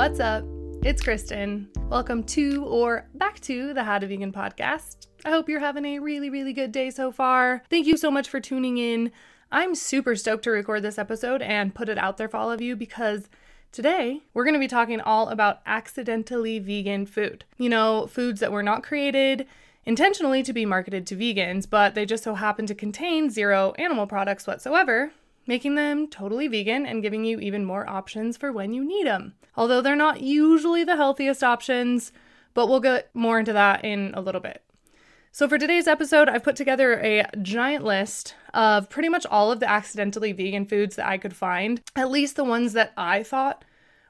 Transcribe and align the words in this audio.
What's 0.00 0.18
up? 0.18 0.46
It's 0.82 1.02
Kristen. 1.02 1.68
Welcome 1.90 2.24
to 2.24 2.64
or 2.64 3.06
back 3.16 3.38
to 3.40 3.74
the 3.74 3.84
How 3.84 3.98
to 3.98 4.06
Vegan 4.06 4.32
podcast. 4.32 5.08
I 5.26 5.28
hope 5.28 5.46
you're 5.46 5.60
having 5.60 5.84
a 5.84 5.98
really, 5.98 6.30
really 6.30 6.54
good 6.54 6.72
day 6.72 6.88
so 6.88 7.12
far. 7.12 7.62
Thank 7.68 7.86
you 7.86 7.98
so 7.98 8.10
much 8.10 8.26
for 8.26 8.40
tuning 8.40 8.78
in. 8.78 9.12
I'm 9.52 9.74
super 9.74 10.16
stoked 10.16 10.44
to 10.44 10.52
record 10.52 10.80
this 10.84 10.96
episode 10.96 11.42
and 11.42 11.74
put 11.74 11.90
it 11.90 11.98
out 11.98 12.16
there 12.16 12.30
for 12.30 12.38
all 12.38 12.50
of 12.50 12.62
you 12.62 12.76
because 12.76 13.28
today 13.72 14.22
we're 14.32 14.44
going 14.44 14.54
to 14.54 14.58
be 14.58 14.68
talking 14.68 15.02
all 15.02 15.28
about 15.28 15.60
accidentally 15.66 16.58
vegan 16.58 17.04
food. 17.04 17.44
You 17.58 17.68
know, 17.68 18.06
foods 18.06 18.40
that 18.40 18.52
were 18.52 18.62
not 18.62 18.82
created 18.82 19.46
intentionally 19.84 20.42
to 20.44 20.54
be 20.54 20.64
marketed 20.64 21.06
to 21.08 21.14
vegans, 21.14 21.68
but 21.68 21.94
they 21.94 22.06
just 22.06 22.24
so 22.24 22.36
happen 22.36 22.64
to 22.64 22.74
contain 22.74 23.28
zero 23.28 23.74
animal 23.76 24.06
products 24.06 24.46
whatsoever, 24.46 25.12
making 25.46 25.74
them 25.74 26.06
totally 26.08 26.48
vegan 26.48 26.86
and 26.86 27.02
giving 27.02 27.24
you 27.24 27.38
even 27.40 27.64
more 27.64 27.88
options 27.88 28.36
for 28.36 28.52
when 28.52 28.72
you 28.72 28.84
need 28.84 29.06
them. 29.06 29.34
Although 29.56 29.80
they're 29.80 29.96
not 29.96 30.20
usually 30.20 30.84
the 30.84 30.96
healthiest 30.96 31.42
options, 31.42 32.12
but 32.54 32.68
we'll 32.68 32.80
get 32.80 33.10
more 33.14 33.38
into 33.38 33.52
that 33.52 33.84
in 33.84 34.12
a 34.14 34.20
little 34.20 34.40
bit. 34.40 34.62
So, 35.32 35.48
for 35.48 35.58
today's 35.58 35.86
episode, 35.86 36.28
I've 36.28 36.42
put 36.42 36.56
together 36.56 37.00
a 37.00 37.24
giant 37.40 37.84
list 37.84 38.34
of 38.52 38.90
pretty 38.90 39.08
much 39.08 39.24
all 39.26 39.52
of 39.52 39.60
the 39.60 39.70
accidentally 39.70 40.32
vegan 40.32 40.66
foods 40.66 40.96
that 40.96 41.06
I 41.06 41.18
could 41.18 41.36
find, 41.36 41.80
at 41.94 42.10
least 42.10 42.34
the 42.34 42.42
ones 42.42 42.72
that 42.72 42.92
I 42.96 43.22
thought 43.22 43.64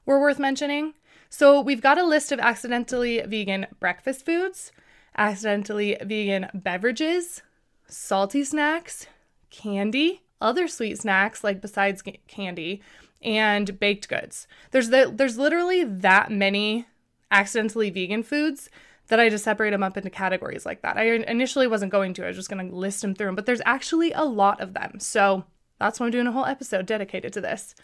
were 0.07 0.19
worth 0.19 0.39
mentioning. 0.39 0.95
So, 1.29 1.61
we've 1.61 1.83
got 1.83 1.99
a 1.99 2.07
list 2.07 2.33
of 2.33 2.39
accidentally 2.39 3.21
vegan 3.21 3.67
breakfast 3.81 4.25
foods, 4.25 4.73
accidentally 5.15 5.99
vegan 6.03 6.49
beverages, 6.55 7.43
salty 7.87 8.43
snacks, 8.43 9.07
candy, 9.51 10.23
other 10.41 10.69
sweet 10.69 10.99
snacks 10.99 11.45
like 11.45 11.61
besides 11.61 12.03
candy, 12.29 12.83
and 13.23 13.79
baked 13.79 14.09
goods. 14.09 14.47
There's 14.71 14.89
the, 14.89 15.13
there's 15.15 15.39
literally 15.39 15.85
that 15.85 16.31
many 16.31 16.87
accidentally 17.31 17.91
vegan 17.91 18.23
foods 18.23 18.71
that 19.09 19.21
I 19.21 19.29
just 19.29 19.45
separate 19.45 19.71
them 19.71 19.83
up 19.83 19.97
into 19.97 20.11
categories 20.11 20.65
like 20.65 20.83
that. 20.83 20.97
I 20.97 21.05
initially 21.05 21.67
wasn't 21.67 21.93
going 21.93 22.15
to, 22.15 22.25
I 22.25 22.29
was 22.29 22.37
just 22.37 22.49
going 22.49 22.67
to 22.67 22.75
list 22.75 23.03
them 23.03 23.15
through 23.15 23.27
them, 23.27 23.35
but 23.35 23.47
there's 23.47 23.63
actually 23.67 24.13
a 24.13 24.25
lot 24.25 24.61
of 24.61 24.73
them. 24.73 25.01
So 25.01 25.45
that's 25.79 25.99
why 25.99 26.07
I'm 26.07 26.13
doing 26.13 26.27
a 26.27 26.33
whole 26.33 26.47
episode 26.47 26.87
dedicated 26.87 27.33
to 27.35 27.41
this. 27.41 27.75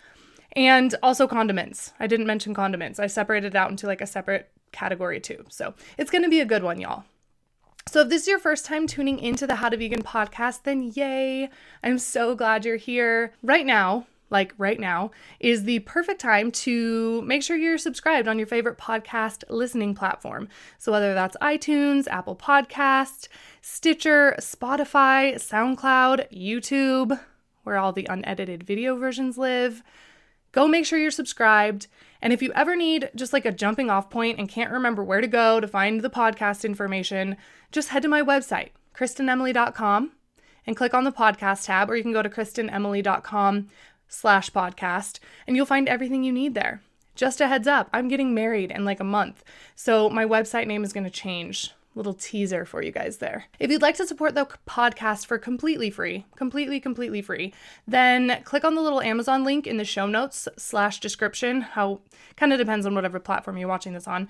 And 0.52 0.94
also 1.02 1.26
condiments. 1.26 1.92
I 2.00 2.06
didn't 2.06 2.26
mention 2.26 2.54
condiments. 2.54 2.98
I 2.98 3.08
separated 3.08 3.48
it 3.48 3.56
out 3.56 3.70
into 3.70 3.86
like 3.86 4.00
a 4.00 4.06
separate 4.06 4.50
category 4.72 5.20
too. 5.20 5.44
So 5.50 5.74
it's 5.98 6.10
going 6.10 6.22
to 6.22 6.30
be 6.30 6.40
a 6.40 6.46
good 6.46 6.62
one, 6.62 6.80
y'all. 6.80 7.04
So, 7.88 8.00
if 8.00 8.08
this 8.08 8.22
is 8.22 8.28
your 8.28 8.40
first 8.40 8.66
time 8.66 8.88
tuning 8.88 9.20
into 9.20 9.46
the 9.46 9.54
How 9.54 9.68
to 9.68 9.76
Vegan 9.76 10.02
podcast, 10.02 10.64
then 10.64 10.90
yay! 10.96 11.48
I'm 11.84 12.00
so 12.00 12.34
glad 12.34 12.64
you're 12.64 12.76
here. 12.76 13.32
Right 13.44 13.64
now, 13.64 14.08
like 14.28 14.52
right 14.58 14.80
now, 14.80 15.12
is 15.38 15.62
the 15.62 15.78
perfect 15.78 16.20
time 16.20 16.50
to 16.50 17.22
make 17.22 17.44
sure 17.44 17.56
you're 17.56 17.78
subscribed 17.78 18.26
on 18.26 18.38
your 18.38 18.48
favorite 18.48 18.76
podcast 18.76 19.44
listening 19.48 19.94
platform. 19.94 20.48
So, 20.78 20.90
whether 20.90 21.14
that's 21.14 21.36
iTunes, 21.40 22.08
Apple 22.08 22.34
Podcast, 22.34 23.28
Stitcher, 23.60 24.34
Spotify, 24.40 25.36
SoundCloud, 25.36 26.26
YouTube, 26.36 27.20
where 27.62 27.78
all 27.78 27.92
the 27.92 28.08
unedited 28.10 28.64
video 28.64 28.96
versions 28.96 29.38
live, 29.38 29.84
go 30.50 30.66
make 30.66 30.86
sure 30.86 30.98
you're 30.98 31.12
subscribed. 31.12 31.86
And 32.22 32.32
if 32.32 32.42
you 32.42 32.52
ever 32.54 32.76
need 32.76 33.10
just 33.14 33.32
like 33.32 33.44
a 33.44 33.52
jumping 33.52 33.90
off 33.90 34.10
point 34.10 34.38
and 34.38 34.48
can't 34.48 34.72
remember 34.72 35.04
where 35.04 35.20
to 35.20 35.26
go 35.26 35.60
to 35.60 35.68
find 35.68 36.00
the 36.00 36.10
podcast 36.10 36.64
information, 36.64 37.36
just 37.70 37.90
head 37.90 38.02
to 38.02 38.08
my 38.08 38.22
website, 38.22 38.70
kristenemily.com, 38.94 40.12
and 40.66 40.76
click 40.76 40.94
on 40.94 41.04
the 41.04 41.12
podcast 41.12 41.66
tab, 41.66 41.90
or 41.90 41.96
you 41.96 42.02
can 42.02 42.12
go 42.12 42.22
to 42.22 42.30
kristenemily.com 42.30 43.68
slash 44.08 44.50
podcast, 44.50 45.18
and 45.46 45.56
you'll 45.56 45.66
find 45.66 45.88
everything 45.88 46.24
you 46.24 46.32
need 46.32 46.54
there. 46.54 46.82
Just 47.14 47.40
a 47.40 47.48
heads 47.48 47.68
up, 47.68 47.88
I'm 47.92 48.08
getting 48.08 48.34
married 48.34 48.70
in 48.70 48.84
like 48.84 49.00
a 49.00 49.04
month, 49.04 49.44
so 49.74 50.10
my 50.10 50.24
website 50.24 50.66
name 50.66 50.84
is 50.84 50.92
going 50.92 51.04
to 51.04 51.10
change. 51.10 51.72
Little 51.96 52.14
teaser 52.14 52.64
for 52.66 52.82
you 52.82 52.92
guys 52.92 53.16
there. 53.16 53.46
If 53.58 53.70
you'd 53.70 53.82
like 53.82 53.96
to 53.96 54.06
support 54.06 54.34
the 54.34 54.46
podcast 54.68 55.26
for 55.26 55.38
completely 55.38 55.90
free, 55.90 56.26
completely, 56.36 56.78
completely 56.78 57.22
free, 57.22 57.54
then 57.88 58.42
click 58.44 58.64
on 58.64 58.74
the 58.74 58.82
little 58.82 59.00
Amazon 59.00 59.44
link 59.44 59.66
in 59.66 59.78
the 59.78 59.84
show 59.84 60.06
notes 60.06 60.46
slash 60.58 61.00
description. 61.00 61.62
How 61.62 62.00
kind 62.36 62.52
of 62.52 62.58
depends 62.58 62.84
on 62.86 62.94
whatever 62.94 63.18
platform 63.18 63.56
you're 63.56 63.66
watching 63.66 63.94
this 63.94 64.06
on. 64.06 64.28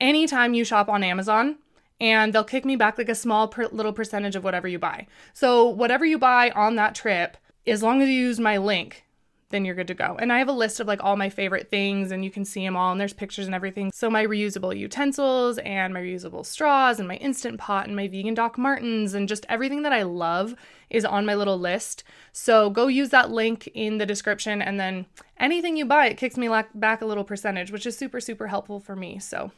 Anytime 0.00 0.54
you 0.54 0.64
shop 0.64 0.88
on 0.88 1.04
Amazon, 1.04 1.58
and 2.00 2.32
they'll 2.32 2.44
kick 2.44 2.64
me 2.64 2.76
back 2.76 2.98
like 2.98 3.08
a 3.08 3.14
small 3.14 3.48
per- 3.48 3.68
little 3.68 3.92
percentage 3.92 4.36
of 4.36 4.44
whatever 4.44 4.68
you 4.68 4.78
buy. 4.78 5.06
So, 5.32 5.66
whatever 5.66 6.04
you 6.04 6.18
buy 6.18 6.50
on 6.50 6.76
that 6.76 6.94
trip, 6.94 7.36
as 7.66 7.82
long 7.82 8.02
as 8.02 8.08
you 8.08 8.14
use 8.14 8.38
my 8.38 8.58
link, 8.58 9.05
then 9.50 9.64
you're 9.64 9.74
good 9.74 9.86
to 9.86 9.94
go. 9.94 10.16
And 10.18 10.32
I 10.32 10.38
have 10.38 10.48
a 10.48 10.52
list 10.52 10.80
of 10.80 10.86
like 10.86 11.02
all 11.04 11.16
my 11.16 11.28
favorite 11.28 11.70
things 11.70 12.10
and 12.10 12.24
you 12.24 12.30
can 12.30 12.44
see 12.44 12.64
them 12.64 12.76
all 12.76 12.90
and 12.90 13.00
there's 13.00 13.12
pictures 13.12 13.46
and 13.46 13.54
everything. 13.54 13.92
So 13.92 14.10
my 14.10 14.24
reusable 14.24 14.76
utensils 14.76 15.58
and 15.58 15.94
my 15.94 16.00
reusable 16.00 16.44
straws 16.44 16.98
and 16.98 17.06
my 17.06 17.16
instant 17.16 17.58
pot 17.58 17.86
and 17.86 17.94
my 17.94 18.08
vegan 18.08 18.34
Doc 18.34 18.58
Martens 18.58 19.14
and 19.14 19.28
just 19.28 19.46
everything 19.48 19.82
that 19.82 19.92
I 19.92 20.02
love 20.02 20.56
is 20.90 21.04
on 21.04 21.26
my 21.26 21.34
little 21.34 21.58
list. 21.58 22.02
So 22.32 22.70
go 22.70 22.88
use 22.88 23.10
that 23.10 23.30
link 23.30 23.68
in 23.74 23.98
the 23.98 24.06
description 24.06 24.60
and 24.60 24.80
then 24.80 25.06
anything 25.38 25.76
you 25.76 25.86
buy 25.86 26.06
it 26.06 26.16
kicks 26.16 26.36
me 26.36 26.48
back 26.74 27.00
a 27.00 27.06
little 27.06 27.24
percentage, 27.24 27.70
which 27.70 27.86
is 27.86 27.96
super 27.96 28.20
super 28.20 28.48
helpful 28.48 28.80
for 28.80 28.96
me. 28.96 29.18
So 29.20 29.52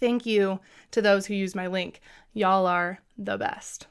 thank 0.00 0.24
you 0.24 0.60
to 0.90 1.02
those 1.02 1.26
who 1.26 1.34
use 1.34 1.54
my 1.54 1.66
link. 1.66 2.00
Y'all 2.32 2.66
are 2.66 3.00
the 3.18 3.36
best. 3.36 3.86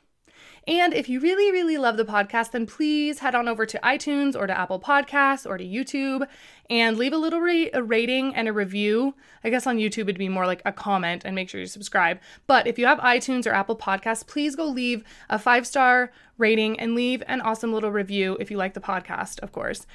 And 0.68 0.94
if 0.94 1.10
you 1.10 1.20
really, 1.20 1.52
really 1.52 1.78
love 1.78 1.98
the 1.98 2.06
podcast, 2.06 2.52
then 2.52 2.68
please 2.68 3.20
head 3.20 3.34
on 3.34 3.48
over 3.48 3.66
to 3.66 3.80
iTunes 3.84 4.36
or 4.36 4.46
to 4.46 4.58
Apple 4.58 4.80
Podcasts 4.80 5.50
or 5.50 5.58
to 5.58 5.64
YouTube 5.64 6.28
and 6.70 6.98
leave 6.98 7.14
a 7.14 7.18
little 7.18 7.42
ra- 7.42 7.70
a 7.74 7.82
rating 7.82 8.36
and 8.36 8.48
a 8.48 8.54
review. 8.54 9.16
I 9.44 9.50
guess 9.50 9.66
on 9.66 9.78
YouTube 9.78 10.04
it'd 10.04 10.20
be 10.20 10.30
more 10.30 10.46
like 10.46 10.62
a 10.64 10.72
comment 10.72 11.24
and 11.26 11.34
make 11.34 11.50
sure 11.50 11.60
you 11.60 11.66
subscribe. 11.66 12.20
But 12.46 12.68
if 12.68 12.78
you 12.78 12.86
have 12.86 13.00
iTunes 13.00 13.48
or 13.48 13.54
Apple 13.54 13.76
Podcasts, 13.76 14.26
please 14.26 14.56
go 14.56 14.66
leave 14.68 15.04
a 15.30 15.40
five 15.40 15.66
star 15.66 16.12
rating 16.38 16.80
and 16.80 16.94
leave 16.94 17.24
an 17.28 17.42
awesome 17.42 17.74
little 17.74 17.92
review 17.92 18.38
if 18.40 18.52
you 18.52 18.58
like 18.58 18.76
the 18.76 18.80
podcast, 18.80 19.40
of 19.40 19.52
course, 19.52 19.88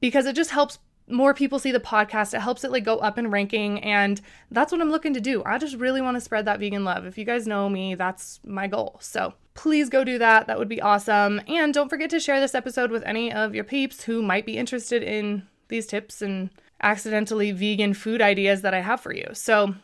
because 0.00 0.26
it 0.26 0.34
just 0.34 0.50
helps 0.50 0.80
more 1.08 1.34
people 1.34 1.58
see 1.58 1.72
the 1.72 1.80
podcast. 1.80 2.34
It 2.34 2.40
helps 2.40 2.64
it 2.64 2.70
like 2.70 2.84
go 2.84 2.98
up 2.98 3.18
in 3.18 3.30
ranking 3.30 3.82
and 3.82 4.20
that's 4.50 4.72
what 4.72 4.80
I'm 4.80 4.90
looking 4.90 5.14
to 5.14 5.20
do. 5.20 5.42
I 5.44 5.58
just 5.58 5.76
really 5.76 6.00
want 6.00 6.16
to 6.16 6.20
spread 6.20 6.44
that 6.46 6.60
vegan 6.60 6.84
love. 6.84 7.06
If 7.06 7.18
you 7.18 7.24
guys 7.24 7.46
know 7.46 7.68
me, 7.68 7.94
that's 7.94 8.40
my 8.44 8.66
goal. 8.66 8.98
So, 9.00 9.34
please 9.54 9.88
go 9.88 10.04
do 10.04 10.18
that. 10.18 10.46
That 10.46 10.58
would 10.58 10.68
be 10.68 10.80
awesome. 10.80 11.40
And 11.46 11.74
don't 11.74 11.88
forget 11.88 12.10
to 12.10 12.20
share 12.20 12.40
this 12.40 12.54
episode 12.54 12.90
with 12.90 13.02
any 13.04 13.32
of 13.32 13.54
your 13.54 13.64
peeps 13.64 14.04
who 14.04 14.22
might 14.22 14.46
be 14.46 14.56
interested 14.56 15.02
in 15.02 15.46
these 15.68 15.86
tips 15.86 16.22
and 16.22 16.50
accidentally 16.82 17.52
vegan 17.52 17.94
food 17.94 18.22
ideas 18.22 18.62
that 18.62 18.74
I 18.74 18.80
have 18.80 19.00
for 19.00 19.14
you. 19.14 19.28
So, 19.32 19.74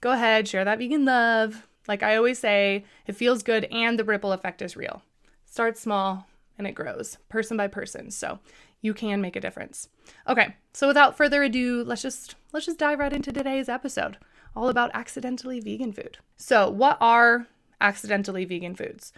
go 0.00 0.12
ahead, 0.12 0.48
share 0.48 0.64
that 0.64 0.78
vegan 0.78 1.04
love. 1.04 1.66
Like 1.88 2.02
I 2.02 2.16
always 2.16 2.38
say, 2.38 2.84
it 3.06 3.16
feels 3.16 3.42
good 3.42 3.64
and 3.66 3.98
the 3.98 4.04
ripple 4.04 4.32
effect 4.32 4.62
is 4.62 4.76
real. 4.76 5.02
Start 5.44 5.78
small 5.78 6.26
and 6.58 6.66
it 6.66 6.72
grows 6.72 7.18
person 7.28 7.56
by 7.56 7.68
person. 7.68 8.10
So, 8.10 8.38
you 8.80 8.94
can 8.94 9.20
make 9.20 9.36
a 9.36 9.40
difference. 9.40 9.88
Okay, 10.28 10.56
so 10.72 10.86
without 10.86 11.16
further 11.16 11.42
ado, 11.42 11.82
let's 11.84 12.02
just 12.02 12.36
let's 12.52 12.66
just 12.66 12.78
dive 12.78 12.98
right 12.98 13.12
into 13.12 13.32
today's 13.32 13.68
episode, 13.68 14.18
all 14.54 14.68
about 14.68 14.90
accidentally 14.94 15.60
vegan 15.60 15.92
food. 15.92 16.18
So, 16.36 16.70
what 16.70 16.98
are 17.00 17.46
accidentally 17.80 18.44
vegan 18.44 18.74
foods? 18.74 19.12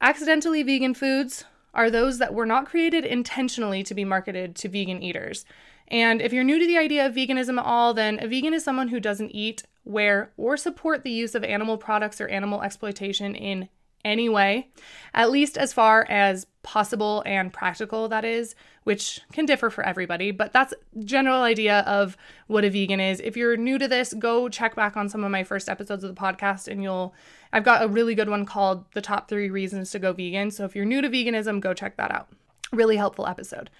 Accidentally 0.00 0.62
vegan 0.62 0.94
foods 0.94 1.44
are 1.72 1.90
those 1.90 2.18
that 2.18 2.34
were 2.34 2.46
not 2.46 2.66
created 2.66 3.04
intentionally 3.04 3.82
to 3.82 3.94
be 3.94 4.04
marketed 4.04 4.54
to 4.56 4.68
vegan 4.68 5.02
eaters. 5.02 5.44
And 5.88 6.22
if 6.22 6.32
you're 6.32 6.44
new 6.44 6.58
to 6.58 6.66
the 6.66 6.78
idea 6.78 7.06
of 7.06 7.14
veganism 7.14 7.58
at 7.58 7.64
all, 7.64 7.92
then 7.92 8.18
a 8.22 8.28
vegan 8.28 8.54
is 8.54 8.64
someone 8.64 8.88
who 8.88 9.00
doesn't 9.00 9.34
eat, 9.34 9.64
wear, 9.84 10.32
or 10.36 10.56
support 10.56 11.04
the 11.04 11.10
use 11.10 11.34
of 11.34 11.44
animal 11.44 11.76
products 11.76 12.20
or 12.20 12.28
animal 12.28 12.62
exploitation 12.62 13.34
in 13.34 13.68
any 14.04 14.28
way, 14.28 14.68
at 15.14 15.30
least 15.30 15.56
as 15.56 15.72
far 15.72 16.06
as 16.08 16.46
possible 16.62 17.22
and 17.26 17.52
practical 17.52 18.08
that 18.08 18.24
is, 18.24 18.54
which 18.84 19.20
can 19.32 19.46
differ 19.46 19.70
for 19.70 19.84
everybody, 19.84 20.30
but 20.30 20.52
that's 20.52 20.74
general 21.04 21.42
idea 21.42 21.80
of 21.80 22.16
what 22.46 22.64
a 22.64 22.70
vegan 22.70 23.00
is. 23.00 23.20
If 23.20 23.36
you're 23.36 23.56
new 23.56 23.78
to 23.78 23.88
this, 23.88 24.14
go 24.14 24.48
check 24.48 24.74
back 24.74 24.96
on 24.96 25.08
some 25.08 25.24
of 25.24 25.30
my 25.30 25.44
first 25.44 25.68
episodes 25.68 26.04
of 26.04 26.14
the 26.14 26.20
podcast 26.20 26.68
and 26.68 26.82
you'll 26.82 27.14
I've 27.52 27.64
got 27.64 27.84
a 27.84 27.88
really 27.88 28.14
good 28.14 28.28
one 28.28 28.46
called 28.46 28.84
The 28.94 29.00
Top 29.00 29.28
3 29.28 29.48
Reasons 29.48 29.90
to 29.92 30.00
Go 30.00 30.12
Vegan. 30.12 30.50
So 30.50 30.64
if 30.64 30.74
you're 30.74 30.84
new 30.84 31.00
to 31.00 31.08
veganism, 31.08 31.60
go 31.60 31.72
check 31.72 31.96
that 31.96 32.10
out. 32.10 32.28
Really 32.72 32.96
helpful 32.96 33.28
episode. 33.28 33.70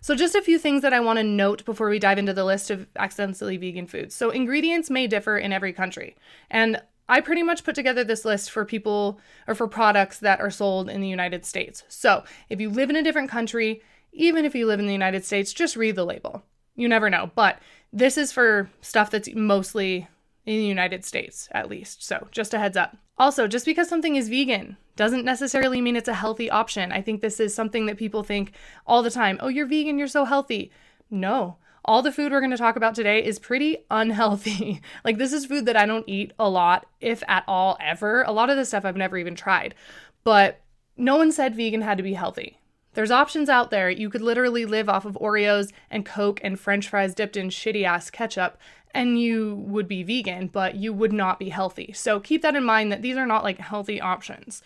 So, 0.00 0.14
just 0.14 0.34
a 0.34 0.42
few 0.42 0.58
things 0.58 0.82
that 0.82 0.92
I 0.92 1.00
want 1.00 1.18
to 1.18 1.22
note 1.22 1.64
before 1.64 1.88
we 1.88 1.98
dive 1.98 2.18
into 2.18 2.34
the 2.34 2.44
list 2.44 2.70
of 2.70 2.86
accidentally 2.94 3.56
vegan 3.56 3.86
foods. 3.86 4.14
So, 4.14 4.28
ingredients 4.28 4.90
may 4.90 5.06
differ 5.06 5.38
in 5.38 5.50
every 5.50 5.72
country. 5.72 6.14
And 6.50 6.82
I 7.08 7.20
pretty 7.20 7.42
much 7.42 7.64
put 7.64 7.74
together 7.74 8.02
this 8.02 8.24
list 8.24 8.50
for 8.50 8.64
people 8.64 9.20
or 9.46 9.54
for 9.54 9.68
products 9.68 10.18
that 10.20 10.40
are 10.40 10.50
sold 10.50 10.88
in 10.88 11.00
the 11.00 11.08
United 11.08 11.44
States. 11.44 11.82
So, 11.88 12.24
if 12.48 12.60
you 12.60 12.70
live 12.70 12.90
in 12.90 12.96
a 12.96 13.02
different 13.02 13.30
country, 13.30 13.82
even 14.12 14.44
if 14.44 14.54
you 14.54 14.66
live 14.66 14.80
in 14.80 14.86
the 14.86 14.92
United 14.92 15.24
States, 15.24 15.52
just 15.52 15.76
read 15.76 15.96
the 15.96 16.06
label. 16.06 16.42
You 16.76 16.88
never 16.88 17.10
know. 17.10 17.30
But 17.34 17.58
this 17.92 18.16
is 18.16 18.32
for 18.32 18.70
stuff 18.80 19.10
that's 19.10 19.28
mostly 19.34 20.08
in 20.46 20.56
the 20.58 20.64
United 20.64 21.04
States, 21.04 21.48
at 21.52 21.68
least. 21.68 22.02
So, 22.02 22.28
just 22.30 22.54
a 22.54 22.58
heads 22.58 22.76
up. 22.76 22.96
Also, 23.18 23.46
just 23.46 23.66
because 23.66 23.88
something 23.88 24.16
is 24.16 24.28
vegan 24.28 24.76
doesn't 24.96 25.24
necessarily 25.24 25.80
mean 25.80 25.96
it's 25.96 26.08
a 26.08 26.14
healthy 26.14 26.50
option. 26.50 26.90
I 26.90 27.02
think 27.02 27.20
this 27.20 27.38
is 27.38 27.54
something 27.54 27.86
that 27.86 27.98
people 27.98 28.22
think 28.22 28.52
all 28.86 29.02
the 29.02 29.10
time 29.10 29.38
oh, 29.40 29.48
you're 29.48 29.66
vegan, 29.66 29.98
you're 29.98 30.08
so 30.08 30.24
healthy. 30.24 30.70
No, 31.10 31.58
all 31.84 32.02
the 32.02 32.12
food 32.12 32.32
we're 32.32 32.40
going 32.40 32.50
to 32.50 32.56
talk 32.56 32.76
about 32.76 32.94
today 32.94 33.24
is 33.24 33.38
pretty 33.38 33.78
unhealthy. 33.90 34.80
like, 35.04 35.18
this 35.18 35.32
is 35.32 35.46
food 35.46 35.66
that 35.66 35.76
I 35.76 35.86
don't 35.86 36.08
eat 36.08 36.32
a 36.38 36.48
lot, 36.48 36.86
if 37.00 37.22
at 37.28 37.44
all, 37.46 37.76
ever. 37.80 38.22
A 38.22 38.32
lot 38.32 38.50
of 38.50 38.56
the 38.56 38.64
stuff 38.64 38.84
I've 38.84 38.96
never 38.96 39.18
even 39.18 39.34
tried. 39.34 39.74
But 40.22 40.60
no 40.96 41.16
one 41.16 41.32
said 41.32 41.54
vegan 41.54 41.82
had 41.82 41.98
to 41.98 42.02
be 42.02 42.14
healthy. 42.14 42.58
There's 42.94 43.10
options 43.10 43.48
out 43.48 43.70
there. 43.70 43.90
You 43.90 44.08
could 44.08 44.22
literally 44.22 44.64
live 44.64 44.88
off 44.88 45.04
of 45.04 45.18
Oreos 45.20 45.72
and 45.90 46.06
Coke 46.06 46.40
and 46.42 46.58
french 46.58 46.88
fries 46.88 47.14
dipped 47.14 47.36
in 47.36 47.48
shitty 47.48 47.84
ass 47.84 48.08
ketchup 48.08 48.56
and 48.94 49.20
you 49.20 49.56
would 49.56 49.88
be 49.88 50.04
vegan, 50.04 50.46
but 50.46 50.76
you 50.76 50.92
would 50.92 51.12
not 51.12 51.38
be 51.38 51.48
healthy. 51.48 51.92
So 51.92 52.20
keep 52.20 52.42
that 52.42 52.54
in 52.54 52.64
mind 52.64 52.92
that 52.92 53.02
these 53.02 53.16
are 53.16 53.26
not 53.26 53.42
like 53.42 53.58
healthy 53.58 54.00
options. 54.00 54.62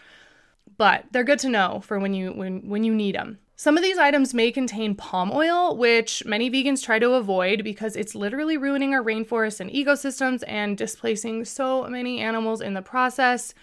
But 0.76 1.06
they're 1.10 1.24
good 1.24 1.38
to 1.40 1.48
know 1.48 1.80
for 1.82 1.98
when 1.98 2.12
you 2.12 2.30
when 2.30 2.68
when 2.68 2.84
you 2.84 2.94
need 2.94 3.14
them. 3.14 3.38
Some 3.60 3.76
of 3.76 3.82
these 3.82 3.98
items 3.98 4.34
may 4.34 4.52
contain 4.52 4.94
palm 4.94 5.32
oil, 5.32 5.76
which 5.76 6.24
many 6.24 6.48
vegans 6.48 6.80
try 6.80 7.00
to 7.00 7.14
avoid 7.14 7.64
because 7.64 7.96
it's 7.96 8.14
literally 8.14 8.56
ruining 8.56 8.94
our 8.94 9.02
rainforests 9.02 9.58
and 9.58 9.68
ecosystems 9.68 10.44
and 10.46 10.78
displacing 10.78 11.44
so 11.44 11.82
many 11.88 12.20
animals 12.20 12.60
in 12.60 12.74
the 12.74 12.82
process. 12.82 13.54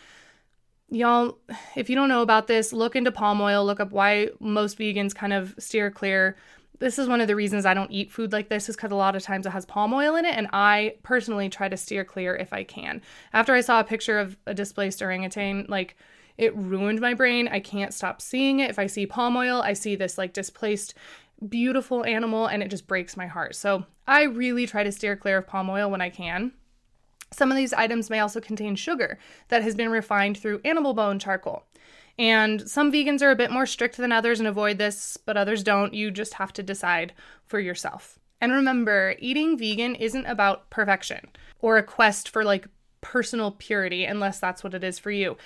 Y'all, 0.89 1.37
if 1.77 1.89
you 1.89 1.95
don't 1.95 2.09
know 2.09 2.21
about 2.21 2.47
this, 2.47 2.73
look 2.73 2.97
into 2.97 3.09
palm 3.09 3.39
oil, 3.39 3.65
look 3.65 3.79
up 3.79 3.93
why 3.93 4.31
most 4.41 4.77
vegans 4.77 5.15
kind 5.15 5.31
of 5.31 5.55
steer 5.59 5.89
clear. 5.89 6.35
This 6.79 6.99
is 6.99 7.07
one 7.07 7.21
of 7.21 7.29
the 7.29 7.35
reasons 7.37 7.65
I 7.65 7.73
don't 7.73 7.89
eat 7.89 8.11
food 8.11 8.33
like 8.33 8.49
this, 8.49 8.67
is 8.67 8.75
because 8.75 8.91
a 8.91 8.95
lot 8.95 9.15
of 9.15 9.23
times 9.23 9.45
it 9.45 9.51
has 9.51 9.65
palm 9.65 9.93
oil 9.93 10.17
in 10.17 10.25
it, 10.25 10.35
and 10.35 10.49
I 10.51 10.95
personally 11.03 11.47
try 11.47 11.69
to 11.69 11.77
steer 11.77 12.03
clear 12.03 12.35
if 12.35 12.51
I 12.51 12.65
can. 12.65 13.01
After 13.31 13.53
I 13.53 13.61
saw 13.61 13.79
a 13.79 13.85
picture 13.85 14.19
of 14.19 14.35
a 14.45 14.53
displaced 14.53 15.01
orangutan, 15.01 15.67
like 15.69 15.95
it 16.37 16.55
ruined 16.55 17.01
my 17.01 17.13
brain. 17.13 17.47
I 17.47 17.59
can't 17.59 17.93
stop 17.93 18.21
seeing 18.21 18.59
it. 18.59 18.69
If 18.69 18.79
I 18.79 18.87
see 18.87 19.05
palm 19.05 19.35
oil, 19.37 19.61
I 19.61 19.73
see 19.73 19.95
this 19.95 20.17
like 20.17 20.33
displaced, 20.33 20.93
beautiful 21.47 22.05
animal, 22.05 22.47
and 22.47 22.61
it 22.61 22.69
just 22.69 22.87
breaks 22.87 23.17
my 23.17 23.27
heart. 23.27 23.55
So 23.55 23.85
I 24.07 24.23
really 24.23 24.67
try 24.67 24.83
to 24.83 24.91
steer 24.91 25.15
clear 25.15 25.37
of 25.37 25.47
palm 25.47 25.69
oil 25.69 25.89
when 25.89 26.01
I 26.01 26.09
can. 26.09 26.51
Some 27.31 27.51
of 27.51 27.57
these 27.57 27.73
items 27.73 28.09
may 28.09 28.19
also 28.19 28.39
contain 28.39 28.75
sugar 28.75 29.17
that 29.47 29.63
has 29.63 29.75
been 29.75 29.89
refined 29.89 30.37
through 30.37 30.61
animal 30.63 30.93
bone 30.93 31.19
charcoal. 31.19 31.63
And 32.17 32.69
some 32.69 32.91
vegans 32.91 33.21
are 33.21 33.31
a 33.31 33.35
bit 33.35 33.51
more 33.51 33.65
strict 33.65 33.97
than 33.97 34.11
others 34.11 34.39
and 34.39 34.47
avoid 34.47 34.77
this, 34.77 35.17
but 35.17 35.35
others 35.35 35.63
don't. 35.63 35.93
You 35.93 36.11
just 36.11 36.35
have 36.35 36.53
to 36.53 36.63
decide 36.63 37.13
for 37.45 37.59
yourself. 37.59 38.19
And 38.39 38.53
remember, 38.53 39.15
eating 39.19 39.57
vegan 39.57 39.95
isn't 39.95 40.25
about 40.25 40.69
perfection 40.69 41.29
or 41.59 41.77
a 41.77 41.83
quest 41.83 42.29
for 42.29 42.43
like 42.43 42.67
personal 43.01 43.51
purity, 43.51 44.05
unless 44.05 44.39
that's 44.39 44.63
what 44.63 44.73
it 44.73 44.83
is 44.83 44.97
for 44.97 45.11
you. 45.11 45.37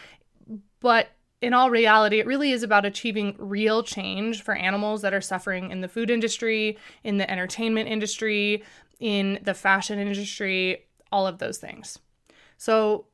But 0.80 1.10
in 1.42 1.54
all 1.54 1.70
reality, 1.70 2.20
it 2.20 2.26
really 2.26 2.52
is 2.52 2.64
about 2.64 2.86
achieving 2.86 3.36
real 3.38 3.84
change 3.84 4.42
for 4.42 4.54
animals 4.54 5.02
that 5.02 5.14
are 5.14 5.22
suffering 5.22 5.72
in 5.72 5.82
the 5.82 5.88
food 5.88 6.10
industry, 6.10 6.78
in 7.04 7.18
the 7.18 7.30
entertainment 7.30 7.90
industry, 7.90 8.64
in 9.00 9.40
the 9.44 9.54
fashion 9.54 10.00
industry, 10.00 10.86
all 11.12 11.26
of 11.26 11.40
those 11.40 11.58
things. 11.58 12.00
So 12.58 13.06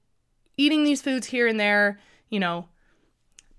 eating 0.58 0.84
these 0.84 1.02
foods 1.02 1.28
here 1.28 1.48
and 1.48 1.60
there, 1.60 2.00
you 2.30 2.40
know, 2.40 2.68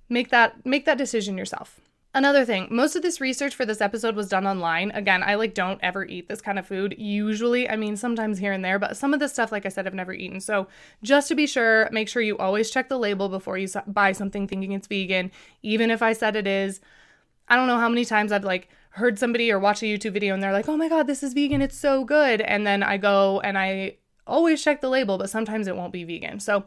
make 0.08 0.30
that 0.30 0.66
make 0.66 0.84
that 0.84 0.98
decision 0.98 1.38
yourself. 1.38 1.80
Another 2.16 2.46
thing, 2.46 2.66
most 2.70 2.96
of 2.96 3.02
this 3.02 3.20
research 3.20 3.54
for 3.54 3.66
this 3.66 3.82
episode 3.82 4.16
was 4.16 4.30
done 4.30 4.46
online. 4.46 4.90
Again, 4.92 5.22
I 5.22 5.34
like 5.34 5.52
don't 5.52 5.78
ever 5.82 6.06
eat 6.06 6.30
this 6.30 6.40
kind 6.40 6.58
of 6.58 6.66
food. 6.66 6.94
Usually, 6.96 7.68
I 7.68 7.76
mean 7.76 7.94
sometimes 7.94 8.38
here 8.38 8.52
and 8.52 8.64
there, 8.64 8.78
but 8.78 8.96
some 8.96 9.12
of 9.12 9.20
this 9.20 9.34
stuff 9.34 9.52
like 9.52 9.66
I 9.66 9.68
said 9.68 9.86
I've 9.86 9.92
never 9.92 10.14
eaten. 10.14 10.40
So, 10.40 10.66
just 11.02 11.28
to 11.28 11.34
be 11.34 11.46
sure, 11.46 11.90
make 11.92 12.08
sure 12.08 12.22
you 12.22 12.38
always 12.38 12.70
check 12.70 12.88
the 12.88 12.98
label 12.98 13.28
before 13.28 13.58
you 13.58 13.68
buy 13.86 14.12
something 14.12 14.48
thinking 14.48 14.72
it's 14.72 14.86
vegan, 14.86 15.30
even 15.62 15.90
if 15.90 16.00
I 16.00 16.14
said 16.14 16.36
it 16.36 16.46
is. 16.46 16.80
I 17.48 17.56
don't 17.56 17.66
know 17.66 17.78
how 17.78 17.90
many 17.90 18.06
times 18.06 18.32
I've 18.32 18.44
like 18.44 18.70
heard 18.92 19.18
somebody 19.18 19.52
or 19.52 19.58
watch 19.58 19.82
a 19.82 19.84
YouTube 19.84 20.14
video 20.14 20.32
and 20.32 20.42
they're 20.42 20.54
like, 20.54 20.70
"Oh 20.70 20.76
my 20.78 20.88
god, 20.88 21.06
this 21.06 21.22
is 21.22 21.34
vegan. 21.34 21.60
It's 21.60 21.76
so 21.76 22.02
good." 22.02 22.40
And 22.40 22.66
then 22.66 22.82
I 22.82 22.96
go 22.96 23.40
and 23.40 23.58
I 23.58 23.98
always 24.26 24.64
check 24.64 24.80
the 24.80 24.88
label, 24.88 25.18
but 25.18 25.28
sometimes 25.28 25.68
it 25.68 25.76
won't 25.76 25.92
be 25.92 26.04
vegan. 26.04 26.40
So 26.40 26.64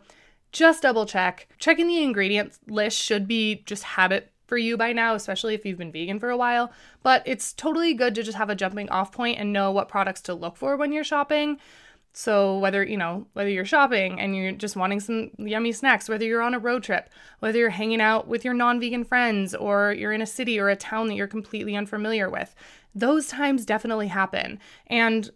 just 0.52 0.84
double 0.84 1.08
check. 1.08 1.48
Checking 1.58 1.88
the 1.88 2.04
ingredients 2.04 2.60
list 2.68 3.00
should 3.02 3.28
be 3.28 3.64
just 3.66 3.82
habit 3.82 4.32
for 4.50 4.58
you 4.58 4.76
by 4.76 4.92
now, 4.92 5.16
especially 5.16 5.54
if 5.54 5.66
you've 5.66 5.78
been 5.78 5.92
vegan 5.92 6.20
for 6.20 6.30
a 6.30 6.38
while. 6.38 6.74
But 7.04 7.24
it's 7.26 7.54
totally 7.54 7.94
good 7.94 8.16
to 8.16 8.24
just 8.24 8.38
have 8.38 8.50
a 8.50 8.56
jumping 8.56 8.90
off 8.90 9.14
point 9.14 9.40
and 9.40 9.54
know 9.54 9.72
what 9.72 9.88
products 9.88 10.22
to 10.24 10.34
look 10.34 10.58
for 10.58 10.76
when 10.76 10.92
you're 10.92 11.06
shopping. 11.06 11.60
So 12.12 12.58
whether, 12.58 12.84
you 12.84 12.98
know, 12.98 13.28
whether 13.34 13.50
you're 13.50 13.64
shopping 13.64 14.20
and 14.20 14.36
you're 14.36 14.52
just 14.52 14.76
wanting 14.76 15.00
some 15.00 15.30
yummy 15.38 15.72
snacks, 15.72 16.10
whether 16.10 16.26
you're 16.26 16.42
on 16.42 16.56
a 16.56 16.60
road 16.60 16.84
trip, 16.84 17.10
whether 17.40 17.60
you're 17.60 17.70
hanging 17.70 18.02
out 18.02 18.28
with 18.28 18.44
your 18.44 18.56
non-vegan 18.56 19.04
friends 19.04 19.54
or 19.54 19.94
you're 19.94 20.12
in 20.12 20.22
a 20.22 20.26
city 20.26 20.60
or 20.60 20.70
a 20.70 20.76
town 20.76 21.08
that 21.08 21.16
you're 21.16 21.28
completely 21.28 21.76
unfamiliar 21.76 22.30
with, 22.30 22.56
those 22.96 23.28
times 23.28 23.64
definitely 23.64 24.08
happen. 24.08 24.60
And 24.88 25.30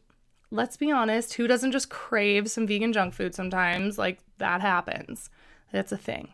let's 0.50 0.76
be 0.76 0.92
honest, 0.92 1.36
who 1.36 1.48
doesn't 1.48 1.72
just 1.72 1.90
crave 1.90 2.50
some 2.50 2.66
vegan 2.66 2.92
junk 2.92 3.14
food 3.14 3.36
sometimes? 3.36 3.98
Like 4.00 4.20
that 4.40 4.62
happens. 4.62 5.30
That's 5.72 5.92
a 5.92 5.98
thing. 5.98 6.30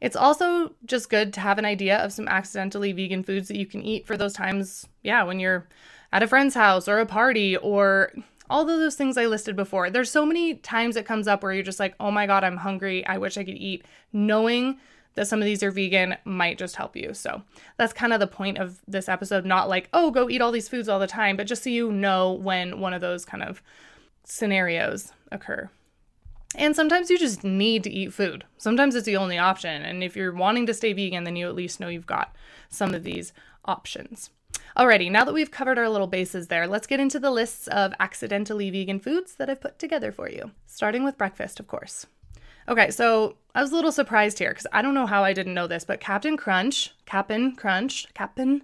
It's 0.00 0.16
also 0.16 0.74
just 0.84 1.10
good 1.10 1.32
to 1.34 1.40
have 1.40 1.58
an 1.58 1.64
idea 1.64 1.98
of 1.98 2.12
some 2.12 2.28
accidentally 2.28 2.92
vegan 2.92 3.22
foods 3.22 3.48
that 3.48 3.56
you 3.56 3.66
can 3.66 3.82
eat 3.82 4.06
for 4.06 4.16
those 4.16 4.32
times, 4.32 4.86
yeah, 5.02 5.22
when 5.22 5.40
you're 5.40 5.66
at 6.12 6.22
a 6.22 6.26
friend's 6.26 6.54
house 6.54 6.88
or 6.88 6.98
a 6.98 7.06
party 7.06 7.56
or 7.56 8.12
all 8.48 8.62
of 8.62 8.68
those 8.68 8.94
things 8.94 9.16
I 9.16 9.26
listed 9.26 9.56
before. 9.56 9.90
There's 9.90 10.10
so 10.10 10.24
many 10.24 10.54
times 10.54 10.96
it 10.96 11.06
comes 11.06 11.26
up 11.26 11.42
where 11.42 11.52
you're 11.52 11.62
just 11.62 11.80
like, 11.80 11.94
oh 11.98 12.10
my 12.10 12.26
God, 12.26 12.44
I'm 12.44 12.58
hungry. 12.58 13.04
I 13.06 13.18
wish 13.18 13.36
I 13.36 13.44
could 13.44 13.56
eat. 13.56 13.84
Knowing 14.12 14.78
that 15.14 15.26
some 15.26 15.40
of 15.40 15.46
these 15.46 15.62
are 15.62 15.70
vegan 15.70 16.16
might 16.24 16.58
just 16.58 16.76
help 16.76 16.94
you. 16.94 17.12
So 17.12 17.42
that's 17.76 17.92
kind 17.92 18.12
of 18.12 18.20
the 18.20 18.26
point 18.26 18.58
of 18.58 18.80
this 18.86 19.08
episode. 19.08 19.44
Not 19.44 19.68
like, 19.68 19.88
oh, 19.92 20.10
go 20.10 20.30
eat 20.30 20.40
all 20.40 20.52
these 20.52 20.68
foods 20.68 20.88
all 20.88 21.00
the 21.00 21.06
time, 21.06 21.36
but 21.36 21.46
just 21.46 21.64
so 21.64 21.70
you 21.70 21.90
know 21.90 22.32
when 22.32 22.80
one 22.80 22.94
of 22.94 23.00
those 23.00 23.24
kind 23.24 23.42
of 23.42 23.62
scenarios 24.24 25.12
occur. 25.32 25.70
And 26.56 26.74
sometimes 26.74 27.10
you 27.10 27.18
just 27.18 27.44
need 27.44 27.84
to 27.84 27.90
eat 27.90 28.14
food. 28.14 28.44
Sometimes 28.56 28.94
it's 28.94 29.04
the 29.04 29.18
only 29.18 29.36
option. 29.36 29.82
And 29.82 30.02
if 30.02 30.16
you're 30.16 30.32
wanting 30.32 30.66
to 30.66 30.74
stay 30.74 30.94
vegan, 30.94 31.24
then 31.24 31.36
you 31.36 31.46
at 31.46 31.54
least 31.54 31.80
know 31.80 31.88
you've 31.88 32.06
got 32.06 32.34
some 32.70 32.94
of 32.94 33.04
these 33.04 33.34
options. 33.66 34.30
Alrighty, 34.74 35.10
now 35.10 35.24
that 35.24 35.34
we've 35.34 35.50
covered 35.50 35.78
our 35.78 35.88
little 35.88 36.06
bases 36.06 36.48
there, 36.48 36.66
let's 36.66 36.86
get 36.86 36.98
into 36.98 37.18
the 37.18 37.30
lists 37.30 37.68
of 37.68 37.92
accidentally 38.00 38.70
vegan 38.70 39.00
foods 39.00 39.34
that 39.34 39.50
I've 39.50 39.60
put 39.60 39.78
together 39.78 40.10
for 40.10 40.30
you. 40.30 40.50
Starting 40.66 41.04
with 41.04 41.18
breakfast, 41.18 41.60
of 41.60 41.66
course. 41.66 42.06
Okay, 42.68 42.90
so 42.90 43.36
I 43.54 43.60
was 43.60 43.70
a 43.70 43.74
little 43.74 43.92
surprised 43.92 44.38
here 44.38 44.50
because 44.50 44.66
I 44.72 44.82
don't 44.82 44.94
know 44.94 45.06
how 45.06 45.22
I 45.22 45.34
didn't 45.34 45.54
know 45.54 45.66
this, 45.66 45.84
but 45.84 46.00
Captain 46.00 46.36
Crunch, 46.36 46.94
Captain 47.04 47.54
Crunch, 47.54 48.06
Captain, 48.14 48.62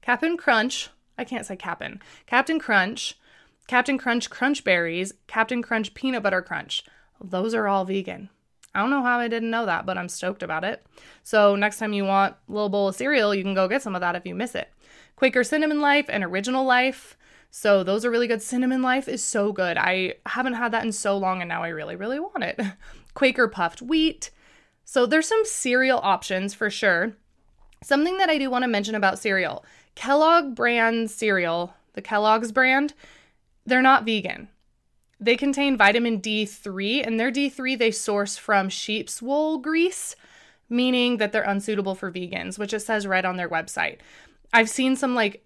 Captain 0.00 0.36
Crunch, 0.36 0.90
I 1.16 1.24
can't 1.24 1.46
say 1.46 1.56
Captain, 1.56 2.00
Captain 2.26 2.58
Crunch, 2.58 3.18
Captain 3.66 3.98
Crunch 3.98 4.28
Crunch 4.28 4.64
Berries, 4.64 5.14
Captain 5.26 5.62
Crunch 5.62 5.94
Peanut 5.94 6.22
Butter 6.22 6.42
Crunch. 6.42 6.84
Those 7.22 7.54
are 7.54 7.68
all 7.68 7.84
vegan. 7.84 8.28
I 8.74 8.80
don't 8.80 8.90
know 8.90 9.02
how 9.02 9.18
I 9.18 9.28
didn't 9.28 9.50
know 9.50 9.66
that, 9.66 9.84
but 9.84 9.98
I'm 9.98 10.08
stoked 10.08 10.42
about 10.42 10.64
it. 10.64 10.84
So 11.22 11.56
next 11.56 11.78
time 11.78 11.92
you 11.92 12.04
want 12.04 12.34
a 12.48 12.52
little 12.52 12.68
bowl 12.68 12.88
of 12.88 12.94
cereal, 12.94 13.34
you 13.34 13.42
can 13.42 13.54
go 13.54 13.68
get 13.68 13.82
some 13.82 13.94
of 13.94 14.00
that 14.00 14.16
if 14.16 14.26
you 14.26 14.34
miss 14.34 14.54
it. 14.54 14.72
Quaker 15.16 15.44
Cinnamon 15.44 15.80
Life 15.80 16.06
and 16.08 16.24
Original 16.24 16.64
Life. 16.64 17.16
So 17.50 17.84
those 17.84 18.04
are 18.04 18.10
really 18.10 18.26
good. 18.26 18.40
Cinnamon 18.40 18.80
Life 18.80 19.08
is 19.08 19.22
so 19.22 19.52
good. 19.52 19.76
I 19.76 20.14
haven't 20.24 20.54
had 20.54 20.72
that 20.72 20.84
in 20.84 20.92
so 20.92 21.18
long 21.18 21.42
and 21.42 21.48
now 21.48 21.62
I 21.62 21.68
really, 21.68 21.96
really 21.96 22.18
want 22.18 22.42
it. 22.42 22.60
Quaker 23.14 23.46
puffed 23.46 23.82
wheat. 23.82 24.30
So 24.84 25.04
there's 25.04 25.28
some 25.28 25.44
cereal 25.44 26.00
options 26.02 26.54
for 26.54 26.70
sure. 26.70 27.12
Something 27.84 28.16
that 28.18 28.30
I 28.30 28.38
do 28.38 28.48
want 28.50 28.62
to 28.62 28.68
mention 28.68 28.94
about 28.94 29.18
cereal 29.18 29.64
Kellogg 29.94 30.54
brand 30.54 31.10
cereal, 31.10 31.74
the 31.92 32.00
Kellogg's 32.00 32.52
brand, 32.52 32.94
they're 33.66 33.82
not 33.82 34.06
vegan. 34.06 34.48
They 35.22 35.36
contain 35.36 35.76
vitamin 35.76 36.20
D3, 36.20 37.06
and 37.06 37.18
their 37.18 37.30
D3 37.30 37.78
they 37.78 37.92
source 37.92 38.36
from 38.36 38.68
sheep's 38.68 39.22
wool 39.22 39.58
grease, 39.58 40.16
meaning 40.68 41.18
that 41.18 41.30
they're 41.30 41.42
unsuitable 41.42 41.94
for 41.94 42.10
vegans, 42.10 42.58
which 42.58 42.72
it 42.72 42.80
says 42.80 43.06
right 43.06 43.24
on 43.24 43.36
their 43.36 43.48
website. 43.48 43.98
I've 44.52 44.68
seen 44.68 44.96
some 44.96 45.14
like 45.14 45.44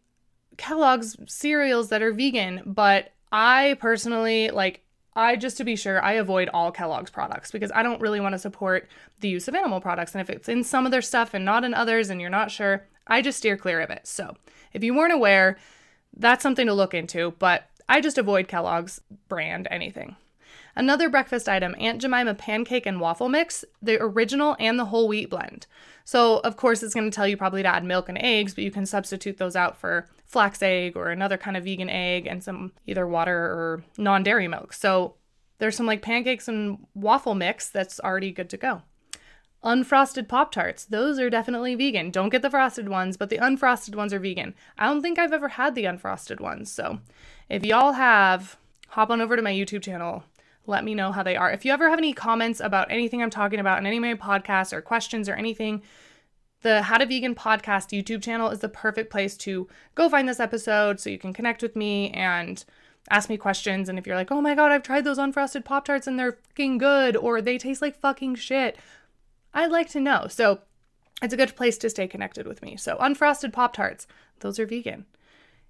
Kellogg's 0.56 1.16
cereals 1.26 1.90
that 1.90 2.00
are 2.00 2.12
vegan, 2.12 2.62
but 2.64 3.12
I 3.30 3.76
personally 3.78 4.50
like 4.50 4.83
I 5.14 5.37
just 5.37 5.59
to 5.59 5.64
be 5.64 5.76
sure, 5.76 6.02
I 6.02 6.12
avoid 6.12 6.49
all 6.52 6.73
Kellogg's 6.73 7.11
products 7.11 7.50
because 7.50 7.73
I 7.75 7.83
don't 7.83 8.00
really 8.00 8.21
want 8.21 8.35
to 8.35 8.38
support 8.38 8.88
the 9.21 9.28
use 9.28 9.49
of 9.49 9.54
animal 9.54 9.80
products. 9.80 10.14
And 10.14 10.23
if 10.23 10.30
it's 10.30 10.49
in 10.49 10.64
some 10.64 10.87
of 10.87 10.92
their 10.92 11.02
stuff 11.02 11.35
and 11.35 11.45
not 11.45 11.64
in 11.64 11.75
others 11.75 12.09
and 12.09 12.21
you're 12.21 12.30
not 12.30 12.50
sure, 12.50 12.87
I 13.06 13.21
just 13.21 13.38
steer 13.38 13.56
clear 13.56 13.80
of 13.80 13.90
it. 13.90 14.06
So 14.06 14.37
if 14.73 14.83
you 14.83 14.95
weren't 14.95 15.14
aware, 15.14 15.59
that's 16.16 16.42
something 16.42 16.66
to 16.66 16.75
look 16.75 16.95
into, 16.95 17.35
but 17.38 17.68
I 17.88 18.00
just 18.00 18.19
avoid 18.19 18.49
Kellogg's 18.49 19.00
brand 19.28 19.69
anything. 19.71 20.16
Another 20.75 21.09
breakfast 21.09 21.49
item 21.49 21.75
Aunt 21.78 22.02
Jemima 22.02 22.35
pancake 22.35 22.85
and 22.85 23.00
waffle 23.00 23.28
mix, 23.28 23.64
the 23.81 24.00
original 24.00 24.57
and 24.59 24.78
the 24.78 24.87
whole 24.87 25.09
wheat 25.09 25.31
blend. 25.31 25.66
So, 26.05 26.38
of 26.38 26.57
course, 26.57 26.83
it's 26.83 26.95
going 26.95 27.11
to 27.11 27.14
tell 27.14 27.26
you 27.26 27.37
probably 27.37 27.62
to 27.62 27.69
add 27.69 27.85
milk 27.85 28.09
and 28.09 28.19
eggs, 28.19 28.55
but 28.55 28.62
you 28.62 28.71
can 28.71 28.87
substitute 28.87 29.38
those 29.38 29.57
out 29.57 29.78
for 29.78 30.07
flax 30.26 30.62
egg 30.62 30.97
or 30.97 31.09
another 31.11 31.38
kind 31.38 31.57
of 31.57 31.64
vegan 31.64 31.88
egg 31.88 32.26
and 32.26 32.45
some 32.45 32.73
either 32.87 33.07
water 33.07 33.37
or 33.37 33.85
non 33.97 34.23
dairy 34.23 34.49
milk. 34.49 34.73
So, 34.73 35.14
there's 35.59 35.76
some 35.76 35.87
like 35.87 36.02
pancakes 36.02 36.49
and 36.49 36.87
waffle 36.95 37.35
mix 37.35 37.71
that's 37.71 37.99
already 38.00 38.31
good 38.31 38.50
to 38.50 38.57
go. 38.57 38.83
Unfrosted 39.64 40.28
Pop 40.28 40.52
Tarts, 40.52 40.85
those 40.85 41.19
are 41.19 41.31
definitely 41.31 41.75
vegan. 41.75 42.11
Don't 42.11 42.28
get 42.28 42.43
the 42.43 42.50
frosted 42.50 42.88
ones, 42.88 43.16
but 43.16 43.31
the 43.31 43.38
unfrosted 43.38 43.97
ones 43.97 44.12
are 44.12 44.21
vegan. 44.21 44.55
I 44.78 44.87
don't 44.87 45.00
think 45.00 45.19
I've 45.19 45.33
ever 45.33 45.49
had 45.49 45.75
the 45.75 45.85
unfrosted 45.85 46.40
ones. 46.40 46.71
So 46.71 47.00
if 47.49 47.65
y'all 47.65 47.93
have, 47.93 48.57
hop 48.88 49.11
on 49.11 49.21
over 49.21 49.37
to 49.37 49.43
my 49.43 49.53
YouTube 49.53 49.83
channel. 49.83 50.25
Let 50.67 50.85
me 50.85 50.95
know 50.95 51.12
how 51.12 51.23
they 51.23 51.37
are. 51.37 51.50
If 51.50 51.65
you 51.65 51.73
ever 51.73 51.88
have 51.88 51.99
any 51.99 52.12
comments 52.12 52.61
about 52.61 52.91
anything 52.91 53.23
I'm 53.23 53.31
talking 53.31 53.61
about 53.61 53.79
in 53.79 53.87
any 53.87 53.99
of 53.99 54.03
my 54.03 54.15
podcasts 54.15 54.73
or 54.73 54.81
questions 54.81 55.29
or 55.29 55.35
anything, 55.35 55.83
the 56.62 56.83
How 56.83 56.99
to 56.99 57.07
Vegan 57.07 57.35
podcast 57.35 57.97
YouTube 57.97 58.23
channel 58.23 58.50
is 58.50 58.59
the 58.59 58.69
perfect 58.69 59.11
place 59.11 59.37
to 59.38 59.69
go 59.95 60.09
find 60.09 60.29
this 60.29 60.41
episode 60.41 60.99
so 60.99 61.11
you 61.11 61.19
can 61.19 61.33
connect 61.33 61.62
with 61.62 61.76
me 61.76 62.11
and 62.11 62.65
ask 63.11 63.29
me 63.29 63.37
questions. 63.37 63.88
And 63.88 63.99
if 63.99 64.07
you're 64.07 64.17
like, 64.17 64.33
oh 64.33 64.41
my 64.41 64.55
God, 64.55 64.73
I've 64.73 64.83
tried 64.83 65.05
those 65.05 65.19
unfrosted 65.19 65.65
Pop 65.65 65.85
Tarts 65.85 66.09
and 66.09 66.19
they're 66.19 66.38
fucking 66.49 66.79
good, 66.79 67.17
or 67.17 67.41
they 67.41 67.59
taste 67.59 67.83
like 67.83 68.00
fucking 68.00 68.35
shit, 68.35 68.76
I'd 69.55 69.71
like 69.71 69.88
to 69.91 70.00
know. 70.00 70.26
So 70.29 70.61
it's 71.23 71.35
a 71.35 71.37
good 71.37 71.55
place 71.57 71.79
to 71.79 71.91
stay 71.91 72.09
connected 72.09 72.47
with 72.47 72.62
me. 72.62 72.76
So, 72.76 72.97
unfrosted 72.97 73.53
Pop 73.53 73.73
Tarts, 73.73 74.07
those 74.41 74.59
are 74.59 74.67
vegan. 74.67 75.07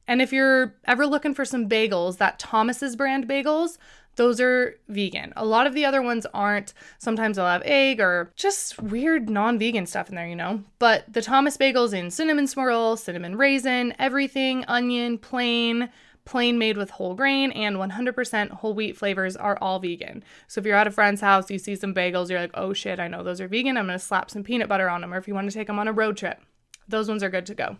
And 0.08 0.22
if 0.22 0.32
you're 0.32 0.74
ever 0.84 1.06
looking 1.06 1.34
for 1.34 1.44
some 1.44 1.68
bagels, 1.68 2.18
that 2.18 2.38
Thomas's 2.38 2.96
brand 2.96 3.28
bagels, 3.28 3.78
those 4.16 4.40
are 4.40 4.76
vegan. 4.88 5.32
A 5.36 5.44
lot 5.44 5.66
of 5.66 5.74
the 5.74 5.84
other 5.84 6.02
ones 6.02 6.26
aren't. 6.32 6.72
Sometimes 6.98 7.36
they'll 7.36 7.46
have 7.46 7.62
egg 7.64 8.00
or 8.00 8.32
just 8.34 8.80
weird 8.80 9.28
non 9.28 9.58
vegan 9.58 9.86
stuff 9.86 10.08
in 10.08 10.14
there, 10.14 10.26
you 10.26 10.36
know? 10.36 10.64
But 10.78 11.04
the 11.12 11.22
Thomas 11.22 11.56
bagels 11.56 11.92
in 11.92 12.10
cinnamon 12.10 12.46
swirl, 12.46 12.96
cinnamon 12.96 13.36
raisin, 13.36 13.94
everything, 13.98 14.64
onion, 14.66 15.18
plain, 15.18 15.90
plain 16.24 16.58
made 16.58 16.76
with 16.76 16.90
whole 16.90 17.14
grain, 17.14 17.52
and 17.52 17.76
100% 17.76 18.50
whole 18.50 18.74
wheat 18.74 18.96
flavors 18.96 19.36
are 19.36 19.58
all 19.60 19.78
vegan. 19.78 20.24
So 20.48 20.60
if 20.60 20.66
you're 20.66 20.76
at 20.76 20.86
a 20.86 20.90
friend's 20.90 21.20
house, 21.20 21.50
you 21.50 21.58
see 21.58 21.76
some 21.76 21.94
bagels, 21.94 22.30
you're 22.30 22.40
like, 22.40 22.50
oh 22.54 22.72
shit, 22.72 22.98
I 22.98 23.08
know 23.08 23.22
those 23.22 23.40
are 23.40 23.48
vegan. 23.48 23.76
I'm 23.76 23.86
gonna 23.86 23.98
slap 23.98 24.30
some 24.30 24.42
peanut 24.42 24.68
butter 24.68 24.88
on 24.88 25.02
them. 25.02 25.12
Or 25.12 25.18
if 25.18 25.28
you 25.28 25.34
wanna 25.34 25.50
take 25.50 25.66
them 25.66 25.78
on 25.78 25.88
a 25.88 25.92
road 25.92 26.16
trip, 26.16 26.40
those 26.88 27.08
ones 27.08 27.22
are 27.22 27.30
good 27.30 27.46
to 27.46 27.54
go. 27.54 27.76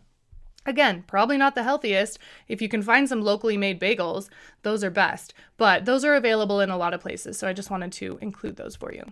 Again, 0.67 1.05
probably 1.07 1.37
not 1.37 1.55
the 1.55 1.63
healthiest. 1.63 2.19
If 2.49 2.61
you 2.61 2.69
can 2.69 2.83
find 2.83 3.09
some 3.09 3.23
locally 3.23 3.57
made 3.57 3.81
bagels, 3.81 4.29
those 4.63 4.83
are 4.83 4.91
best. 4.91 5.33
But 5.57 5.85
those 5.85 6.05
are 6.05 6.15
available 6.15 6.61
in 6.61 6.71
a 6.71 6.77
lot 6.77 6.93
of 6.93 7.01
places. 7.01 7.39
So 7.39 7.47
I 7.47 7.53
just 7.53 7.71
wanted 7.71 7.93
to 7.93 8.19
include 8.21 8.57
those 8.57 8.77
for 8.77 8.93
you. 8.93 9.05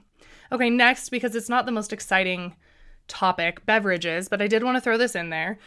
Okay, 0.53 0.69
next, 0.69 1.09
because 1.09 1.35
it's 1.35 1.49
not 1.49 1.65
the 1.65 1.73
most 1.73 1.93
exciting 1.93 2.55
topic, 3.09 3.65
beverages, 3.67 4.29
but 4.29 4.43
I 4.43 4.47
did 4.47 4.65
want 4.65 4.77
to 4.77 4.81
throw 4.81 4.99
this 4.99 5.15
in 5.15 5.31
there 5.31 5.59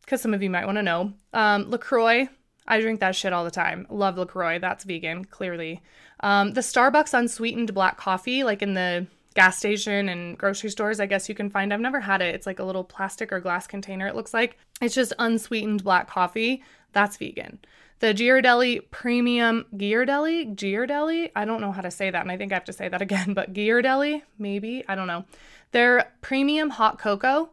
because 0.00 0.20
some 0.20 0.34
of 0.34 0.42
you 0.42 0.50
might 0.50 0.66
want 0.66 0.76
to 0.76 0.82
know. 0.82 1.12
Um, 1.32 1.70
LaCroix, 1.70 2.28
I 2.66 2.80
drink 2.80 3.00
that 3.00 3.14
shit 3.14 3.32
all 3.32 3.44
the 3.44 3.50
time. 3.50 3.86
Love 3.90 4.18
LaCroix. 4.18 4.58
That's 4.58 4.84
vegan, 4.84 5.24
clearly. 5.24 5.82
Um, 6.20 6.52
the 6.52 6.60
Starbucks 6.60 7.14
unsweetened 7.14 7.74
black 7.74 7.96
coffee, 7.96 8.42
like 8.44 8.62
in 8.62 8.74
the 8.74 9.06
gas 9.36 9.58
station 9.58 10.08
and 10.08 10.36
grocery 10.36 10.70
stores, 10.70 10.98
I 10.98 11.06
guess 11.06 11.28
you 11.28 11.34
can 11.34 11.50
find. 11.50 11.72
I've 11.72 11.80
never 11.80 12.00
had 12.00 12.20
it. 12.20 12.34
It's 12.34 12.46
like 12.46 12.58
a 12.58 12.64
little 12.64 12.82
plastic 12.82 13.32
or 13.32 13.38
glass 13.38 13.66
container, 13.66 14.08
it 14.08 14.16
looks 14.16 14.34
like. 14.34 14.58
It's 14.80 14.94
just 14.94 15.12
unsweetened 15.18 15.84
black 15.84 16.08
coffee. 16.08 16.64
That's 16.92 17.16
vegan. 17.16 17.60
The 18.00 18.12
Ghirardelli 18.12 18.90
Premium 18.90 19.66
Ghirardelli, 19.74 20.54
Ghirardelli, 20.56 21.30
I 21.36 21.44
don't 21.44 21.60
know 21.60 21.72
how 21.72 21.82
to 21.82 21.90
say 21.90 22.10
that, 22.10 22.22
and 22.22 22.30
I 22.32 22.36
think 22.36 22.52
I 22.52 22.56
have 22.56 22.64
to 22.64 22.72
say 22.72 22.88
that 22.88 23.02
again, 23.08 23.32
but 23.32 23.52
Ghirardelli, 23.52 24.22
maybe, 24.38 24.84
I 24.88 24.94
don't 24.94 25.06
know. 25.06 25.24
Their 25.72 26.12
premium 26.20 26.70
hot 26.70 26.98
cocoa 26.98 27.50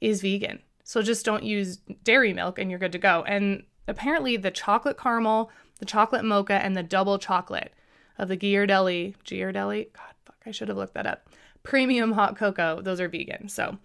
is 0.00 0.22
vegan. 0.22 0.60
So 0.84 1.02
just 1.02 1.24
don't 1.24 1.42
use 1.42 1.78
dairy 2.04 2.32
milk 2.32 2.58
and 2.58 2.70
you're 2.70 2.78
good 2.78 2.92
to 2.92 2.98
go. 2.98 3.24
And 3.26 3.64
apparently 3.88 4.36
the 4.36 4.50
chocolate 4.50 4.98
caramel, 4.98 5.50
the 5.78 5.86
chocolate 5.86 6.24
mocha, 6.24 6.54
and 6.54 6.76
the 6.76 6.82
double 6.82 7.18
chocolate 7.18 7.72
of 8.18 8.28
the 8.28 8.36
Ghirardelli, 8.36 9.14
Ghirardelli, 9.24 9.92
God, 9.92 10.13
I 10.46 10.50
should 10.50 10.68
have 10.68 10.76
looked 10.76 10.94
that 10.94 11.06
up. 11.06 11.28
Premium 11.62 12.12
hot 12.12 12.36
cocoa, 12.36 12.80
those 12.82 13.00
are 13.00 13.08
vegan. 13.08 13.48
So 13.48 13.78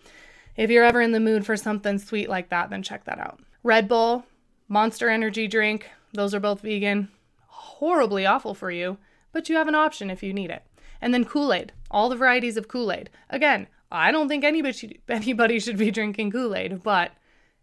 if 0.56 0.70
you're 0.70 0.84
ever 0.84 1.02
in 1.02 1.12
the 1.12 1.20
mood 1.20 1.46
for 1.46 1.56
something 1.56 1.98
sweet 1.98 2.30
like 2.30 2.50
that, 2.50 2.70
then 2.70 2.84
check 2.84 3.06
that 3.06 3.20
out. 3.20 3.40
Red 3.64 3.88
Bull, 3.88 4.26
Monster 4.68 5.10
Energy 5.10 5.48
drink, 5.48 5.90
those 6.14 6.34
are 6.34 6.40
both 6.40 6.62
vegan. 6.62 7.10
Horribly 7.48 8.26
awful 8.26 8.54
for 8.54 8.72
you, 8.72 8.98
but 9.32 9.48
you 9.48 9.56
have 9.56 9.68
an 9.68 9.76
option 9.76 10.10
if 10.10 10.22
you 10.22 10.34
need 10.34 10.50
it. 10.50 10.64
And 11.02 11.14
then 11.14 11.26
Kool 11.26 11.54
Aid, 11.54 11.72
all 11.90 12.10
the 12.10 12.16
varieties 12.16 12.58
of 12.58 12.68
Kool 12.68 12.92
Aid. 12.92 13.10
Again, 13.30 13.68
I 13.92 14.12
don't 14.12 14.28
think 14.28 14.44
anybody 14.44 15.00
anybody 15.10 15.60
should 15.60 15.78
be 15.78 15.92
drinking 15.92 16.32
Kool 16.32 16.56
Aid, 16.56 16.84
but 16.84 17.12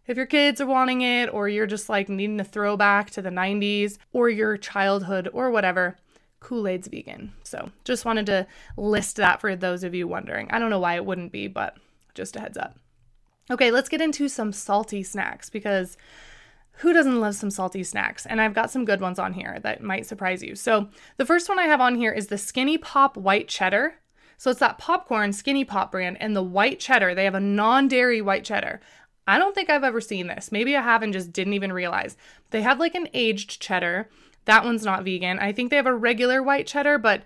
if 0.07 0.15
your 0.15 0.25
kids 0.25 0.61
are 0.61 0.65
wanting 0.65 1.01
it, 1.01 1.31
or 1.33 1.49
you're 1.49 1.67
just 1.67 1.89
like 1.89 2.07
needing 2.07 2.39
a 2.39 2.45
throwback 2.45 3.11
to 3.11 3.21
the 3.21 3.29
90s, 3.29 3.97
or 4.13 4.29
your 4.29 4.55
childhood, 4.55 5.29
or 5.33 5.51
whatever, 5.51 5.97
Kool 6.39 6.67
Aid's 6.67 6.87
vegan. 6.87 7.33
So 7.43 7.71
just 7.83 8.05
wanted 8.05 8.25
to 8.27 8.47
list 8.77 9.17
that 9.17 9.41
for 9.41 9.55
those 9.55 9.83
of 9.83 9.95
you 9.95 10.07
wondering. 10.07 10.49
I 10.51 10.59
don't 10.59 10.69
know 10.69 10.79
why 10.79 10.95
it 10.95 11.05
wouldn't 11.05 11.31
be, 11.31 11.47
but 11.47 11.77
just 12.13 12.35
a 12.35 12.39
heads 12.39 12.57
up. 12.57 12.77
Okay, 13.49 13.71
let's 13.71 13.89
get 13.89 14.01
into 14.01 14.27
some 14.27 14.51
salty 14.51 15.03
snacks 15.03 15.49
because 15.49 15.97
who 16.77 16.93
doesn't 16.93 17.19
love 17.19 17.35
some 17.35 17.49
salty 17.49 17.83
snacks? 17.83 18.25
And 18.25 18.39
I've 18.39 18.53
got 18.53 18.69
some 18.69 18.85
good 18.85 19.01
ones 19.01 19.17
on 19.17 19.33
here 19.33 19.57
that 19.63 19.81
might 19.81 20.05
surprise 20.05 20.43
you. 20.43 20.55
So, 20.55 20.89
the 21.17 21.25
first 21.25 21.49
one 21.49 21.57
I 21.57 21.63
have 21.63 21.81
on 21.81 21.95
here 21.95 22.11
is 22.11 22.27
the 22.27 22.37
Skinny 22.37 22.77
Pop 22.77 23.17
White 23.17 23.47
Cheddar. 23.47 23.95
So, 24.37 24.51
it's 24.51 24.59
that 24.59 24.77
popcorn 24.77 25.33
Skinny 25.33 25.65
Pop 25.65 25.91
brand 25.91 26.17
and 26.19 26.35
the 26.35 26.43
white 26.43 26.79
cheddar. 26.79 27.15
They 27.15 27.23
have 27.23 27.33
a 27.33 27.39
non 27.39 27.87
dairy 27.87 28.21
white 28.21 28.43
cheddar. 28.43 28.79
I 29.27 29.39
don't 29.39 29.55
think 29.55 29.69
I've 29.69 29.83
ever 29.83 29.99
seen 29.99 30.27
this. 30.27 30.51
Maybe 30.51 30.75
I 30.75 30.81
have 30.81 31.01
and 31.01 31.11
just 31.11 31.33
didn't 31.33 31.53
even 31.53 31.73
realize. 31.73 32.15
They 32.51 32.61
have 32.61 32.79
like 32.79 32.95
an 32.95 33.09
aged 33.13 33.59
cheddar. 33.59 34.09
That 34.47 34.63
one's 34.63 34.85
not 34.85 35.03
vegan. 35.03 35.39
I 35.39 35.51
think 35.51 35.69
they 35.69 35.75
have 35.75 35.85
a 35.85 35.93
regular 35.93 36.41
white 36.41 36.67
cheddar, 36.67 36.97
but 36.97 37.23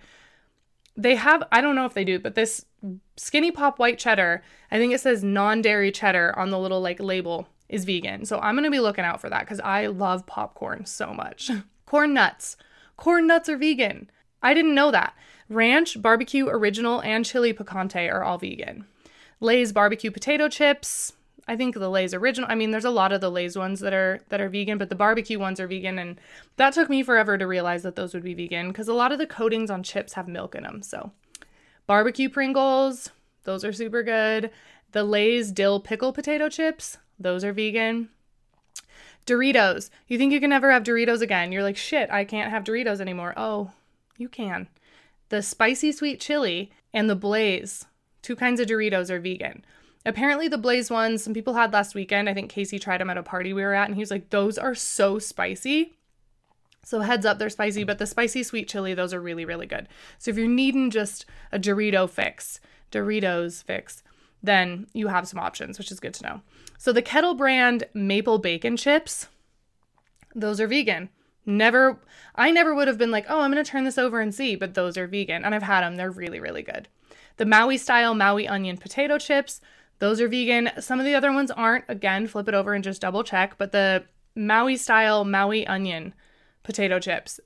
they 0.98 1.16
have, 1.16 1.44
I 1.52 1.62
don't 1.62 1.76
know 1.76 1.86
if 1.86 1.94
they 1.94 2.04
do, 2.04 2.18
but 2.20 2.34
this 2.34 2.66
skinny 3.16 3.52
pop 3.52 3.78
white 3.78 4.00
cheddar, 4.00 4.44
I 4.72 4.80
think 4.80 4.92
it 4.92 5.02
says 5.02 5.24
non 5.24 5.62
dairy 5.62 5.92
cheddar 5.92 6.38
on 6.38 6.50
the 6.50 6.58
little 6.58 6.82
like 6.82 7.00
label 7.00 7.48
is 7.70 7.86
vegan. 7.86 8.26
So 8.26 8.40
I'm 8.40 8.56
going 8.56 8.66
to 8.66 8.72
be 8.72 8.80
looking 8.80 9.06
out 9.06 9.22
for 9.22 9.30
that 9.30 9.42
because 9.42 9.60
I 9.60 9.86
love 9.86 10.26
popcorn 10.26 10.88
so 10.88 11.14
much. 11.14 11.52
corn 11.86 12.16
nuts. 12.16 12.58
Corn 12.98 13.28
nuts 13.28 13.50
are 13.50 13.58
vegan. 13.58 14.10
I 14.42 14.56
didn't 14.56 14.76
know 14.76 14.90
that. 14.90 15.14
Ranch, 15.48 16.02
barbecue 16.02 16.48
original, 16.48 17.02
and 17.02 17.24
chili 17.24 17.54
picante 17.54 18.12
are 18.12 18.24
all 18.24 18.40
vegan. 18.40 18.86
Lay's 19.40 19.72
barbecue 19.72 20.10
potato 20.10 20.50
chips, 20.50 21.14
I 21.52 21.58
think 21.58 21.76
the 21.76 21.90
Lay's 21.90 22.14
original. 22.14 22.50
I 22.50 22.56
mean, 22.56 22.72
there's 22.72 22.86
a 22.86 22.90
lot 22.90 23.12
of 23.12 23.20
the 23.20 23.30
Lay's 23.30 23.58
ones 23.58 23.82
that 23.82 23.92
are 23.92 24.22
that 24.30 24.40
are 24.40 24.48
vegan, 24.48 24.78
but 24.78 24.88
the 24.88 24.96
barbecue 24.96 25.38
ones 25.38 25.60
are 25.60 25.68
vegan, 25.68 26.00
and 26.00 26.18
that 26.56 26.74
took 26.74 26.90
me 26.90 27.04
forever 27.04 27.38
to 27.38 27.46
realize 27.46 27.84
that 27.84 27.98
those 27.98 28.14
would 28.14 28.24
be 28.24 28.34
vegan 28.34 28.70
because 28.70 28.88
a 28.88 28.94
lot 28.94 29.12
of 29.12 29.18
the 29.18 29.28
coatings 29.28 29.70
on 29.70 29.84
chips 29.84 30.14
have 30.14 30.30
milk 30.30 30.56
in 30.56 30.64
them. 30.64 30.82
So, 30.82 31.12
barbecue 31.88 32.30
Pringles, 32.30 33.10
those 33.44 33.66
are 33.66 33.74
super 33.74 34.02
good. 34.02 34.50
The 34.94 35.04
Lay's 35.04 35.52
dill 35.52 35.82
pickle 35.82 36.14
potato 36.14 36.48
chips, 36.48 37.00
those 37.20 37.44
are 37.44 37.52
vegan. 37.52 38.08
Doritos. 39.26 39.90
You 40.08 40.18
think 40.18 40.32
you 40.32 40.40
can 40.40 40.52
never 40.52 40.72
have 40.72 40.84
Doritos 40.84 41.20
again? 41.20 41.52
You're 41.52 41.64
like, 41.64 41.76
shit, 41.76 42.10
I 42.10 42.24
can't 42.24 42.50
have 42.50 42.64
Doritos 42.64 43.02
anymore. 43.02 43.34
Oh, 43.36 43.72
you 44.18 44.30
can. 44.30 44.70
The 45.28 45.42
spicy 45.42 45.92
sweet 45.92 46.22
chili 46.22 46.72
and 46.94 47.10
the 47.10 47.16
Blaze, 47.16 47.88
two 48.22 48.38
kinds 48.38 48.62
of 48.62 48.68
Doritos 48.68 49.10
are 49.10 49.20
vegan. 49.20 49.66
Apparently, 50.06 50.48
the 50.48 50.58
Blaze 50.58 50.90
ones, 50.90 51.24
some 51.24 51.34
people 51.34 51.54
had 51.54 51.74
last 51.74 51.94
weekend. 51.94 52.28
I 52.28 52.34
think 52.34 52.50
Casey 52.50 52.80
tried 52.80 53.02
them 53.02 53.10
at 53.10 53.18
a 53.18 53.24
party 53.24 53.54
we 53.54 53.62
were 53.62 53.74
at, 53.74 53.88
and 53.88 53.96
he 53.96 54.02
was 54.02 54.12
like, 54.12 54.30
those 54.30 54.58
are 54.58 54.74
so 54.74 55.20
spicy. 55.20 55.98
So, 56.84 57.02
heads 57.02 57.26
up, 57.26 57.38
they're 57.38 57.50
spicy, 57.50 57.84
but 57.84 58.00
the 58.00 58.08
spicy 58.08 58.42
sweet 58.42 58.68
chili, 58.68 58.96
those 58.96 59.14
are 59.14 59.22
really, 59.22 59.46
really 59.46 59.68
good. 59.68 59.88
So, 60.18 60.32
if 60.32 60.38
you're 60.38 60.48
needing 60.48 60.90
just 60.90 61.26
a 61.52 61.60
Dorito 61.60 62.10
fix, 62.10 62.60
Doritos 62.92 63.64
fix, 63.64 64.02
then 64.42 64.88
you 64.94 65.10
have 65.10 65.28
some 65.28 65.40
options, 65.40 65.78
which 65.78 65.92
is 65.92 66.00
good 66.00 66.16
to 66.16 66.24
know. 66.24 66.42
So, 66.80 66.92
the 66.92 67.04
Kettle 67.04 67.36
brand 67.36 67.84
maple 67.94 68.40
bacon 68.40 68.78
chips, 68.78 69.28
those 70.34 70.60
are 70.60 70.68
vegan. 70.68 71.10
Never, 71.46 72.00
I 72.36 72.50
never 72.50 72.74
would 72.74 72.88
have 72.88 72.98
been 72.98 73.12
like, 73.12 73.26
oh, 73.30 73.42
I'm 73.42 73.52
going 73.52 73.64
to 73.64 73.70
turn 73.70 73.84
this 73.84 73.98
over 73.98 74.20
and 74.20 74.34
see, 74.34 74.56
but 74.56 74.74
those 74.74 74.98
are 74.98 75.08
vegan. 75.08 75.44
And 75.44 75.54
I've 75.54 75.64
had 75.64 75.82
them, 75.82 75.96
they're 75.96 76.12
really, 76.12 76.40
really 76.40 76.62
good. 76.62 76.88
The 77.38 77.46
Maui 77.46 77.78
style 77.78 78.14
Maui 78.14 78.48
onion 78.48 78.78
potato 78.78 79.18
chips, 79.18 79.62
those 80.02 80.20
are 80.20 80.28
vegan. 80.28 80.72
Some 80.80 81.00
of 81.00 81.06
the 81.06 81.14
other 81.14 81.32
ones 81.32 81.52
aren't. 81.52 81.86
Again, 81.88 82.26
flip 82.26 82.48
it 82.48 82.56
over 82.56 82.74
and 82.74 82.84
just 82.84 83.02
double 83.02 83.24
check. 83.24 83.58
But 83.60 83.72
the 83.72 84.04
Maui 84.36 84.76
style 84.76 85.24
Maui 85.24 85.66
onion 85.68 86.16
potato 86.64 87.00
chips, 87.00 87.40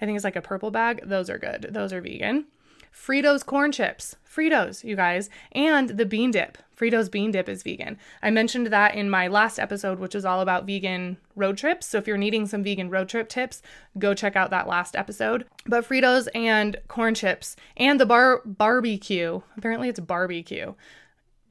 I 0.00 0.06
think 0.06 0.16
it's 0.16 0.24
like 0.24 0.34
a 0.34 0.42
purple 0.42 0.72
bag. 0.72 1.02
Those 1.04 1.30
are 1.30 1.38
good. 1.38 1.68
Those 1.70 1.92
are 1.92 2.00
vegan. 2.00 2.46
Fritos 2.92 3.46
corn 3.46 3.70
chips, 3.70 4.16
Fritos, 4.28 4.82
you 4.82 4.96
guys, 4.96 5.30
and 5.52 5.90
the 5.90 6.04
bean 6.04 6.32
dip. 6.32 6.58
Fritos 6.76 7.08
bean 7.08 7.30
dip 7.30 7.48
is 7.48 7.62
vegan. 7.62 7.96
I 8.20 8.30
mentioned 8.30 8.66
that 8.68 8.96
in 8.96 9.08
my 9.08 9.28
last 9.28 9.60
episode, 9.60 10.00
which 10.00 10.16
is 10.16 10.24
all 10.24 10.40
about 10.40 10.66
vegan 10.66 11.16
road 11.36 11.56
trips. 11.56 11.86
So 11.86 11.98
if 11.98 12.08
you're 12.08 12.16
needing 12.16 12.46
some 12.46 12.64
vegan 12.64 12.90
road 12.90 13.08
trip 13.08 13.28
tips, 13.28 13.62
go 13.98 14.14
check 14.14 14.34
out 14.34 14.50
that 14.50 14.66
last 14.66 14.96
episode. 14.96 15.46
But 15.64 15.88
Fritos 15.88 16.26
and 16.34 16.76
corn 16.88 17.14
chips 17.14 17.54
and 17.76 18.00
the 18.00 18.06
bar 18.06 18.42
barbecue. 18.44 19.42
Apparently, 19.56 19.88
it's 19.88 20.00
barbecue 20.00 20.74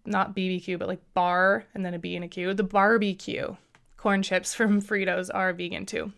not 0.10 0.36
BBQ, 0.36 0.80
but 0.80 0.88
like 0.88 1.14
bar 1.14 1.66
and 1.74 1.86
then 1.86 1.94
a 1.94 2.00
B 2.00 2.16
and 2.16 2.26
a 2.26 2.28
Q. 2.28 2.54
The 2.54 2.64
barbecue 2.64 3.56
corn 3.98 4.24
chips 4.24 4.54
from 4.54 4.82
Fritos 4.82 5.30
are 5.34 5.54
vegan 5.54 5.86
too. 5.86 6.12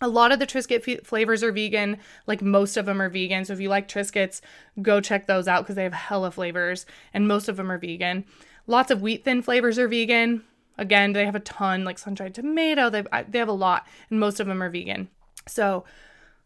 A 0.00 0.08
lot 0.08 0.32
of 0.32 0.40
the 0.40 0.46
Triscuit 0.46 0.86
f- 0.86 1.06
flavors 1.06 1.42
are 1.44 1.52
vegan, 1.52 1.98
like 2.26 2.42
most 2.42 2.76
of 2.76 2.86
them 2.86 3.00
are 3.00 3.08
vegan. 3.08 3.44
So 3.44 3.52
if 3.52 3.60
you 3.60 3.68
like 3.68 3.88
Triscuits, 3.88 4.40
go 4.80 5.00
check 5.00 5.26
those 5.26 5.46
out 5.46 5.62
because 5.62 5.76
they 5.76 5.84
have 5.84 5.92
hella 5.92 6.30
flavors 6.30 6.86
and 7.14 7.28
most 7.28 7.48
of 7.48 7.56
them 7.56 7.70
are 7.70 7.78
vegan. 7.78 8.24
Lots 8.66 8.90
of 8.90 9.00
wheat 9.00 9.24
thin 9.24 9.42
flavors 9.42 9.78
are 9.78 9.88
vegan. 9.88 10.42
Again, 10.78 11.12
they 11.12 11.26
have 11.26 11.34
a 11.34 11.40
ton, 11.40 11.84
like 11.84 11.98
sun-dried 11.98 12.34
tomato. 12.34 12.90
They 12.90 13.04
they 13.28 13.38
have 13.38 13.48
a 13.48 13.52
lot, 13.52 13.86
and 14.10 14.18
most 14.18 14.40
of 14.40 14.46
them 14.46 14.62
are 14.62 14.70
vegan. 14.70 15.08
So 15.46 15.84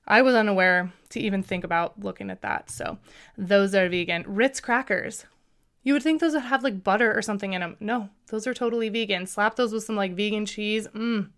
I 0.06 0.22
was 0.22 0.34
unaware 0.34 0.92
to 1.10 1.20
even 1.20 1.42
think 1.42 1.64
about 1.64 2.00
looking 2.00 2.30
at 2.30 2.42
that. 2.42 2.70
So 2.70 2.98
those 3.38 3.74
are 3.74 3.88
vegan. 3.88 4.24
Ritz 4.26 4.60
crackers. 4.60 5.26
You 5.86 5.92
would 5.92 6.02
think 6.02 6.20
those 6.20 6.32
would 6.32 6.42
have 6.42 6.64
like 6.64 6.82
butter 6.82 7.16
or 7.16 7.22
something 7.22 7.52
in 7.52 7.60
them. 7.60 7.76
No, 7.78 8.08
those 8.26 8.44
are 8.48 8.52
totally 8.52 8.88
vegan. 8.88 9.24
Slap 9.24 9.54
those 9.54 9.72
with 9.72 9.84
some 9.84 9.94
like 9.94 10.16
vegan 10.16 10.44
cheese. 10.44 10.88
Mmm. 10.88 11.30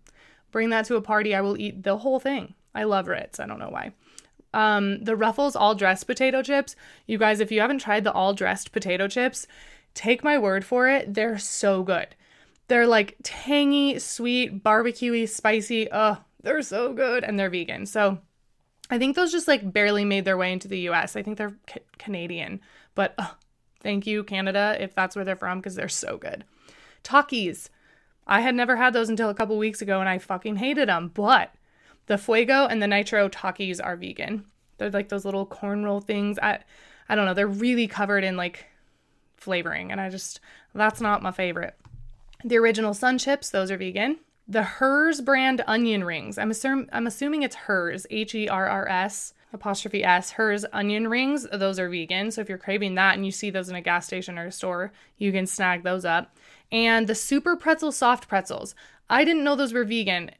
Bring 0.51 0.71
that 0.71 0.85
to 0.85 0.95
a 0.95 1.03
party. 1.03 1.35
I 1.35 1.41
will 1.41 1.55
eat 1.55 1.83
the 1.83 1.99
whole 1.99 2.19
thing. 2.19 2.55
I 2.73 2.85
love 2.85 3.07
Ritz. 3.07 3.39
I 3.39 3.45
don't 3.45 3.59
know 3.59 3.69
why. 3.69 3.91
Um, 4.51 5.03
the 5.03 5.15
Ruffles 5.15 5.55
all 5.55 5.75
dressed 5.75 6.07
potato 6.07 6.41
chips. 6.41 6.75
You 7.05 7.19
guys, 7.19 7.41
if 7.41 7.51
you 7.51 7.61
haven't 7.61 7.77
tried 7.77 8.03
the 8.03 8.11
all 8.11 8.33
dressed 8.33 8.71
potato 8.71 9.07
chips, 9.07 9.45
take 9.93 10.23
my 10.23 10.39
word 10.39 10.65
for 10.65 10.89
it. 10.89 11.13
They're 11.13 11.37
so 11.37 11.83
good. 11.83 12.15
They're 12.69 12.87
like 12.87 13.17
tangy, 13.21 13.99
sweet, 13.99 14.63
barbecuey, 14.63 15.29
spicy. 15.29 15.89
Oh, 15.91 16.17
they're 16.41 16.63
so 16.63 16.91
good. 16.93 17.23
And 17.23 17.37
they're 17.37 17.51
vegan. 17.51 17.85
So 17.85 18.17
I 18.89 18.97
think 18.97 19.15
those 19.15 19.31
just 19.31 19.47
like 19.47 19.71
barely 19.71 20.05
made 20.05 20.25
their 20.25 20.37
way 20.37 20.51
into 20.51 20.67
the 20.67 20.89
US. 20.89 21.15
I 21.15 21.21
think 21.21 21.37
they're 21.37 21.55
ca- 21.67 21.81
Canadian. 21.99 22.61
But 22.95 23.13
oh, 23.19 23.35
thank 23.79 24.07
you, 24.07 24.23
Canada, 24.23 24.77
if 24.79 24.93
that's 24.93 25.15
where 25.15 25.25
they're 25.25 25.35
from, 25.35 25.59
because 25.59 25.75
they're 25.75 25.89
so 25.89 26.17
good. 26.17 26.43
Takis. 27.03 27.69
I 28.27 28.41
had 28.41 28.53
never 28.53 28.75
had 28.75 28.93
those 28.93 29.09
until 29.09 29.29
a 29.29 29.33
couple 29.33 29.57
weeks 29.57 29.81
ago 29.81 29.99
and 29.99 30.07
I 30.07 30.19
fucking 30.19 30.57
hated 30.57 30.87
them. 30.87 31.11
But 31.13 31.51
the 32.05 32.17
Fuego 32.17 32.67
and 32.67 32.81
the 32.81 32.87
Nitro 32.87 33.27
Takis 33.27 33.83
are 33.83 33.95
vegan. 33.95 34.45
They're 34.77 34.91
like 34.91 35.09
those 35.09 35.25
little 35.25 35.45
corn 35.45 35.83
roll 35.83 35.99
things. 35.99 36.37
I 36.39 36.59
I 37.07 37.15
don't 37.15 37.25
know, 37.25 37.33
they're 37.33 37.47
really 37.47 37.87
covered 37.87 38.23
in 38.23 38.37
like 38.37 38.67
flavoring 39.35 39.91
and 39.91 39.99
I 39.99 40.09
just 40.09 40.39
that's 40.75 41.01
not 41.01 41.23
my 41.23 41.31
favorite. 41.31 41.75
The 42.43 42.57
original 42.57 42.93
Sun 42.93 43.17
Chips, 43.17 43.49
those 43.49 43.71
are 43.71 43.77
vegan. 43.77 44.19
The 44.47 44.63
Herr's 44.63 45.21
brand 45.21 45.63
onion 45.65 46.03
rings. 46.03 46.37
I'm 46.37 46.51
assuming 46.51 46.87
I'm 46.91 47.07
assuming 47.07 47.41
it's 47.41 47.55
Hers, 47.55 48.05
H 48.11 48.35
E 48.35 48.47
R 48.47 48.67
R 48.67 48.87
S 48.87 49.33
apostrophe 49.53 50.03
S, 50.03 50.31
Herr's 50.31 50.65
onion 50.71 51.07
rings. 51.07 51.47
Those 51.51 51.79
are 51.79 51.89
vegan. 51.89 52.31
So 52.31 52.41
if 52.41 52.49
you're 52.49 52.57
craving 52.57 52.95
that 52.95 53.15
and 53.15 53.25
you 53.25 53.31
see 53.31 53.49
those 53.49 53.69
in 53.69 53.75
a 53.75 53.81
gas 53.81 54.05
station 54.05 54.37
or 54.37 54.45
a 54.45 54.51
store, 54.51 54.91
you 55.17 55.31
can 55.31 55.47
snag 55.47 55.83
those 55.83 56.05
up 56.05 56.35
and 56.71 57.07
the 57.07 57.15
super 57.15 57.55
pretzel 57.55 57.91
soft 57.91 58.27
pretzels. 58.27 58.75
I 59.09 59.25
didn't 59.25 59.43
know 59.43 59.55
those 59.55 59.73
were 59.73 59.83
vegan. 59.83 60.31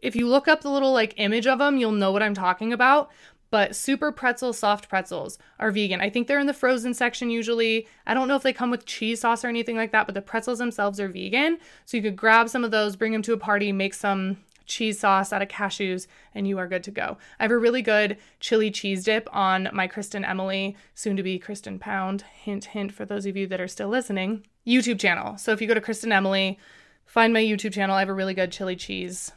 If 0.00 0.16
you 0.16 0.26
look 0.28 0.48
up 0.48 0.60
the 0.60 0.70
little 0.70 0.92
like 0.92 1.14
image 1.16 1.46
of 1.46 1.58
them, 1.58 1.76
you'll 1.76 1.92
know 1.92 2.12
what 2.12 2.22
I'm 2.22 2.34
talking 2.34 2.72
about. 2.72 3.10
But 3.50 3.74
super 3.74 4.12
pretzel 4.12 4.52
soft 4.52 4.90
pretzels 4.90 5.38
are 5.58 5.70
vegan. 5.70 6.02
I 6.02 6.10
think 6.10 6.26
they're 6.26 6.38
in 6.38 6.46
the 6.46 6.52
frozen 6.52 6.92
section 6.92 7.30
usually. 7.30 7.88
I 8.06 8.12
don't 8.12 8.28
know 8.28 8.36
if 8.36 8.42
they 8.42 8.52
come 8.52 8.70
with 8.70 8.84
cheese 8.84 9.22
sauce 9.22 9.42
or 9.42 9.48
anything 9.48 9.76
like 9.76 9.90
that, 9.92 10.06
but 10.06 10.14
the 10.14 10.20
pretzels 10.20 10.58
themselves 10.58 11.00
are 11.00 11.08
vegan. 11.08 11.58
So 11.86 11.96
you 11.96 12.02
could 12.02 12.16
grab 12.16 12.50
some 12.50 12.62
of 12.62 12.70
those, 12.70 12.94
bring 12.94 13.12
them 13.12 13.22
to 13.22 13.32
a 13.32 13.38
party, 13.38 13.72
make 13.72 13.94
some 13.94 14.36
cheese 14.68 15.00
sauce 15.00 15.32
out 15.32 15.42
of 15.42 15.48
cashews, 15.48 16.06
and 16.34 16.46
you 16.46 16.58
are 16.58 16.68
good 16.68 16.84
to 16.84 16.90
go. 16.90 17.18
I 17.40 17.44
have 17.44 17.50
a 17.50 17.58
really 17.58 17.82
good 17.82 18.18
chili 18.38 18.70
cheese 18.70 19.02
dip 19.02 19.28
on 19.34 19.68
my 19.72 19.88
Kristen 19.88 20.24
Emily, 20.24 20.76
soon 20.94 21.16
to 21.16 21.22
be 21.22 21.38
Kristen 21.38 21.78
Pound, 21.78 22.22
hint, 22.22 22.66
hint 22.66 22.92
for 22.92 23.04
those 23.04 23.26
of 23.26 23.36
you 23.36 23.46
that 23.48 23.60
are 23.60 23.68
still 23.68 23.88
listening, 23.88 24.46
YouTube 24.66 25.00
channel. 25.00 25.36
So 25.36 25.52
if 25.52 25.60
you 25.60 25.66
go 25.66 25.74
to 25.74 25.80
Kristen 25.80 26.12
Emily, 26.12 26.58
find 27.06 27.32
my 27.32 27.42
YouTube 27.42 27.72
channel. 27.72 27.96
I 27.96 28.00
have 28.00 28.08
a 28.08 28.14
really 28.14 28.34
good 28.34 28.52
chili 28.52 28.76
cheese, 28.76 29.32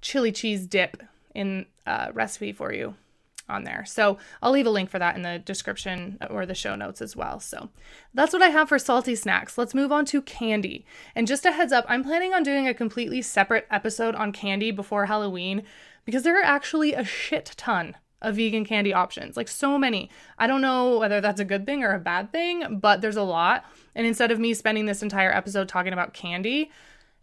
chili 0.00 0.30
cheese 0.30 0.66
dip 0.66 1.02
in 1.34 1.66
uh, 1.86 2.10
recipe 2.14 2.52
for 2.52 2.72
you 2.72 2.94
on 3.48 3.64
there. 3.64 3.84
So 3.86 4.18
I'll 4.42 4.52
leave 4.52 4.66
a 4.66 4.70
link 4.70 4.90
for 4.90 4.98
that 4.98 5.16
in 5.16 5.22
the 5.22 5.38
description 5.38 6.18
or 6.30 6.46
the 6.46 6.54
show 6.54 6.74
notes 6.74 7.02
as 7.02 7.14
well. 7.14 7.40
So 7.40 7.70
that's 8.14 8.32
what 8.32 8.42
I 8.42 8.48
have 8.48 8.68
for 8.68 8.78
salty 8.78 9.14
snacks. 9.14 9.58
Let's 9.58 9.74
move 9.74 9.92
on 9.92 10.04
to 10.06 10.22
candy. 10.22 10.86
And 11.14 11.26
just 11.26 11.44
a 11.44 11.52
heads 11.52 11.72
up, 11.72 11.84
I'm 11.88 12.04
planning 12.04 12.32
on 12.32 12.42
doing 12.42 12.66
a 12.66 12.74
completely 12.74 13.22
separate 13.22 13.66
episode 13.70 14.14
on 14.14 14.32
candy 14.32 14.70
before 14.70 15.06
Halloween 15.06 15.62
because 16.04 16.22
there 16.22 16.38
are 16.40 16.44
actually 16.44 16.94
a 16.94 17.04
shit 17.04 17.52
ton 17.56 17.96
of 18.22 18.36
vegan 18.36 18.64
candy 18.64 18.92
options. 18.92 19.36
Like 19.36 19.48
so 19.48 19.78
many. 19.78 20.10
I 20.38 20.46
don't 20.46 20.62
know 20.62 20.98
whether 20.98 21.20
that's 21.20 21.40
a 21.40 21.44
good 21.44 21.66
thing 21.66 21.84
or 21.84 21.92
a 21.92 21.98
bad 21.98 22.32
thing, 22.32 22.78
but 22.80 23.00
there's 23.00 23.16
a 23.16 23.22
lot. 23.22 23.64
And 23.94 24.06
instead 24.06 24.30
of 24.30 24.40
me 24.40 24.54
spending 24.54 24.86
this 24.86 25.02
entire 25.02 25.32
episode 25.32 25.68
talking 25.68 25.92
about 25.92 26.14
candy 26.14 26.70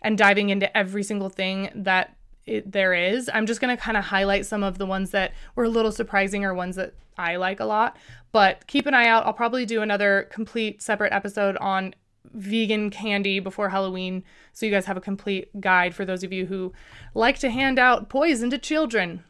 and 0.04 0.18
diving 0.18 0.50
into 0.50 0.76
every 0.78 1.04
single 1.04 1.30
thing 1.30 1.70
that 1.76 2.16
it, 2.52 2.72
there 2.72 2.94
is. 2.94 3.30
I'm 3.34 3.46
just 3.46 3.62
going 3.62 3.76
to 3.76 3.82
kind 3.82 3.98
of 3.98 4.06
highlight 4.06 4.46
some 4.46 4.64
of 4.64 4.78
the 4.78 4.86
ones 4.86 5.12
that 5.12 5.34
were 5.56 5.64
a 5.64 5.70
little 5.70 5.92
surprising 5.92 6.44
or 6.44 6.54
ones 6.54 6.76
that 6.76 6.94
I 7.18 7.38
like 7.38 7.60
a 7.60 7.66
lot. 7.66 7.98
But 8.32 8.68
keep 8.68 8.86
an 8.86 8.94
eye 8.94 9.08
out. 9.08 9.26
I'll 9.26 9.34
probably 9.34 9.66
do 9.66 9.82
another 9.82 10.28
complete 10.32 10.82
separate 10.82 11.14
episode 11.14 11.58
on 11.58 11.96
vegan 12.34 12.90
candy 12.90 13.40
before 13.40 13.70
Halloween 13.70 14.24
so 14.54 14.66
you 14.66 14.72
guys 14.72 14.86
have 14.86 14.98
a 14.98 15.02
complete 15.02 15.60
guide 15.60 15.96
for 15.96 16.06
those 16.06 16.24
of 16.24 16.32
you 16.32 16.46
who 16.46 16.72
like 17.14 17.40
to 17.40 17.50
hand 17.50 17.80
out 17.80 18.10
poison 18.10 18.50
to 18.50 18.58
children. 18.58 19.24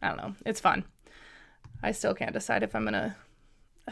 I 0.00 0.08
don't 0.08 0.16
know. 0.16 0.34
It's 0.46 0.60
fun. 0.60 0.84
I 1.82 1.92
still 1.92 2.14
can't 2.14 2.32
decide 2.32 2.62
if 2.62 2.74
I'm 2.74 2.84
going 2.84 2.94
to 2.94 3.16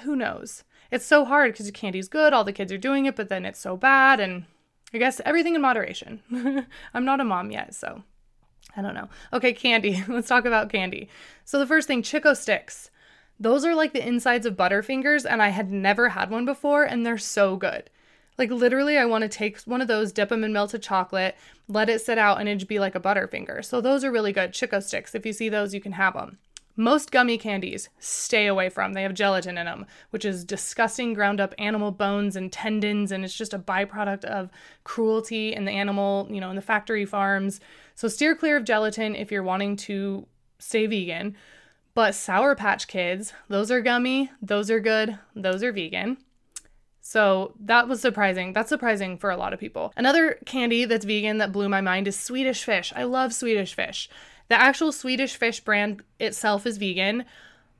who 0.02 0.14
knows. 0.14 0.64
It's 0.90 1.06
so 1.06 1.24
hard 1.24 1.52
because 1.52 1.66
the 1.66 1.72
candy's 1.72 2.08
good, 2.08 2.32
all 2.32 2.44
the 2.44 2.52
kids 2.52 2.70
are 2.70 2.78
doing 2.78 3.06
it, 3.06 3.16
but 3.16 3.28
then 3.28 3.44
it's 3.44 3.58
so 3.58 3.76
bad 3.76 4.20
and 4.20 4.44
I 4.94 4.98
guess 4.98 5.20
everything 5.24 5.54
in 5.54 5.60
moderation. 5.60 6.22
I'm 6.94 7.04
not 7.04 7.20
a 7.20 7.24
mom 7.24 7.50
yet, 7.50 7.74
so 7.74 8.02
I 8.76 8.82
don't 8.82 8.94
know. 8.94 9.08
Okay, 9.32 9.52
candy. 9.52 10.04
Let's 10.08 10.28
talk 10.28 10.44
about 10.44 10.70
candy. 10.70 11.08
So 11.44 11.58
the 11.58 11.66
first 11.66 11.88
thing, 11.88 12.02
Chick-O-Sticks. 12.02 12.90
Those 13.38 13.64
are 13.64 13.74
like 13.74 13.92
the 13.92 14.06
insides 14.06 14.46
of 14.46 14.56
Butterfingers, 14.56 15.26
and 15.28 15.42
I 15.42 15.48
had 15.48 15.70
never 15.70 16.10
had 16.10 16.30
one 16.30 16.44
before, 16.44 16.84
and 16.84 17.04
they're 17.04 17.18
so 17.18 17.56
good. 17.56 17.90
Like 18.38 18.50
literally, 18.50 18.98
I 18.98 19.06
want 19.06 19.22
to 19.22 19.28
take 19.28 19.60
one 19.62 19.80
of 19.80 19.88
those, 19.88 20.12
dip 20.12 20.28
them 20.28 20.44
in 20.44 20.52
melted 20.52 20.82
chocolate, 20.82 21.36
let 21.68 21.88
it 21.88 22.00
sit 22.00 22.18
out, 22.18 22.38
and 22.38 22.48
it'd 22.48 22.68
be 22.68 22.78
like 22.78 22.94
a 22.94 23.00
Butterfinger. 23.00 23.64
So 23.64 23.80
those 23.80 24.04
are 24.04 24.12
really 24.12 24.32
good. 24.32 24.52
Chick-O-Sticks. 24.52 25.14
If 25.14 25.24
you 25.24 25.32
see 25.32 25.48
those, 25.48 25.74
you 25.74 25.80
can 25.80 25.92
have 25.92 26.14
them. 26.14 26.38
Most 26.78 27.10
gummy 27.10 27.38
candies, 27.38 27.88
stay 27.98 28.46
away 28.46 28.68
from. 28.68 28.92
They 28.92 29.02
have 29.02 29.14
gelatin 29.14 29.56
in 29.56 29.64
them, 29.64 29.86
which 30.10 30.26
is 30.26 30.44
disgusting 30.44 31.14
ground 31.14 31.40
up 31.40 31.54
animal 31.58 31.90
bones 31.90 32.36
and 32.36 32.52
tendons, 32.52 33.10
and 33.10 33.24
it's 33.24 33.36
just 33.36 33.54
a 33.54 33.58
byproduct 33.58 34.26
of 34.26 34.50
cruelty 34.84 35.54
in 35.54 35.64
the 35.64 35.72
animal, 35.72 36.28
you 36.30 36.38
know, 36.38 36.50
in 36.50 36.56
the 36.56 36.60
factory 36.60 37.06
farms. 37.06 37.60
So 37.96 38.08
steer 38.08 38.36
clear 38.36 38.58
of 38.58 38.64
gelatin 38.64 39.16
if 39.16 39.32
you're 39.32 39.42
wanting 39.42 39.74
to 39.76 40.26
stay 40.58 40.86
vegan. 40.86 41.34
But 41.94 42.14
Sour 42.14 42.54
Patch 42.54 42.88
Kids, 42.88 43.32
those 43.48 43.70
are 43.70 43.80
gummy, 43.80 44.30
those 44.42 44.70
are 44.70 44.80
good, 44.80 45.18
those 45.34 45.62
are 45.62 45.72
vegan. 45.72 46.18
So 47.00 47.54
that 47.60 47.88
was 47.88 48.02
surprising. 48.02 48.52
That's 48.52 48.68
surprising 48.68 49.16
for 49.16 49.30
a 49.30 49.36
lot 49.36 49.54
of 49.54 49.60
people. 49.60 49.94
Another 49.96 50.38
candy 50.44 50.84
that's 50.84 51.06
vegan 51.06 51.38
that 51.38 51.52
blew 51.52 51.70
my 51.70 51.80
mind 51.80 52.06
is 52.06 52.18
Swedish 52.18 52.64
Fish. 52.64 52.92
I 52.94 53.04
love 53.04 53.32
Swedish 53.32 53.72
Fish. 53.72 54.10
The 54.48 54.60
actual 54.60 54.92
Swedish 54.92 55.36
Fish 55.36 55.60
brand 55.60 56.02
itself 56.20 56.66
is 56.66 56.76
vegan, 56.76 57.24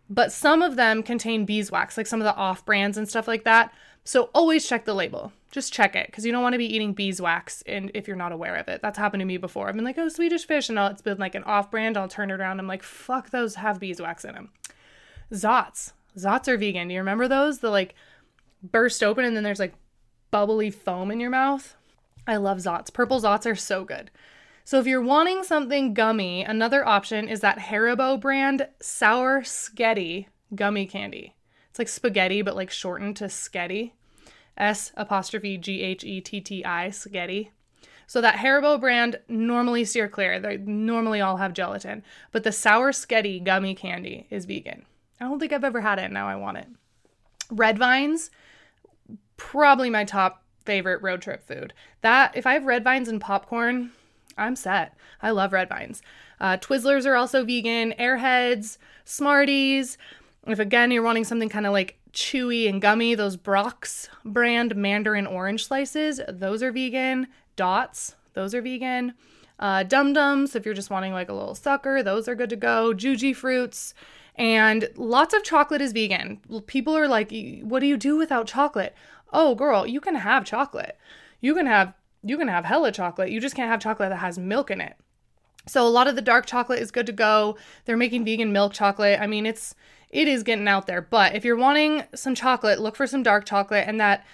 but 0.08 0.32
some 0.32 0.62
of 0.62 0.76
them 0.76 1.02
contain 1.02 1.44
beeswax, 1.44 1.98
like 1.98 2.06
some 2.06 2.22
of 2.22 2.24
the 2.24 2.36
off 2.36 2.64
brands 2.64 2.96
and 2.96 3.06
stuff 3.06 3.28
like 3.28 3.44
that. 3.44 3.70
So 4.04 4.30
always 4.34 4.66
check 4.66 4.86
the 4.86 4.94
label. 4.94 5.32
Just 5.56 5.72
check 5.72 5.96
it 5.96 6.08
because 6.08 6.26
you 6.26 6.32
don't 6.32 6.42
want 6.42 6.52
to 6.52 6.58
be 6.58 6.74
eating 6.74 6.92
beeswax 6.92 7.62
and 7.62 7.90
if 7.94 8.06
you're 8.06 8.14
not 8.14 8.30
aware 8.30 8.56
of 8.56 8.68
it. 8.68 8.82
That's 8.82 8.98
happened 8.98 9.22
to 9.22 9.24
me 9.24 9.38
before. 9.38 9.70
I've 9.70 9.74
been 9.74 9.86
like, 9.86 9.96
oh, 9.96 10.10
Swedish 10.10 10.46
fish, 10.46 10.68
and 10.68 10.78
it's 10.78 11.00
been 11.00 11.16
like 11.16 11.34
an 11.34 11.44
off 11.44 11.70
brand. 11.70 11.96
I'll 11.96 12.08
turn 12.08 12.30
it 12.30 12.38
around. 12.38 12.60
I'm 12.60 12.66
like, 12.66 12.82
fuck, 12.82 13.30
those 13.30 13.54
have 13.54 13.80
beeswax 13.80 14.26
in 14.26 14.34
them. 14.34 14.50
Zotz. 15.32 15.92
Zotz 16.14 16.46
are 16.46 16.58
vegan. 16.58 16.88
Do 16.88 16.92
you 16.94 17.00
remember 17.00 17.26
those? 17.26 17.60
The 17.60 17.70
like 17.70 17.94
burst 18.62 19.02
open 19.02 19.24
and 19.24 19.34
then 19.34 19.44
there's 19.44 19.58
like 19.58 19.72
bubbly 20.30 20.70
foam 20.70 21.10
in 21.10 21.20
your 21.20 21.30
mouth. 21.30 21.74
I 22.26 22.36
love 22.36 22.58
Zotz. 22.58 22.92
Purple 22.92 23.22
Zotz 23.22 23.50
are 23.50 23.56
so 23.56 23.82
good. 23.82 24.10
So 24.64 24.78
if 24.78 24.86
you're 24.86 25.00
wanting 25.00 25.42
something 25.42 25.94
gummy, 25.94 26.44
another 26.44 26.86
option 26.86 27.28
is 27.28 27.40
that 27.40 27.60
Haribo 27.60 28.20
brand 28.20 28.68
Sour 28.82 29.40
S'ghetti 29.40 30.26
gummy 30.54 30.84
candy. 30.84 31.34
It's 31.70 31.78
like 31.78 31.88
spaghetti, 31.88 32.42
but 32.42 32.56
like 32.56 32.70
shortened 32.70 33.16
to 33.16 33.24
S'ghetti. 33.24 33.92
S 34.56 34.92
apostrophe 34.96 35.58
G 35.58 35.82
H 35.82 36.04
E 36.04 36.20
T 36.20 36.40
T 36.40 36.64
I, 36.64 36.88
S'ghetti. 36.88 37.50
So 38.06 38.20
that 38.20 38.36
Haribo 38.36 38.80
brand 38.80 39.18
normally 39.28 39.84
steer 39.84 40.08
clear. 40.08 40.38
They 40.38 40.58
normally 40.58 41.20
all 41.20 41.38
have 41.38 41.52
gelatin, 41.52 42.04
but 42.30 42.44
the 42.44 42.52
Sour 42.52 42.92
S'ghetti 42.92 43.42
gummy 43.42 43.74
candy 43.74 44.26
is 44.30 44.44
vegan. 44.44 44.84
I 45.20 45.24
don't 45.24 45.40
think 45.40 45.52
I've 45.52 45.64
ever 45.64 45.80
had 45.80 45.98
it. 45.98 46.12
Now 46.12 46.28
I 46.28 46.36
want 46.36 46.58
it. 46.58 46.68
Red 47.50 47.78
vines, 47.78 48.30
probably 49.36 49.90
my 49.90 50.04
top 50.04 50.44
favorite 50.64 51.02
road 51.02 51.22
trip 51.22 51.42
food. 51.46 51.72
That 52.02 52.36
if 52.36 52.46
I 52.46 52.54
have 52.54 52.64
red 52.64 52.84
vines 52.84 53.08
and 53.08 53.20
popcorn, 53.20 53.90
I'm 54.38 54.56
set. 54.56 54.94
I 55.22 55.30
love 55.30 55.52
red 55.52 55.68
vines. 55.68 56.02
Uh, 56.40 56.58
Twizzlers 56.58 57.06
are 57.06 57.16
also 57.16 57.44
vegan. 57.44 57.94
Airheads, 57.98 58.78
Smarties. 59.04 59.96
If 60.46 60.58
again 60.58 60.90
you're 60.90 61.02
wanting 61.02 61.24
something 61.24 61.48
kind 61.48 61.66
of 61.66 61.72
like 61.72 61.98
chewy 62.16 62.68
and 62.68 62.82
gummy, 62.82 63.14
those 63.14 63.36
Brach's 63.36 64.08
brand 64.24 64.74
mandarin 64.74 65.26
orange 65.26 65.66
slices, 65.66 66.20
those 66.28 66.62
are 66.62 66.72
vegan. 66.72 67.28
Dots, 67.54 68.16
those 68.34 68.54
are 68.54 68.62
vegan. 68.62 69.14
Uh, 69.58 69.82
Dum 69.82 70.12
Dums, 70.12 70.56
if 70.56 70.64
you're 70.64 70.74
just 70.74 70.90
wanting 70.90 71.12
like 71.12 71.28
a 71.28 71.34
little 71.34 71.54
sucker, 71.54 72.02
those 72.02 72.26
are 72.28 72.34
good 72.34 72.50
to 72.50 72.56
go. 72.56 72.92
Jujyfruits, 72.92 73.94
and 74.34 74.88
lots 74.96 75.32
of 75.32 75.44
chocolate 75.44 75.80
is 75.80 75.92
vegan. 75.92 76.40
People 76.66 76.96
are 76.96 77.08
like, 77.08 77.32
what 77.62 77.80
do 77.80 77.86
you 77.86 77.96
do 77.96 78.16
without 78.16 78.46
chocolate? 78.46 78.94
Oh, 79.32 79.54
girl, 79.54 79.86
you 79.86 80.00
can 80.00 80.14
have 80.14 80.44
chocolate. 80.44 80.98
You 81.40 81.54
can 81.54 81.66
have 81.66 81.94
you 82.22 82.36
can 82.36 82.48
have 82.48 82.64
hella 82.64 82.90
chocolate. 82.90 83.30
You 83.30 83.40
just 83.40 83.54
can't 83.54 83.70
have 83.70 83.80
chocolate 83.80 84.10
that 84.10 84.16
has 84.16 84.38
milk 84.38 84.70
in 84.70 84.80
it. 84.80 84.96
So 85.66 85.86
a 85.86 85.90
lot 85.90 86.08
of 86.08 86.14
the 86.14 86.22
dark 86.22 86.46
chocolate 86.46 86.80
is 86.80 86.90
good 86.90 87.06
to 87.06 87.12
go. 87.12 87.56
They're 87.84 87.96
making 87.96 88.24
vegan 88.24 88.52
milk 88.52 88.72
chocolate. 88.72 89.20
I 89.20 89.26
mean, 89.26 89.46
it's 89.46 89.74
it 90.10 90.28
is 90.28 90.42
getting 90.42 90.68
out 90.68 90.86
there. 90.86 91.02
But 91.02 91.34
if 91.34 91.44
you're 91.44 91.56
wanting 91.56 92.04
some 92.14 92.34
chocolate, 92.34 92.80
look 92.80 92.96
for 92.96 93.06
some 93.06 93.22
dark 93.22 93.44
chocolate 93.44 93.84
and 93.86 94.00
that 94.00 94.24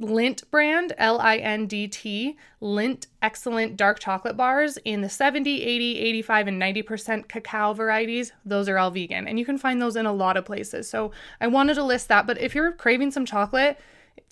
Lindt 0.00 0.48
brand, 0.50 0.92
L 0.96 1.18
I 1.20 1.38
N 1.38 1.66
D 1.66 1.88
T, 1.88 2.36
Lindt 2.62 3.06
excellent 3.20 3.76
dark 3.76 3.98
chocolate 3.98 4.36
bars 4.36 4.78
in 4.84 5.00
the 5.00 5.08
70, 5.08 5.62
80, 5.62 5.98
85, 5.98 6.48
and 6.48 6.62
90% 6.62 7.28
cacao 7.28 7.72
varieties. 7.72 8.32
Those 8.44 8.68
are 8.68 8.78
all 8.78 8.90
vegan, 8.90 9.26
and 9.26 9.38
you 9.38 9.44
can 9.44 9.58
find 9.58 9.82
those 9.82 9.96
in 9.96 10.06
a 10.06 10.12
lot 10.12 10.36
of 10.36 10.44
places. 10.44 10.88
So 10.88 11.10
I 11.40 11.48
wanted 11.48 11.74
to 11.74 11.82
list 11.82 12.08
that. 12.08 12.26
But 12.26 12.40
if 12.40 12.54
you're 12.54 12.72
craving 12.72 13.10
some 13.10 13.26
chocolate, 13.26 13.78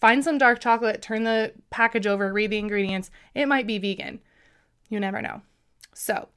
find 0.00 0.22
some 0.22 0.38
dark 0.38 0.61
chocolate, 0.61 1.02
turn 1.02 1.24
the 1.24 1.52
package 1.70 2.06
over, 2.06 2.32
read 2.32 2.50
the 2.50 2.59
ingredients. 2.59 3.11
It 3.35 3.46
might 3.46 3.66
be 3.66 3.78
vegan. 3.78 4.20
You 4.88 5.00
never 5.00 5.20
know. 5.20 5.42
So 5.94 6.28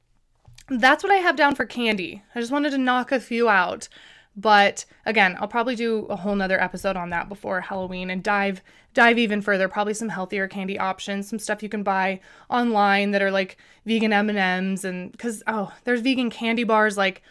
that's 0.70 1.02
what 1.02 1.12
I 1.12 1.16
have 1.16 1.36
down 1.36 1.54
for 1.54 1.66
candy. 1.66 2.22
I 2.34 2.40
just 2.40 2.52
wanted 2.52 2.70
to 2.70 2.78
knock 2.78 3.12
a 3.12 3.20
few 3.20 3.48
out. 3.48 3.88
But 4.36 4.84
again, 5.04 5.36
I'll 5.40 5.48
probably 5.48 5.74
do 5.74 6.06
a 6.06 6.16
whole 6.16 6.36
nother 6.36 6.60
episode 6.60 6.96
on 6.96 7.10
that 7.10 7.28
before 7.28 7.60
Halloween 7.60 8.10
and 8.10 8.22
dive 8.22 8.62
dive 8.94 9.18
even 9.18 9.42
further. 9.42 9.68
Probably 9.68 9.94
some 9.94 10.08
healthier 10.08 10.48
candy 10.48 10.78
options, 10.78 11.28
some 11.28 11.38
stuff 11.38 11.62
you 11.62 11.68
can 11.68 11.82
buy 11.82 12.20
online 12.48 13.10
that 13.10 13.22
are 13.22 13.30
like 13.30 13.56
vegan 13.86 14.12
M 14.12 14.28
and 14.28 14.38
M's, 14.38 14.84
and 14.84 15.12
because 15.12 15.42
oh, 15.46 15.72
there's 15.84 16.00
vegan 16.00 16.30
candy 16.30 16.64
bars 16.64 16.96
like 16.96 17.22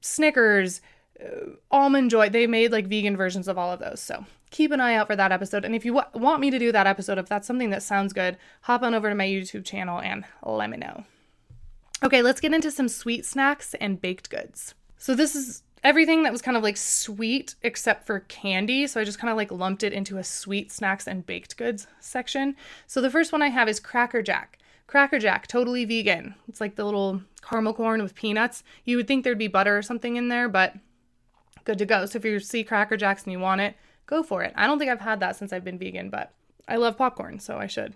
Snickers, 0.00 0.80
uh, 1.22 1.50
almond 1.70 2.10
joy. 2.10 2.28
They 2.28 2.46
made 2.46 2.72
like 2.72 2.86
vegan 2.86 3.16
versions 3.16 3.46
of 3.46 3.58
all 3.58 3.70
of 3.70 3.80
those. 3.80 4.00
So 4.00 4.24
keep 4.50 4.72
an 4.72 4.80
eye 4.80 4.94
out 4.94 5.06
for 5.06 5.16
that 5.16 5.32
episode. 5.32 5.64
And 5.64 5.74
if 5.74 5.84
you 5.84 5.94
w- 5.94 6.24
want 6.24 6.40
me 6.40 6.50
to 6.50 6.58
do 6.58 6.72
that 6.72 6.86
episode, 6.86 7.18
if 7.18 7.28
that's 7.28 7.46
something 7.46 7.70
that 7.70 7.82
sounds 7.82 8.12
good, 8.12 8.36
hop 8.62 8.82
on 8.82 8.94
over 8.94 9.08
to 9.08 9.14
my 9.14 9.26
YouTube 9.26 9.64
channel 9.64 10.00
and 10.00 10.24
let 10.42 10.70
me 10.70 10.78
know. 10.78 11.04
Okay, 12.04 12.20
let's 12.20 12.40
get 12.40 12.52
into 12.52 12.72
some 12.72 12.88
sweet 12.88 13.24
snacks 13.24 13.74
and 13.74 14.00
baked 14.00 14.28
goods. 14.28 14.74
So 14.98 15.14
this 15.14 15.36
is 15.36 15.62
everything 15.84 16.24
that 16.24 16.32
was 16.32 16.42
kind 16.42 16.56
of 16.56 16.62
like 16.62 16.76
sweet 16.76 17.54
except 17.62 18.06
for 18.06 18.20
candy. 18.20 18.88
So 18.88 19.00
I 19.00 19.04
just 19.04 19.20
kind 19.20 19.30
of 19.30 19.36
like 19.36 19.52
lumped 19.52 19.84
it 19.84 19.92
into 19.92 20.18
a 20.18 20.24
sweet 20.24 20.72
snacks 20.72 21.06
and 21.06 21.24
baked 21.24 21.56
goods 21.56 21.86
section. 22.00 22.56
So 22.88 23.00
the 23.00 23.10
first 23.10 23.30
one 23.30 23.40
I 23.40 23.48
have 23.48 23.68
is 23.68 23.78
Cracker 23.78 24.20
Jack. 24.20 24.58
Cracker 24.88 25.20
Jack, 25.20 25.46
totally 25.46 25.84
vegan. 25.84 26.34
It's 26.48 26.60
like 26.60 26.74
the 26.74 26.84
little 26.84 27.22
caramel 27.40 27.72
corn 27.72 28.02
with 28.02 28.16
peanuts. 28.16 28.64
You 28.84 28.96
would 28.96 29.06
think 29.06 29.22
there'd 29.22 29.38
be 29.38 29.48
butter 29.48 29.78
or 29.78 29.82
something 29.82 30.16
in 30.16 30.28
there, 30.28 30.48
but 30.48 30.74
good 31.64 31.78
to 31.78 31.86
go. 31.86 32.06
So 32.06 32.18
if 32.18 32.24
you 32.24 32.40
see 32.40 32.64
Cracker 32.64 32.96
Jacks 32.96 33.22
and 33.22 33.32
you 33.32 33.38
want 33.38 33.60
it, 33.60 33.76
go 34.06 34.24
for 34.24 34.42
it. 34.42 34.52
I 34.56 34.66
don't 34.66 34.80
think 34.80 34.90
I've 34.90 35.00
had 35.00 35.20
that 35.20 35.36
since 35.36 35.52
I've 35.52 35.64
been 35.64 35.78
vegan, 35.78 36.10
but 36.10 36.32
I 36.66 36.76
love 36.76 36.98
popcorn, 36.98 37.38
so 37.38 37.58
I 37.58 37.68
should. 37.68 37.94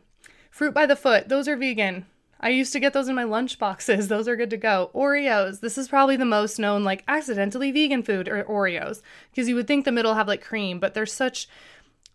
Fruit 0.51 0.73
by 0.73 0.87
the 0.87 0.97
foot, 0.97 1.29
those 1.29 1.49
are 1.49 1.57
vegan. 1.57 2.07
I 2.41 2.51
used 2.51 2.73
to 2.73 2.81
get 2.81 2.93
those 2.93 3.09
in 3.09 3.15
my 3.15 3.25
lunch 3.25 3.59
boxes. 3.59 4.09
Those 4.09 4.29
are 4.29 4.37
good 4.37 4.51
to 4.51 4.57
go. 4.57 4.91
Oreos. 4.95 5.61
This 5.61 5.79
is 5.79 5.89
probably 5.89 6.17
the 6.17 6.25
most 6.25 6.59
known 6.59 6.85
like 6.85 7.05
accidentally 7.09 7.71
vegan 7.71 8.03
food 8.03 8.29
or 8.29 8.45
Oreos 8.45 9.03
because 9.31 9.49
you 9.49 9.55
would 9.55 9.67
think 9.67 9.85
the 9.85 9.93
middle 9.93 10.15
have 10.15 10.29
like 10.29 10.43
cream, 10.43 10.79
but 10.79 10.95
they're 10.95 11.07
such 11.07 11.49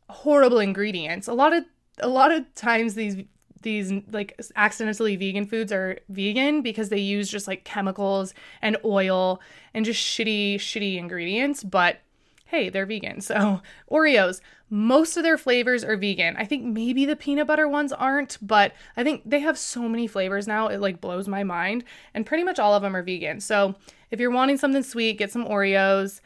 horrible 0.09 0.59
ingredients. 0.59 1.27
A 1.27 1.33
lot 1.33 1.53
of 1.53 1.65
a 1.99 2.07
lot 2.07 2.31
of 2.31 2.53
times 2.55 2.95
these 2.95 3.17
these 3.61 3.93
like 4.11 4.39
accidentally 4.55 5.15
vegan 5.15 5.45
foods 5.45 5.71
are 5.71 5.99
vegan 6.09 6.61
because 6.61 6.89
they 6.89 6.99
use 6.99 7.29
just 7.29 7.47
like 7.47 7.63
chemicals 7.63 8.33
and 8.61 8.77
oil 8.83 9.39
and 9.73 9.85
just 9.85 10.01
shitty 10.01 10.55
shitty 10.55 10.97
ingredients, 10.97 11.63
but 11.63 11.99
hey, 12.45 12.69
they're 12.69 12.85
vegan. 12.85 13.21
So, 13.31 13.61
Oreos, 13.89 14.41
most 14.71 15.17
of 15.17 15.23
their 15.23 15.37
flavors 15.37 15.83
are 15.83 15.97
vegan. 15.97 16.35
I 16.37 16.45
think 16.45 16.63
maybe 16.63 17.05
the 17.05 17.17
peanut 17.17 17.45
butter 17.45 17.67
ones 17.67 17.91
aren't, 17.91 18.37
but 18.41 18.73
I 18.95 19.03
think 19.03 19.21
they 19.25 19.39
have 19.39 19.57
so 19.57 19.89
many 19.89 20.07
flavors 20.07 20.47
now, 20.47 20.69
it 20.69 20.79
like 20.79 21.01
blows 21.01 21.27
my 21.27 21.43
mind. 21.43 21.83
And 22.13 22.25
pretty 22.25 22.45
much 22.45 22.57
all 22.57 22.73
of 22.73 22.81
them 22.81 22.95
are 22.95 23.03
vegan. 23.03 23.41
So, 23.41 23.75
if 24.09 24.19
you're 24.19 24.31
wanting 24.31 24.57
something 24.57 24.83
sweet, 24.83 25.17
get 25.17 25.31
some 25.31 25.45
Oreos. 25.45 26.21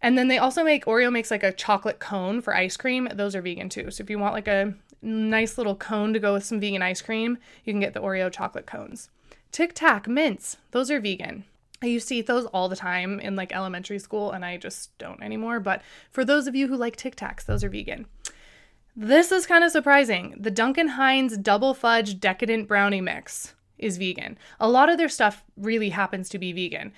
And 0.00 0.16
then 0.16 0.28
they 0.28 0.38
also 0.38 0.64
make 0.64 0.84
Oreo 0.84 1.12
makes 1.12 1.30
like 1.30 1.42
a 1.42 1.52
chocolate 1.52 1.98
cone 1.98 2.40
for 2.40 2.54
ice 2.54 2.76
cream. 2.76 3.08
Those 3.12 3.34
are 3.34 3.42
vegan 3.42 3.68
too. 3.68 3.90
So 3.90 4.02
if 4.02 4.08
you 4.08 4.18
want 4.18 4.34
like 4.34 4.48
a 4.48 4.74
nice 5.02 5.58
little 5.58 5.76
cone 5.76 6.12
to 6.12 6.18
go 6.18 6.34
with 6.34 6.44
some 6.44 6.60
vegan 6.60 6.82
ice 6.82 7.02
cream, 7.02 7.38
you 7.64 7.72
can 7.72 7.80
get 7.80 7.92
the 7.92 8.00
Oreo 8.00 8.32
chocolate 8.32 8.66
cones. 8.66 9.10
Tic 9.52 9.74
Tac 9.74 10.08
mints, 10.08 10.56
those 10.70 10.90
are 10.90 11.00
vegan. 11.00 11.44
I 11.82 11.86
used 11.86 12.08
to 12.08 12.14
eat 12.14 12.26
those 12.26 12.44
all 12.46 12.68
the 12.68 12.76
time 12.76 13.20
in 13.20 13.36
like 13.36 13.54
elementary 13.54 13.98
school, 13.98 14.32
and 14.32 14.44
I 14.44 14.58
just 14.58 14.96
don't 14.98 15.22
anymore. 15.22 15.60
But 15.60 15.82
for 16.10 16.24
those 16.24 16.46
of 16.46 16.54
you 16.54 16.68
who 16.68 16.76
like 16.76 16.96
Tic 16.96 17.16
Tacs, 17.16 17.46
those 17.46 17.64
are 17.64 17.70
vegan. 17.70 18.06
This 18.94 19.32
is 19.32 19.46
kind 19.46 19.64
of 19.64 19.70
surprising. 19.70 20.34
The 20.38 20.50
Duncan 20.50 20.88
Hines 20.88 21.38
Double 21.38 21.72
Fudge 21.72 22.20
Decadent 22.20 22.68
Brownie 22.68 23.00
Mix 23.00 23.54
is 23.78 23.96
vegan. 23.96 24.36
A 24.58 24.68
lot 24.68 24.90
of 24.90 24.98
their 24.98 25.08
stuff 25.08 25.42
really 25.56 25.88
happens 25.88 26.28
to 26.30 26.38
be 26.38 26.52
vegan. 26.52 26.92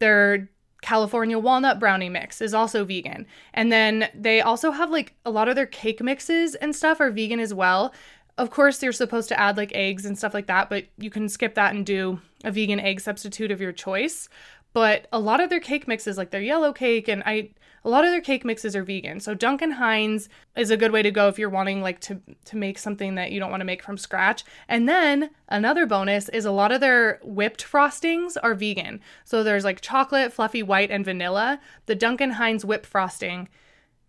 Their 0.00 0.50
California 0.82 1.38
Walnut 1.38 1.80
Brownie 1.80 2.10
Mix 2.10 2.40
is 2.40 2.52
also 2.52 2.84
vegan. 2.84 3.26
And 3.54 3.72
then 3.72 4.08
they 4.14 4.40
also 4.40 4.70
have 4.70 4.90
like 4.90 5.14
a 5.24 5.30
lot 5.30 5.48
of 5.48 5.56
their 5.56 5.66
cake 5.66 6.02
mixes 6.02 6.54
and 6.54 6.76
stuff 6.76 7.00
are 7.00 7.10
vegan 7.10 7.40
as 7.40 7.54
well. 7.54 7.94
Of 8.38 8.50
course, 8.50 8.82
you're 8.82 8.92
supposed 8.92 9.28
to 9.28 9.40
add 9.40 9.56
like 9.56 9.74
eggs 9.74 10.04
and 10.04 10.16
stuff 10.18 10.34
like 10.34 10.46
that, 10.46 10.68
but 10.68 10.84
you 10.98 11.08
can 11.08 11.28
skip 11.28 11.54
that 11.54 11.74
and 11.74 11.86
do 11.86 12.20
a 12.44 12.50
vegan 12.50 12.80
egg 12.80 13.00
substitute 13.00 13.50
of 13.50 13.60
your 13.60 13.72
choice. 13.72 14.28
But 14.74 15.06
a 15.10 15.18
lot 15.18 15.40
of 15.40 15.48
their 15.48 15.60
cake 15.60 15.88
mixes, 15.88 16.18
like 16.18 16.32
their 16.32 16.42
yellow 16.42 16.70
cake, 16.70 17.08
and 17.08 17.22
I, 17.24 17.48
a 17.82 17.88
lot 17.88 18.04
of 18.04 18.10
their 18.10 18.20
cake 18.20 18.44
mixes 18.44 18.76
are 18.76 18.82
vegan. 18.82 19.20
So 19.20 19.32
Duncan 19.32 19.70
Hines 19.70 20.28
is 20.54 20.70
a 20.70 20.76
good 20.76 20.92
way 20.92 21.00
to 21.00 21.10
go 21.10 21.28
if 21.28 21.38
you're 21.38 21.48
wanting 21.48 21.80
like 21.80 21.98
to 22.00 22.20
to 22.44 22.56
make 22.58 22.76
something 22.76 23.14
that 23.14 23.32
you 23.32 23.40
don't 23.40 23.50
want 23.50 23.62
to 23.62 23.66
make 23.66 23.82
from 23.82 23.96
scratch. 23.96 24.44
And 24.68 24.86
then 24.86 25.30
another 25.48 25.86
bonus 25.86 26.28
is 26.28 26.44
a 26.44 26.50
lot 26.50 26.72
of 26.72 26.82
their 26.82 27.20
whipped 27.24 27.64
frostings 27.64 28.36
are 28.42 28.54
vegan. 28.54 29.00
So 29.24 29.42
there's 29.42 29.64
like 29.64 29.80
chocolate, 29.80 30.30
fluffy 30.30 30.62
white, 30.62 30.90
and 30.90 31.06
vanilla. 31.06 31.58
The 31.86 31.94
Duncan 31.94 32.32
Hines 32.32 32.66
whipped 32.66 32.84
frosting 32.84 33.48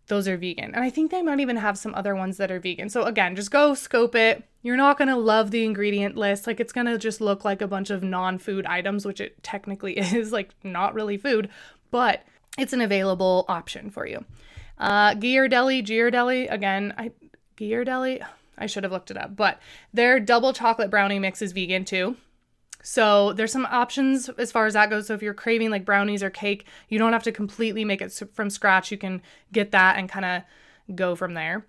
those 0.07 0.27
are 0.27 0.37
vegan. 0.37 0.73
And 0.73 0.83
I 0.83 0.89
think 0.89 1.11
they 1.11 1.21
might 1.21 1.39
even 1.39 1.57
have 1.57 1.77
some 1.77 1.93
other 1.93 2.15
ones 2.15 2.37
that 2.37 2.51
are 2.51 2.59
vegan. 2.59 2.89
So 2.89 3.03
again, 3.03 3.35
just 3.35 3.51
go 3.51 3.73
scope 3.73 4.15
it. 4.15 4.43
You're 4.61 4.77
not 4.77 4.97
going 4.97 5.09
to 5.09 5.15
love 5.15 5.51
the 5.51 5.63
ingredient 5.63 6.15
list. 6.15 6.47
Like 6.47 6.59
it's 6.59 6.73
going 6.73 6.87
to 6.87 6.97
just 6.97 7.21
look 7.21 7.43
like 7.45 7.61
a 7.61 7.67
bunch 7.67 7.89
of 7.89 8.03
non-food 8.03 8.65
items, 8.65 9.05
which 9.05 9.21
it 9.21 9.41
technically 9.43 9.97
is, 9.97 10.31
like 10.31 10.49
not 10.63 10.93
really 10.93 11.17
food, 11.17 11.49
but 11.91 12.23
it's 12.57 12.73
an 12.73 12.81
available 12.81 13.45
option 13.47 13.89
for 13.89 14.05
you. 14.05 14.25
Uh 14.77 15.13
Ghirardelli, 15.15 15.85
Ghirardelli, 15.85 16.51
again, 16.51 16.93
I 16.97 17.11
Ghirardelli, 17.57 18.23
I 18.57 18.65
should 18.67 18.83
have 18.83 18.91
looked 18.91 19.09
it 19.09 19.17
up, 19.17 19.35
but 19.35 19.59
their 19.91 20.19
double 20.19 20.53
chocolate 20.53 20.91
brownie 20.91 21.17
mix 21.17 21.41
is 21.41 21.51
vegan 21.51 21.83
too. 21.83 22.15
So 22.89 23.33
there's 23.33 23.51
some 23.51 23.65
options 23.65 24.29
as 24.29 24.49
far 24.49 24.65
as 24.65 24.73
that 24.75 24.89
goes. 24.89 25.07
So 25.07 25.13
if 25.13 25.21
you're 25.21 25.33
craving 25.33 25.71
like 25.71 25.83
brownies 25.83 26.23
or 26.23 26.29
cake, 26.29 26.65
you 26.87 26.97
don't 26.97 27.11
have 27.11 27.23
to 27.23 27.33
completely 27.33 27.83
make 27.83 28.01
it 28.01 28.13
from 28.31 28.49
scratch. 28.49 28.91
You 28.91 28.97
can 28.97 29.21
get 29.51 29.71
that 29.71 29.97
and 29.97 30.07
kind 30.07 30.23
of 30.23 30.95
go 30.95 31.13
from 31.13 31.33
there. 31.33 31.65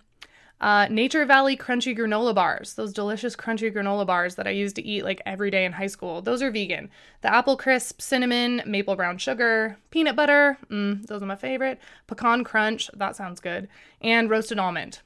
Uh, 0.61 0.87
Nature 0.89 1.25
Valley 1.25 1.57
crunchy 1.57 1.93
granola 1.95 2.33
bars, 2.33 2.75
those 2.75 2.93
delicious 2.93 3.35
crunchy 3.35 3.69
granola 3.69 4.07
bars 4.07 4.35
that 4.35 4.47
I 4.47 4.51
used 4.51 4.77
to 4.77 4.81
eat 4.81 5.03
like 5.03 5.21
every 5.25 5.51
day 5.51 5.65
in 5.65 5.73
high 5.73 5.87
school. 5.87 6.21
Those 6.21 6.41
are 6.41 6.51
vegan. 6.51 6.89
The 7.19 7.33
apple 7.33 7.57
crisp, 7.57 7.99
cinnamon, 7.99 8.61
maple 8.65 8.95
brown 8.95 9.17
sugar, 9.17 9.77
peanut 9.91 10.15
butter, 10.15 10.57
mm, 10.71 11.05
those 11.05 11.21
are 11.21 11.25
my 11.25 11.35
favorite. 11.35 11.81
Pecan 12.07 12.45
crunch, 12.45 12.89
that 12.93 13.17
sounds 13.17 13.41
good, 13.41 13.67
and 13.99 14.29
roasted 14.29 14.57
almond. 14.57 14.99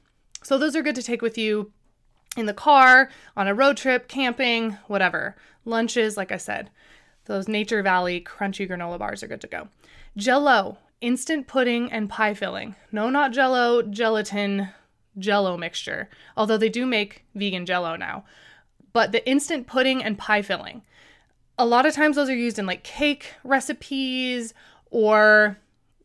So 0.44 0.58
those 0.58 0.76
are 0.76 0.82
good 0.82 0.94
to 0.94 1.02
take 1.02 1.22
with 1.22 1.36
you 1.36 1.72
in 2.36 2.46
the 2.46 2.54
car, 2.54 3.10
on 3.36 3.46
a 3.46 3.54
road 3.54 3.76
trip, 3.76 4.08
camping, 4.08 4.72
whatever. 4.86 5.36
Lunches, 5.64 6.16
like 6.16 6.32
I 6.32 6.36
said, 6.36 6.70
those 7.26 7.48
Nature 7.48 7.82
Valley 7.82 8.20
crunchy 8.20 8.68
granola 8.68 8.98
bars 8.98 9.22
are 9.22 9.28
good 9.28 9.40
to 9.40 9.46
go. 9.46 9.68
Jello, 10.16 10.78
instant 11.00 11.46
pudding 11.46 11.90
and 11.90 12.08
pie 12.08 12.34
filling. 12.34 12.74
No, 12.92 13.10
not 13.10 13.32
jello, 13.32 13.82
gelatin, 13.82 14.68
jello 15.18 15.56
mixture. 15.56 16.08
Although 16.36 16.58
they 16.58 16.68
do 16.68 16.86
make 16.86 17.24
vegan 17.34 17.66
jello 17.66 17.96
now. 17.96 18.24
But 18.92 19.12
the 19.12 19.26
instant 19.28 19.66
pudding 19.66 20.02
and 20.02 20.18
pie 20.18 20.42
filling. 20.42 20.82
A 21.58 21.66
lot 21.66 21.86
of 21.86 21.94
times 21.94 22.16
those 22.16 22.28
are 22.28 22.36
used 22.36 22.58
in 22.58 22.66
like 22.66 22.84
cake 22.84 23.34
recipes 23.44 24.54
or 24.90 25.58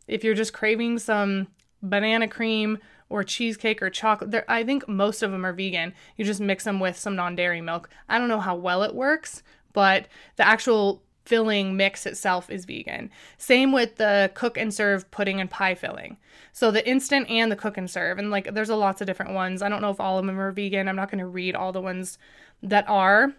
if 0.07 0.23
you're 0.23 0.35
just 0.35 0.53
craving 0.53 0.99
some 0.99 1.47
banana 1.81 2.27
cream 2.27 2.77
or 3.09 3.23
cheesecake 3.23 3.81
or 3.81 3.89
chocolate. 3.89 4.31
There, 4.31 4.45
I 4.47 4.63
think 4.63 4.87
most 4.87 5.21
of 5.23 5.31
them 5.31 5.45
are 5.45 5.53
vegan. 5.53 5.93
You 6.15 6.25
just 6.25 6.39
mix 6.39 6.63
them 6.63 6.79
with 6.79 6.97
some 6.97 7.15
non 7.15 7.35
dairy 7.35 7.61
milk. 7.61 7.89
I 8.07 8.17
don't 8.17 8.29
know 8.29 8.39
how 8.39 8.55
well 8.55 8.83
it 8.83 8.95
works, 8.95 9.43
but 9.73 10.07
the 10.35 10.47
actual 10.47 11.01
filling 11.25 11.77
mix 11.77 12.05
itself 12.05 12.49
is 12.49 12.65
vegan. 12.65 13.11
Same 13.37 13.71
with 13.71 13.97
the 13.97 14.31
cook 14.33 14.57
and 14.57 14.73
serve 14.73 15.09
pudding 15.11 15.39
and 15.39 15.49
pie 15.49 15.75
filling. 15.75 16.17
So 16.53 16.71
the 16.71 16.87
instant 16.89 17.29
and 17.29 17.51
the 17.51 17.55
cook 17.55 17.77
and 17.77 17.89
serve. 17.89 18.17
And 18.17 18.31
like 18.31 18.53
there's 18.53 18.69
a 18.69 18.75
lots 18.75 19.01
of 19.01 19.07
different 19.07 19.33
ones. 19.33 19.61
I 19.61 19.69
don't 19.69 19.81
know 19.81 19.91
if 19.91 19.99
all 19.99 20.17
of 20.17 20.25
them 20.25 20.39
are 20.39 20.51
vegan. 20.51 20.87
I'm 20.87 20.95
not 20.95 21.11
going 21.11 21.19
to 21.19 21.27
read 21.27 21.55
all 21.55 21.71
the 21.71 21.81
ones 21.81 22.17
that 22.63 22.89
are. 22.89 23.33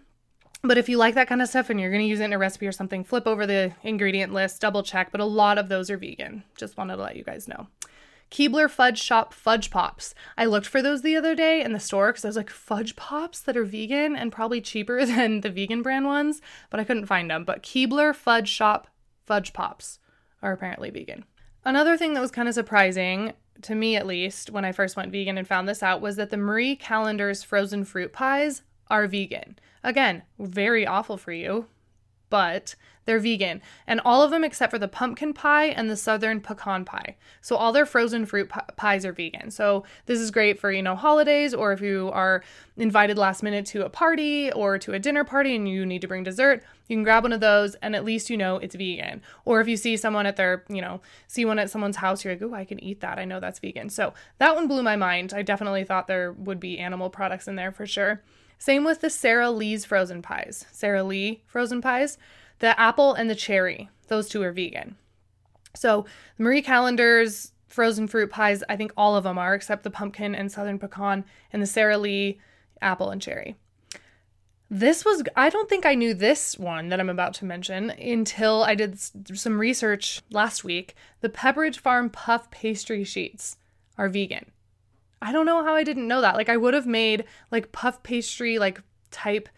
But 0.63 0.77
if 0.77 0.87
you 0.87 0.97
like 0.97 1.15
that 1.15 1.27
kind 1.27 1.41
of 1.41 1.49
stuff 1.49 1.69
and 1.69 1.81
you're 1.81 1.89
going 1.89 2.03
to 2.03 2.07
use 2.07 2.19
it 2.19 2.25
in 2.25 2.33
a 2.33 2.37
recipe 2.37 2.67
or 2.67 2.71
something, 2.71 3.03
flip 3.03 3.27
over 3.27 3.47
the 3.47 3.73
ingredient 3.83 4.31
list, 4.31 4.61
double 4.61 4.83
check. 4.83 5.11
But 5.11 5.19
a 5.19 5.25
lot 5.25 5.57
of 5.57 5.69
those 5.69 5.89
are 5.89 5.97
vegan. 5.97 6.43
Just 6.55 6.77
wanted 6.77 6.95
to 6.95 7.01
let 7.01 7.15
you 7.15 7.23
guys 7.23 7.47
know. 7.47 7.67
Keebler 8.31 8.69
Fudge 8.69 9.01
Shop 9.01 9.33
Fudge 9.33 9.69
Pops. 9.69 10.15
I 10.37 10.45
looked 10.45 10.65
for 10.65 10.81
those 10.81 11.01
the 11.01 11.17
other 11.17 11.35
day 11.35 11.61
in 11.61 11.73
the 11.73 11.79
store 11.79 12.07
because 12.07 12.23
I 12.23 12.29
was 12.29 12.37
like, 12.37 12.49
fudge 12.49 12.95
pops 12.95 13.41
that 13.41 13.57
are 13.57 13.65
vegan 13.65 14.15
and 14.15 14.31
probably 14.31 14.61
cheaper 14.61 15.05
than 15.05 15.41
the 15.41 15.49
vegan 15.49 15.81
brand 15.81 16.05
ones, 16.05 16.41
but 16.69 16.79
I 16.79 16.85
couldn't 16.85 17.07
find 17.07 17.29
them. 17.29 17.43
But 17.43 17.61
Keebler 17.61 18.15
Fudge 18.15 18.47
Shop 18.47 18.87
Fudge 19.25 19.51
Pops 19.51 19.99
are 20.41 20.53
apparently 20.53 20.89
vegan. 20.89 21.25
Another 21.65 21.97
thing 21.97 22.13
that 22.13 22.21
was 22.21 22.31
kind 22.31 22.47
of 22.47 22.55
surprising, 22.55 23.33
to 23.61 23.75
me 23.75 23.95
at 23.95 24.07
least, 24.07 24.49
when 24.49 24.65
I 24.65 24.71
first 24.71 24.95
went 24.95 25.11
vegan 25.11 25.37
and 25.37 25.47
found 25.47 25.67
this 25.67 25.83
out, 25.83 26.01
was 26.01 26.15
that 26.15 26.29
the 26.29 26.37
Marie 26.37 26.75
Callender's 26.75 27.43
frozen 27.43 27.83
fruit 27.83 28.13
pies 28.13 28.63
are 28.89 29.07
vegan. 29.07 29.59
Again, 29.83 30.23
very 30.39 30.87
awful 30.87 31.17
for 31.17 31.31
you, 31.33 31.67
but 32.31 32.73
they're 33.05 33.19
vegan. 33.19 33.61
And 33.87 33.99
all 34.05 34.21
of 34.21 34.31
them 34.31 34.43
except 34.43 34.71
for 34.71 34.79
the 34.79 34.87
pumpkin 34.87 35.33
pie 35.33 35.65
and 35.65 35.89
the 35.89 35.97
southern 35.97 36.39
pecan 36.39 36.85
pie. 36.85 37.15
So 37.41 37.55
all 37.55 37.71
their 37.71 37.85
frozen 37.85 38.25
fruit 38.25 38.49
pies 38.77 39.05
are 39.05 39.11
vegan. 39.11 39.51
So 39.51 39.83
this 40.05 40.19
is 40.19 40.31
great 40.31 40.59
for, 40.59 40.71
you 40.71 40.83
know, 40.83 40.95
holidays 40.95 41.53
or 41.53 41.73
if 41.73 41.81
you 41.81 42.09
are 42.13 42.43
invited 42.77 43.17
last 43.17 43.43
minute 43.43 43.65
to 43.67 43.85
a 43.85 43.89
party 43.89 44.51
or 44.51 44.77
to 44.77 44.93
a 44.93 44.99
dinner 44.99 45.23
party 45.23 45.55
and 45.55 45.67
you 45.67 45.85
need 45.85 46.01
to 46.01 46.07
bring 46.07 46.23
dessert, 46.23 46.63
you 46.87 46.95
can 46.95 47.03
grab 47.03 47.23
one 47.23 47.33
of 47.33 47.39
those 47.39 47.75
and 47.75 47.95
at 47.95 48.05
least 48.05 48.29
you 48.29 48.37
know 48.37 48.57
it's 48.57 48.75
vegan. 48.75 49.21
Or 49.45 49.61
if 49.61 49.67
you 49.67 49.77
see 49.77 49.97
someone 49.97 50.25
at 50.25 50.35
their, 50.35 50.63
you 50.69 50.81
know, 50.81 51.01
see 51.27 51.43
one 51.43 51.59
at 51.59 51.69
someone's 51.69 51.97
house, 51.97 52.23
you're 52.23 52.33
like, 52.33 52.43
"Oh, 52.43 52.53
I 52.53 52.65
can 52.65 52.83
eat 52.83 53.01
that. 53.01 53.17
I 53.17 53.25
know 53.25 53.39
that's 53.39 53.59
vegan." 53.59 53.89
So 53.89 54.13
that 54.37 54.55
one 54.55 54.67
blew 54.67 54.83
my 54.83 54.95
mind. 54.95 55.33
I 55.33 55.41
definitely 55.41 55.83
thought 55.83 56.07
there 56.07 56.33
would 56.33 56.59
be 56.59 56.79
animal 56.79 57.09
products 57.09 57.47
in 57.47 57.55
there 57.55 57.71
for 57.71 57.87
sure. 57.87 58.21
Same 58.61 58.83
with 58.83 59.01
the 59.01 59.09
Sara 59.09 59.49
Lee's 59.49 59.85
frozen 59.85 60.21
pies. 60.21 60.67
Sara 60.71 61.01
Lee 61.03 61.41
frozen 61.47 61.81
pies. 61.81 62.19
The 62.59 62.79
apple 62.79 63.15
and 63.15 63.27
the 63.27 63.33
cherry, 63.33 63.89
those 64.07 64.29
two 64.29 64.43
are 64.43 64.51
vegan. 64.51 64.97
So 65.73 66.05
Marie 66.37 66.61
Callender's 66.61 67.53
frozen 67.65 68.07
fruit 68.07 68.29
pies, 68.29 68.63
I 68.69 68.75
think 68.75 68.93
all 68.95 69.15
of 69.15 69.23
them 69.23 69.39
are, 69.39 69.55
except 69.55 69.81
the 69.81 69.89
pumpkin 69.89 70.35
and 70.35 70.51
southern 70.51 70.77
pecan, 70.77 71.25
and 71.51 71.59
the 71.59 71.65
Sara 71.65 71.97
Lee 71.97 72.39
apple 72.83 73.09
and 73.09 73.19
cherry. 73.19 73.55
This 74.69 75.03
was, 75.03 75.23
I 75.35 75.49
don't 75.49 75.67
think 75.67 75.87
I 75.87 75.95
knew 75.95 76.13
this 76.13 76.59
one 76.59 76.89
that 76.89 76.99
I'm 76.99 77.09
about 77.09 77.33
to 77.35 77.45
mention 77.45 77.89
until 77.89 78.63
I 78.63 78.75
did 78.75 78.99
some 78.99 79.59
research 79.59 80.21
last 80.29 80.63
week. 80.63 80.93
The 81.21 81.29
Pepperidge 81.29 81.79
Farm 81.79 82.11
puff 82.11 82.51
pastry 82.51 83.05
sheets 83.05 83.57
are 83.97 84.07
vegan. 84.07 84.51
I 85.21 85.31
don't 85.31 85.45
know 85.45 85.63
how 85.63 85.75
I 85.75 85.83
didn't 85.83 86.07
know 86.07 86.21
that. 86.21 86.35
Like, 86.35 86.49
I 86.49 86.57
would 86.57 86.73
have 86.73 86.87
made 86.87 87.25
like 87.51 87.71
puff 87.71 88.01
pastry, 88.03 88.57
like 88.57 88.81
type 89.11 89.49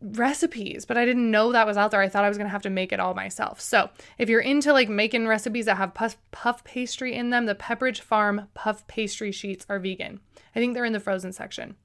recipes, 0.00 0.84
but 0.84 0.96
I 0.96 1.04
didn't 1.04 1.30
know 1.30 1.52
that 1.52 1.66
was 1.66 1.76
out 1.76 1.90
there. 1.90 2.00
I 2.00 2.08
thought 2.08 2.24
I 2.24 2.28
was 2.28 2.36
going 2.36 2.46
to 2.46 2.52
have 2.52 2.62
to 2.62 2.70
make 2.70 2.92
it 2.92 3.00
all 3.00 3.14
myself. 3.14 3.60
So, 3.60 3.90
if 4.18 4.28
you're 4.28 4.40
into 4.40 4.72
like 4.72 4.88
making 4.88 5.26
recipes 5.26 5.66
that 5.66 5.76
have 5.76 5.94
puff, 5.94 6.16
puff 6.32 6.64
pastry 6.64 7.14
in 7.14 7.30
them, 7.30 7.46
the 7.46 7.54
Pepperidge 7.54 8.00
Farm 8.00 8.48
puff 8.54 8.86
pastry 8.86 9.32
sheets 9.32 9.66
are 9.68 9.78
vegan. 9.78 10.20
I 10.54 10.58
think 10.58 10.74
they're 10.74 10.84
in 10.84 10.92
the 10.92 11.00
frozen 11.00 11.32
section. 11.32 11.76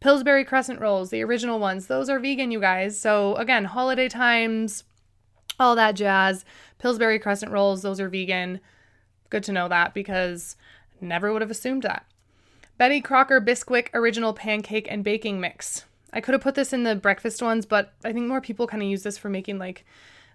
Pillsbury 0.00 0.44
crescent 0.44 0.80
rolls, 0.80 1.10
the 1.10 1.22
original 1.22 1.58
ones, 1.58 1.86
those 1.86 2.08
are 2.08 2.18
vegan, 2.18 2.50
you 2.50 2.60
guys. 2.60 2.98
So, 2.98 3.34
again, 3.36 3.66
holiday 3.66 4.08
times, 4.08 4.84
all 5.58 5.76
that 5.76 5.92
jazz. 5.92 6.44
Pillsbury 6.78 7.18
crescent 7.18 7.52
rolls, 7.52 7.82
those 7.82 8.00
are 8.00 8.08
vegan. 8.08 8.60
Good 9.28 9.44
to 9.44 9.52
know 9.52 9.68
that 9.68 9.92
because 9.92 10.56
never 11.02 11.32
would 11.32 11.42
have 11.42 11.50
assumed 11.50 11.82
that. 11.82 12.06
Betty 12.78 13.00
Crocker 13.00 13.40
Bisquick 13.40 13.88
original 13.92 14.32
pancake 14.32 14.86
and 14.90 15.04
baking 15.04 15.40
mix. 15.40 15.84
I 16.12 16.20
could 16.20 16.32
have 16.32 16.42
put 16.42 16.54
this 16.54 16.72
in 16.72 16.82
the 16.82 16.96
breakfast 16.96 17.42
ones, 17.42 17.66
but 17.66 17.92
I 18.04 18.12
think 18.12 18.26
more 18.26 18.40
people 18.40 18.66
kind 18.66 18.82
of 18.82 18.88
use 18.88 19.02
this 19.02 19.18
for 19.18 19.28
making 19.28 19.58
like 19.58 19.84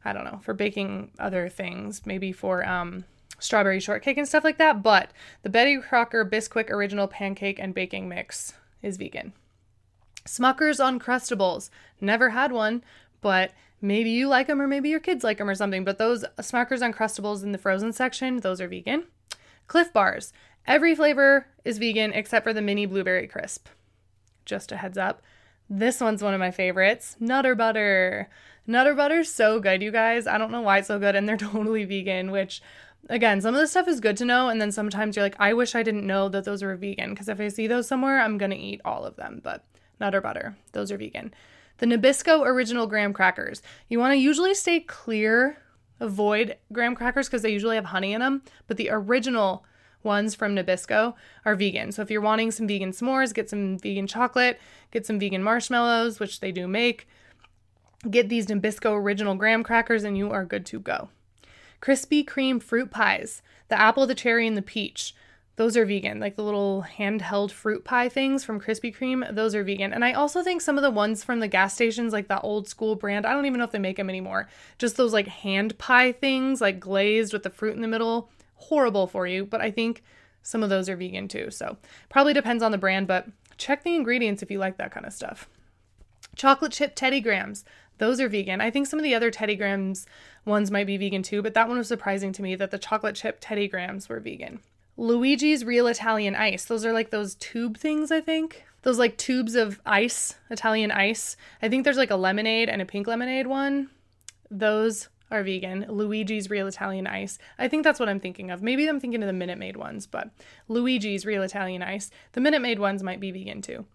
I 0.06 0.14
don't 0.14 0.24
know, 0.24 0.40
for 0.44 0.54
baking 0.54 1.10
other 1.18 1.50
things, 1.50 2.04
maybe 2.06 2.32
for 2.32 2.64
um, 2.64 3.06
strawberry 3.40 3.80
shortcake 3.80 4.18
and 4.18 4.28
stuff 4.28 4.44
like 4.44 4.60
that. 4.60 4.84
But 4.84 5.10
the 5.42 5.50
Betty 5.50 5.80
Crocker 5.82 6.24
Bisquick 6.24 6.70
Original 6.70 7.08
Pancake 7.08 7.60
and 7.60 7.74
Baking 7.74 8.08
Mix 8.08 8.54
is 8.84 8.98
vegan. 8.98 9.34
Smucker's 10.26 10.80
Uncrustables. 10.80 11.72
Never 12.00 12.30
had 12.30 12.52
one, 12.52 12.84
but 13.22 13.52
maybe 13.82 14.12
you 14.12 14.28
like 14.28 14.46
them 14.46 14.62
or 14.62 14.68
maybe 14.68 14.90
your 14.90 15.00
kids 15.00 15.24
like 15.24 15.40
them 15.40 15.50
or 15.50 15.56
something. 15.56 15.84
But 15.84 15.98
those 15.98 16.24
Smucker's 16.38 16.82
Uncrustables 16.82 17.44
in 17.44 17.52
the 17.52 17.58
frozen 17.58 17.92
section, 17.92 18.38
those 18.38 18.62
are 18.62 18.68
vegan. 18.68 19.06
Clif 19.68 19.92
Bars. 19.92 20.34
Every 20.68 20.96
flavor 20.96 21.48
is 21.64 21.78
vegan 21.78 22.14
except 22.14 22.44
for 22.44 22.54
the 22.54 22.62
mini 22.62 22.86
blueberry 22.86 23.28
crisp. 23.28 23.68
Just 24.46 24.72
a 24.72 24.78
heads 24.78 24.98
up. 24.98 25.22
This 25.70 26.00
one's 26.00 26.24
one 26.24 26.34
of 26.34 26.40
my 26.40 26.52
favorites 26.52 27.16
Nutter 27.20 27.56
Butter. 27.56 28.30
Nutter 28.68 28.96
Butter's 28.96 29.32
so 29.32 29.60
good, 29.60 29.84
you 29.84 29.92
guys. 29.92 30.26
I 30.26 30.38
don't 30.38 30.52
know 30.52 30.62
why 30.62 30.80
it's 30.80 30.88
so 30.88 31.00
good, 31.00 31.16
and 31.16 31.28
they're 31.28 31.38
totally 31.38 31.86
vegan, 31.86 32.32
which 32.32 32.62
again, 33.10 33.42
some 33.42 33.54
of 33.54 33.62
this 33.62 33.72
stuff 33.72 33.88
is 33.88 34.00
good 34.00 34.18
to 34.18 34.26
know, 34.26 34.50
and 34.50 34.60
then 34.60 34.72
sometimes 34.72 35.16
you're 35.16 35.26
like, 35.26 35.36
I 35.40 35.54
wish 35.54 35.76
I 35.76 35.84
didn't 35.84 36.08
know 36.08 36.30
that 36.30 36.46
those 36.46 36.64
were 36.64 36.76
vegan, 36.76 37.12
because 37.12 37.30
if 37.30 37.40
I 37.40 37.48
see 37.50 37.68
those 37.68 37.88
somewhere, 37.88 38.20
I'm 38.20 38.38
gonna 38.38 38.56
eat 38.56 38.82
all 38.84 39.06
of 39.06 39.16
them. 39.16 39.42
But 39.44 39.64
Nutter 40.00 40.22
Butter, 40.22 40.56
those 40.72 40.92
are 40.92 40.98
vegan. 40.98 41.34
The 41.78 41.86
Nabisco 41.86 42.46
Original 42.46 42.88
Graham 42.88 43.14
Crackers. 43.14 43.62
You 43.90 44.00
wanna 44.00 44.16
usually 44.16 44.56
stay 44.56 44.80
clear, 44.80 45.58
avoid 46.00 46.58
graham 46.72 46.96
crackers 46.96 47.28
because 47.28 47.42
they 47.42 47.52
usually 47.52 47.76
have 47.76 47.86
honey 47.86 48.14
in 48.14 48.22
them, 48.22 48.42
but 48.68 48.78
the 48.78 48.90
original 48.92 49.66
ones 50.06 50.36
from 50.36 50.56
Nabisco 50.56 51.16
are 51.44 51.56
vegan. 51.56 51.92
So 51.92 52.02
if 52.02 52.10
you're 52.10 52.22
wanting 52.22 52.52
some 52.52 52.68
vegan 52.68 52.92
s'mores, 52.92 53.34
get 53.34 53.50
some 53.50 53.78
vegan 53.78 54.08
chocolate, 54.08 54.60
get 54.92 55.06
some 55.06 55.20
vegan 55.20 55.44
marshmallows, 55.44 56.20
which 56.20 56.40
they 56.40 56.52
do 56.52 56.68
make. 56.68 57.08
Get 58.10 58.30
these 58.30 58.46
Nabisco 58.46 58.94
original 58.96 59.36
graham 59.36 59.64
crackers 59.64 60.04
and 60.04 60.18
you 60.18 60.32
are 60.32 60.46
good 60.46 60.66
to 60.68 60.80
go. 60.80 61.10
Krispy 61.82 62.24
Kreme 62.24 62.62
fruit 62.62 62.92
pies, 62.92 63.42
the 63.68 63.80
apple, 63.80 64.08
the 64.08 64.16
cherry, 64.16 64.48
and 64.48 64.56
the 64.56 64.62
peach. 64.62 65.16
Those 65.58 65.78
are 65.78 65.86
vegan, 65.86 66.20
like 66.20 66.36
the 66.36 66.44
little 66.44 66.86
handheld 66.98 67.50
fruit 67.52 67.86
pie 67.86 68.10
things 68.10 68.44
from 68.44 68.60
Krispy 68.60 68.94
Kreme, 68.94 69.34
those 69.34 69.56
are 69.56 69.64
vegan. 69.64 69.94
And 69.94 70.04
I 70.04 70.12
also 70.12 70.44
think 70.44 70.62
some 70.62 70.78
of 70.78 70.82
the 70.82 70.92
ones 70.92 71.24
from 71.24 71.40
the 71.40 71.48
gas 71.48 71.74
stations, 71.74 72.12
like 72.12 72.28
the 72.28 72.42
old 72.42 72.68
school 72.68 72.96
brand, 72.96 73.26
I 73.26 73.32
don't 73.32 73.46
even 73.46 73.60
know 73.60 73.64
if 73.64 73.72
they 73.72 73.80
make 73.80 73.96
them 73.96 74.10
anymore. 74.10 74.50
Just 74.78 74.98
those 74.98 75.14
like 75.14 75.28
hand 75.28 75.78
pie 75.78 76.12
things, 76.12 76.60
like 76.60 76.80
glazed 76.80 77.32
with 77.32 77.44
the 77.44 77.50
fruit 77.50 77.74
in 77.74 77.82
the 77.82 77.88
middle, 77.88 78.30
horrible 78.56 79.08
for 79.08 79.28
you, 79.28 79.46
but 79.46 79.62
I 79.62 79.72
think 79.72 80.04
some 80.42 80.64
of 80.64 80.70
those 80.70 80.90
are 80.90 80.96
vegan 80.96 81.28
too. 81.28 81.50
So 81.52 81.78
probably 82.10 82.34
depends 82.34 82.64
on 82.64 82.72
the 82.72 82.78
brand, 82.78 83.08
but 83.08 83.28
check 83.58 83.84
the 83.84 83.96
ingredients 83.96 84.44
if 84.44 84.52
you 84.52 84.60
like 84.60 84.78
that 84.78 84.92
kind 84.92 85.06
of 85.06 85.14
stuff. 85.14 85.48
Chocolate 86.36 86.72
chip 86.72 86.94
Teddy 86.96 87.22
Grahams, 87.22 87.64
those 87.98 88.20
are 88.20 88.30
vegan. 88.30 88.62
I 88.62 88.70
think 88.72 88.88
some 88.88 89.00
of 89.00 89.04
the 89.04 89.16
other 89.16 89.32
Teddy 89.32 89.56
Grahams 89.56 90.06
ones 90.46 90.70
might 90.70 90.88
be 90.88 90.98
vegan 90.98 91.24
too, 91.24 91.42
but 91.42 91.54
that 91.54 91.68
one 91.68 91.78
was 91.78 91.88
surprising 91.88 92.32
to 92.34 92.42
me 92.42 92.56
that 92.56 92.72
the 92.72 92.78
chocolate 92.78 93.16
chip 93.16 93.38
Teddy 93.40 93.68
Grahams 93.68 94.10
were 94.10 94.20
vegan. 94.20 94.60
Luigi's 94.98 95.66
Real 95.66 95.88
Italian 95.88 96.36
Ice, 96.36 96.66
those 96.66 96.86
are 96.86 96.94
like 96.94 97.10
those 97.10 97.36
tube 97.36 97.78
things, 97.78 98.12
I 98.12 98.22
think. 98.22 98.66
Those 98.84 99.00
like 99.00 99.18
tubes 99.18 99.56
of 99.56 99.82
ice, 99.86 100.36
Italian 100.52 100.92
ice. 100.92 101.36
I 101.62 101.70
think 101.70 101.84
there's 101.84 101.98
like 101.98 102.12
a 102.12 102.16
lemonade 102.16 102.70
and 102.70 102.84
a 102.84 102.86
pink 102.86 103.08
lemonade 103.08 103.48
one. 103.48 103.90
Those 104.52 105.10
are 105.32 105.44
vegan. 105.44 105.86
Luigi's 105.90 106.50
Real 106.50 106.68
Italian 106.68 107.08
Ice. 107.08 107.38
I 107.58 107.68
think 107.68 107.84
that's 107.84 108.00
what 108.00 108.10
I'm 108.10 108.20
thinking 108.20 108.52
of. 108.52 108.62
Maybe 108.62 108.88
I'm 108.88 109.00
thinking 109.00 109.24
of 109.24 109.28
the 109.28 109.34
Minute 109.34 109.58
Maid 109.58 109.78
ones, 109.78 110.08
but 110.08 110.30
Luigi's 110.68 111.26
Real 111.26 111.44
Italian 111.44 111.82
Ice. 111.82 112.12
The 112.34 112.42
Minute 112.42 112.62
Maid 112.62 112.80
ones 112.80 113.04
might 113.04 113.20
be 113.20 113.32
vegan 113.32 113.62
too. 113.62 113.86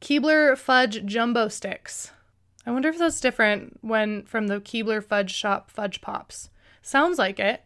Keebler 0.00 0.56
Fudge 0.56 1.04
Jumbo 1.04 1.48
Sticks. 1.48 2.10
I 2.66 2.70
wonder 2.70 2.88
if 2.88 2.98
that's 2.98 3.20
different 3.20 3.78
when 3.82 4.22
from 4.24 4.46
the 4.46 4.60
Keebler 4.60 5.04
Fudge 5.04 5.32
Shop 5.32 5.70
Fudge 5.70 6.00
Pops. 6.00 6.50
Sounds 6.80 7.18
like 7.18 7.38
it. 7.38 7.62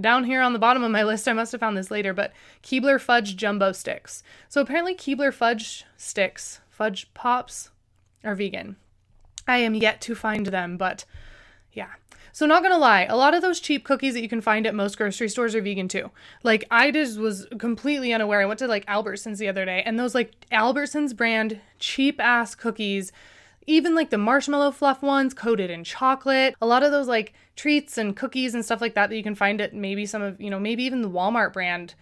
Down 0.00 0.24
here 0.24 0.40
on 0.40 0.52
the 0.52 0.58
bottom 0.58 0.82
of 0.82 0.90
my 0.90 1.02
list, 1.04 1.28
I 1.28 1.32
must 1.32 1.52
have 1.52 1.60
found 1.60 1.76
this 1.76 1.90
later, 1.90 2.12
but 2.14 2.32
Keebler 2.62 3.00
Fudge 3.00 3.36
Jumbo 3.36 3.72
Sticks. 3.72 4.22
So 4.48 4.60
apparently, 4.60 4.94
Keebler 4.94 5.32
Fudge 5.32 5.84
Sticks, 5.96 6.60
Fudge 6.70 7.12
Pops, 7.14 7.70
are 8.24 8.34
vegan. 8.34 8.76
I 9.46 9.58
am 9.58 9.74
yet 9.74 10.00
to 10.02 10.14
find 10.14 10.46
them, 10.46 10.76
but 10.76 11.04
yeah, 11.72 11.90
so 12.32 12.46
not 12.46 12.62
gonna 12.62 12.78
lie, 12.78 13.04
a 13.04 13.16
lot 13.16 13.34
of 13.34 13.42
those 13.42 13.60
cheap 13.60 13.84
cookies 13.84 14.14
that 14.14 14.22
you 14.22 14.28
can 14.28 14.40
find 14.40 14.66
at 14.66 14.74
most 14.74 14.96
grocery 14.96 15.28
stores 15.28 15.54
are 15.54 15.60
vegan 15.60 15.86
too. 15.86 16.10
Like 16.42 16.64
I 16.70 16.90
just 16.90 17.18
was 17.18 17.46
completely 17.58 18.12
unaware. 18.12 18.40
I 18.40 18.46
went 18.46 18.58
to 18.60 18.66
like 18.66 18.86
Albertsons 18.86 19.36
the 19.36 19.48
other 19.48 19.64
day 19.64 19.82
and 19.84 19.98
those 19.98 20.14
like 20.14 20.32
Albertsons 20.50 21.14
brand 21.14 21.60
cheap 21.78 22.18
ass 22.20 22.54
cookies, 22.54 23.12
even 23.66 23.94
like 23.94 24.10
the 24.10 24.18
marshmallow 24.18 24.70
fluff 24.70 25.02
ones 25.02 25.34
coated 25.34 25.70
in 25.70 25.84
chocolate, 25.84 26.54
a 26.62 26.66
lot 26.66 26.82
of 26.82 26.90
those 26.90 27.06
like 27.06 27.34
treats 27.54 27.98
and 27.98 28.16
cookies 28.16 28.54
and 28.54 28.64
stuff 28.64 28.80
like 28.80 28.94
that 28.94 29.10
that 29.10 29.16
you 29.16 29.22
can 29.22 29.34
find 29.34 29.60
at 29.60 29.74
maybe 29.74 30.06
some 30.06 30.22
of, 30.22 30.40
you 30.40 30.48
know, 30.50 30.58
maybe 30.58 30.84
even 30.84 31.02
the 31.02 31.10
Walmart 31.10 31.52
brand 31.52 31.94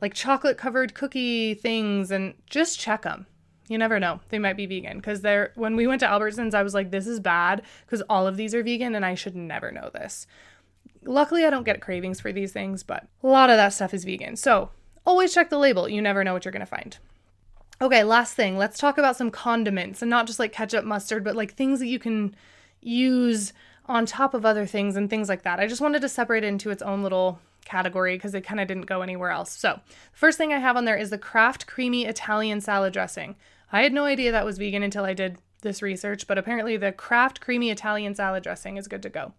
like 0.00 0.14
chocolate 0.14 0.58
covered 0.58 0.94
cookie 0.94 1.54
things 1.54 2.10
and 2.10 2.34
just 2.46 2.78
check 2.78 3.02
them 3.02 3.26
you 3.68 3.78
never 3.78 4.00
know. 4.00 4.20
They 4.30 4.38
might 4.38 4.56
be 4.56 4.66
vegan 4.66 4.98
because 4.98 5.20
they're 5.20 5.52
when 5.54 5.76
we 5.76 5.86
went 5.86 6.00
to 6.00 6.06
Albertsons, 6.06 6.54
I 6.54 6.62
was 6.62 6.74
like, 6.74 6.90
this 6.90 7.06
is 7.06 7.20
bad 7.20 7.62
because 7.84 8.02
all 8.08 8.26
of 8.26 8.36
these 8.36 8.54
are 8.54 8.62
vegan 8.62 8.94
and 8.94 9.04
I 9.04 9.14
should 9.14 9.36
never 9.36 9.70
know 9.70 9.90
this. 9.92 10.26
Luckily, 11.04 11.44
I 11.44 11.50
don't 11.50 11.64
get 11.64 11.80
cravings 11.80 12.20
for 12.20 12.32
these 12.32 12.52
things, 12.52 12.82
but 12.82 13.06
a 13.22 13.26
lot 13.26 13.50
of 13.50 13.56
that 13.56 13.72
stuff 13.72 13.94
is 13.94 14.04
vegan. 14.04 14.36
So 14.36 14.70
always 15.06 15.32
check 15.32 15.50
the 15.50 15.58
label. 15.58 15.88
You 15.88 16.02
never 16.02 16.24
know 16.24 16.32
what 16.32 16.44
you're 16.44 16.52
going 16.52 16.60
to 16.60 16.66
find. 16.66 16.98
Okay, 17.80 18.02
last 18.02 18.34
thing. 18.34 18.58
Let's 18.58 18.78
talk 18.78 18.98
about 18.98 19.16
some 19.16 19.30
condiments 19.30 20.02
and 20.02 20.10
not 20.10 20.26
just 20.26 20.38
like 20.38 20.52
ketchup, 20.52 20.84
mustard, 20.84 21.22
but 21.22 21.36
like 21.36 21.54
things 21.54 21.78
that 21.78 21.86
you 21.86 21.98
can 21.98 22.34
use 22.80 23.52
on 23.86 24.04
top 24.04 24.34
of 24.34 24.44
other 24.44 24.66
things 24.66 24.96
and 24.96 25.08
things 25.08 25.28
like 25.28 25.42
that. 25.42 25.60
I 25.60 25.66
just 25.66 25.80
wanted 25.80 26.02
to 26.02 26.08
separate 26.08 26.44
it 26.44 26.48
into 26.48 26.70
its 26.70 26.82
own 26.82 27.02
little 27.02 27.40
category 27.64 28.16
because 28.16 28.34
it 28.34 28.42
kind 28.42 28.60
of 28.60 28.66
didn't 28.66 28.86
go 28.86 29.02
anywhere 29.02 29.30
else. 29.30 29.56
So, 29.56 29.80
first 30.12 30.38
thing 30.38 30.52
I 30.52 30.58
have 30.58 30.76
on 30.76 30.84
there 30.84 30.96
is 30.96 31.10
the 31.10 31.18
Kraft 31.18 31.66
Creamy 31.66 32.06
Italian 32.06 32.60
Salad 32.60 32.92
Dressing. 32.92 33.36
I 33.72 33.82
had 33.82 33.92
no 33.92 34.04
idea 34.04 34.32
that 34.32 34.44
was 34.44 34.58
vegan 34.58 34.82
until 34.82 35.04
I 35.04 35.14
did 35.14 35.38
this 35.62 35.82
research, 35.82 36.26
but 36.26 36.38
apparently 36.38 36.76
the 36.76 36.92
Kraft 36.92 37.40
Creamy 37.40 37.70
Italian 37.70 38.14
Salad 38.14 38.42
Dressing 38.42 38.76
is 38.76 38.88
good 38.88 39.02
to 39.02 39.08
go. 39.08 39.32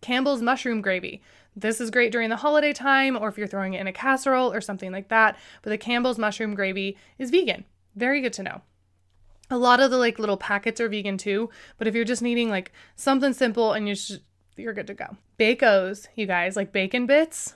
Campbell's 0.00 0.42
Mushroom 0.42 0.80
Gravy. 0.80 1.22
This 1.56 1.80
is 1.80 1.90
great 1.90 2.12
during 2.12 2.30
the 2.30 2.36
holiday 2.36 2.72
time 2.72 3.16
or 3.16 3.28
if 3.28 3.38
you're 3.38 3.46
throwing 3.46 3.74
it 3.74 3.80
in 3.80 3.86
a 3.86 3.92
casserole 3.92 4.52
or 4.52 4.60
something 4.60 4.92
like 4.92 5.08
that, 5.08 5.36
but 5.62 5.70
the 5.70 5.78
Campbell's 5.78 6.18
Mushroom 6.18 6.54
Gravy 6.54 6.96
is 7.18 7.30
vegan. 7.30 7.64
Very 7.94 8.20
good 8.20 8.32
to 8.34 8.42
know. 8.42 8.62
A 9.50 9.58
lot 9.58 9.80
of 9.80 9.90
the 9.90 9.98
like 9.98 10.18
little 10.18 10.36
packets 10.36 10.80
are 10.80 10.88
vegan 10.88 11.18
too, 11.18 11.50
but 11.78 11.86
if 11.86 11.94
you're 11.94 12.04
just 12.04 12.22
needing 12.22 12.48
like 12.50 12.72
something 12.96 13.32
simple 13.32 13.72
and 13.72 13.88
you 13.88 13.94
sh- 13.94 14.12
you're 14.56 14.72
good 14.72 14.86
to 14.86 14.94
go. 14.94 15.16
Bacos, 15.38 16.06
you 16.14 16.26
guys, 16.26 16.56
like 16.56 16.72
bacon 16.72 17.06
bits, 17.06 17.54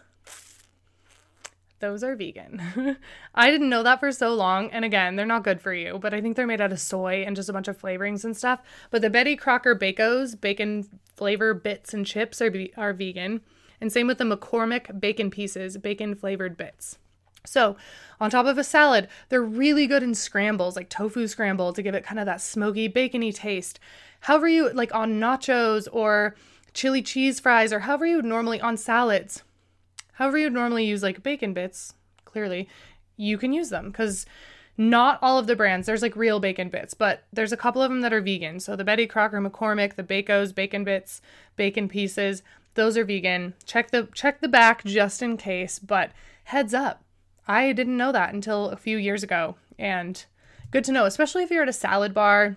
those 1.80 2.02
are 2.02 2.16
vegan. 2.16 2.96
I 3.34 3.50
didn't 3.50 3.68
know 3.68 3.82
that 3.82 4.00
for 4.00 4.10
so 4.12 4.34
long. 4.34 4.70
And 4.70 4.84
again, 4.84 5.16
they're 5.16 5.26
not 5.26 5.44
good 5.44 5.60
for 5.60 5.72
you, 5.72 5.98
but 5.98 6.12
I 6.12 6.20
think 6.20 6.36
they're 6.36 6.46
made 6.46 6.60
out 6.60 6.72
of 6.72 6.80
soy 6.80 7.24
and 7.26 7.36
just 7.36 7.48
a 7.48 7.52
bunch 7.52 7.68
of 7.68 7.80
flavorings 7.80 8.24
and 8.24 8.36
stuff. 8.36 8.60
But 8.90 9.02
the 9.02 9.10
Betty 9.10 9.36
Crocker 9.36 9.76
Bacos, 9.76 10.40
bacon 10.40 10.88
flavor 11.14 11.54
bits 11.54 11.94
and 11.94 12.04
chips 12.04 12.42
are, 12.42 12.52
are 12.76 12.92
vegan. 12.92 13.40
And 13.80 13.92
same 13.92 14.06
with 14.06 14.18
the 14.18 14.24
McCormick 14.24 15.00
bacon 15.00 15.30
pieces, 15.30 15.76
bacon 15.78 16.14
flavored 16.14 16.56
bits. 16.56 16.98
So, 17.46 17.76
on 18.20 18.30
top 18.30 18.46
of 18.46 18.58
a 18.58 18.64
salad, 18.64 19.08
they're 19.28 19.40
really 19.40 19.86
good 19.86 20.02
in 20.02 20.14
scrambles, 20.14 20.76
like 20.76 20.88
tofu 20.88 21.26
scramble 21.28 21.72
to 21.72 21.82
give 21.82 21.94
it 21.94 22.04
kind 22.04 22.18
of 22.18 22.26
that 22.26 22.40
smoky, 22.40 22.88
bacony 22.88 23.32
taste. 23.32 23.78
However, 24.20 24.48
you 24.48 24.70
like 24.72 24.94
on 24.94 25.20
nachos 25.20 25.86
or 25.92 26.34
chili 26.74 27.00
cheese 27.00 27.40
fries, 27.40 27.72
or 27.72 27.80
however 27.80 28.06
you 28.06 28.16
would 28.16 28.24
normally 28.24 28.60
on 28.60 28.76
salads, 28.76 29.44
however 30.18 30.37
you'd 30.37 30.52
normally 30.52 30.85
use 30.85 31.02
like 31.02 31.22
bacon 31.22 31.54
bits, 31.54 31.94
clearly, 32.24 32.68
you 33.16 33.38
can 33.38 33.52
use 33.52 33.70
them 33.70 33.90
because 33.90 34.26
not 34.76 35.18
all 35.22 35.38
of 35.38 35.46
the 35.46 35.54
brands, 35.54 35.87
there's 35.87 36.02
like 36.02 36.16
real 36.16 36.40
bacon 36.40 36.68
bits, 36.68 36.92
but 36.92 37.22
there's 37.33 37.52
a 37.52 37.57
couple 37.57 37.81
of 37.81 37.90
them 37.90 38.00
that 38.00 38.12
are 38.12 38.20
vegan. 38.20 38.59
So 38.59 38.74
the 38.74 38.85
Betty 38.85 39.07
Crocker 39.07 39.40
McCormick, 39.40 39.94
the 39.94 40.02
Bacos, 40.02 40.52
bacon 40.52 40.83
bits, 40.83 41.22
bacon 41.54 41.88
pieces, 41.88 42.42
those 42.74 42.96
are 42.96 43.04
vegan. 43.04 43.54
Check 43.64 43.92
the 43.92 44.09
check 44.12 44.40
the 44.40 44.48
back 44.48 44.85
just 44.85 45.22
in 45.22 45.37
case, 45.37 45.78
but 45.78 46.11
heads 46.44 46.74
up. 46.74 47.04
I 47.46 47.72
didn't 47.72 47.96
know 47.96 48.11
that 48.11 48.35
until 48.35 48.70
a 48.70 48.76
few 48.76 48.98
years 48.98 49.22
ago 49.22 49.54
and 49.78 50.24
good 50.72 50.83
to 50.85 50.92
know, 50.92 51.04
especially 51.04 51.44
if 51.44 51.50
you're 51.50 51.62
at 51.62 51.68
a 51.68 51.72
salad 51.72 52.12
bar 52.12 52.57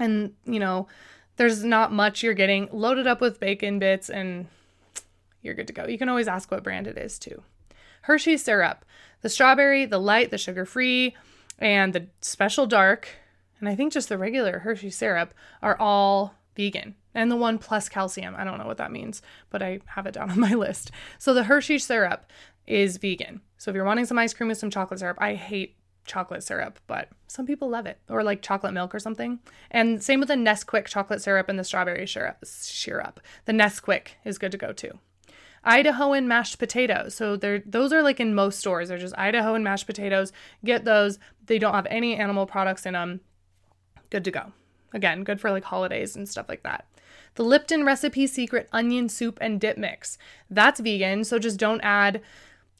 and, 0.00 0.32
you 0.44 0.58
know, 0.58 0.88
there's 1.36 1.64
not 1.64 1.92
much 1.92 2.24
you're 2.24 2.34
getting 2.34 2.68
loaded 2.72 3.06
up 3.06 3.20
with 3.20 3.38
bacon 3.38 3.78
bits 3.78 4.10
and 4.10 4.48
you're 5.42 5.54
good 5.54 5.66
to 5.68 5.72
go. 5.72 5.86
You 5.86 5.98
can 5.98 6.08
always 6.08 6.28
ask 6.28 6.50
what 6.50 6.64
brand 6.64 6.86
it 6.86 6.98
is 6.98 7.18
too. 7.18 7.42
Hershey 8.02 8.36
syrup, 8.36 8.84
the 9.22 9.28
strawberry, 9.28 9.84
the 9.84 9.98
light, 9.98 10.30
the 10.30 10.38
sugar 10.38 10.64
free, 10.64 11.16
and 11.58 11.92
the 11.92 12.06
special 12.20 12.66
dark, 12.66 13.08
and 13.60 13.68
I 13.68 13.74
think 13.74 13.92
just 13.92 14.08
the 14.08 14.18
regular 14.18 14.60
Hershey 14.60 14.90
syrup 14.90 15.34
are 15.62 15.78
all 15.78 16.34
vegan. 16.56 16.94
And 17.14 17.30
the 17.30 17.36
one 17.36 17.58
plus 17.58 17.88
calcium, 17.88 18.34
I 18.36 18.44
don't 18.44 18.58
know 18.58 18.66
what 18.66 18.76
that 18.76 18.92
means, 18.92 19.22
but 19.50 19.62
I 19.62 19.80
have 19.86 20.06
it 20.06 20.14
down 20.14 20.30
on 20.30 20.38
my 20.38 20.54
list. 20.54 20.92
So 21.18 21.34
the 21.34 21.44
Hershey 21.44 21.78
syrup 21.78 22.30
is 22.66 22.98
vegan. 22.98 23.40
So 23.56 23.70
if 23.70 23.74
you're 23.74 23.84
wanting 23.84 24.04
some 24.04 24.18
ice 24.18 24.32
cream 24.32 24.48
with 24.48 24.58
some 24.58 24.70
chocolate 24.70 25.00
syrup, 25.00 25.18
I 25.20 25.34
hate 25.34 25.76
chocolate 26.04 26.42
syrup, 26.42 26.78
but 26.86 27.08
some 27.26 27.46
people 27.46 27.68
love 27.68 27.86
it, 27.86 27.98
or 28.08 28.22
like 28.22 28.40
chocolate 28.40 28.72
milk 28.72 28.94
or 28.94 28.98
something. 28.98 29.40
And 29.70 30.02
same 30.02 30.20
with 30.20 30.28
the 30.28 30.34
Nesquik 30.34 30.86
chocolate 30.86 31.22
syrup 31.22 31.48
and 31.48 31.58
the 31.58 31.64
strawberry 31.64 32.06
syrup. 32.06 32.38
syrup. 32.44 33.20
The 33.44 33.52
Nesquik 33.52 34.08
is 34.24 34.38
good 34.38 34.52
to 34.52 34.58
go 34.58 34.72
too. 34.72 34.98
Idahoan 35.68 36.24
mashed 36.24 36.58
potatoes. 36.58 37.14
So 37.14 37.36
they're 37.36 37.62
those 37.64 37.92
are 37.92 38.02
like 38.02 38.20
in 38.20 38.34
most 38.34 38.58
stores. 38.58 38.88
They're 38.88 38.98
just 38.98 39.14
Idahoan 39.16 39.62
mashed 39.62 39.86
potatoes. 39.86 40.32
Get 40.64 40.84
those. 40.84 41.18
They 41.46 41.58
don't 41.58 41.74
have 41.74 41.86
any 41.90 42.16
animal 42.16 42.46
products 42.46 42.86
in 42.86 42.94
them. 42.94 43.20
Good 44.10 44.24
to 44.24 44.30
go. 44.30 44.52
Again, 44.94 45.22
good 45.22 45.40
for 45.40 45.50
like 45.50 45.64
holidays 45.64 46.16
and 46.16 46.26
stuff 46.26 46.48
like 46.48 46.62
that. 46.62 46.86
The 47.34 47.44
Lipton 47.44 47.84
recipe 47.84 48.26
secret 48.26 48.68
onion 48.72 49.08
soup 49.08 49.38
and 49.40 49.60
dip 49.60 49.76
mix. 49.76 50.16
That's 50.48 50.80
vegan, 50.80 51.24
so 51.24 51.38
just 51.38 51.58
don't 51.58 51.82
add 51.82 52.22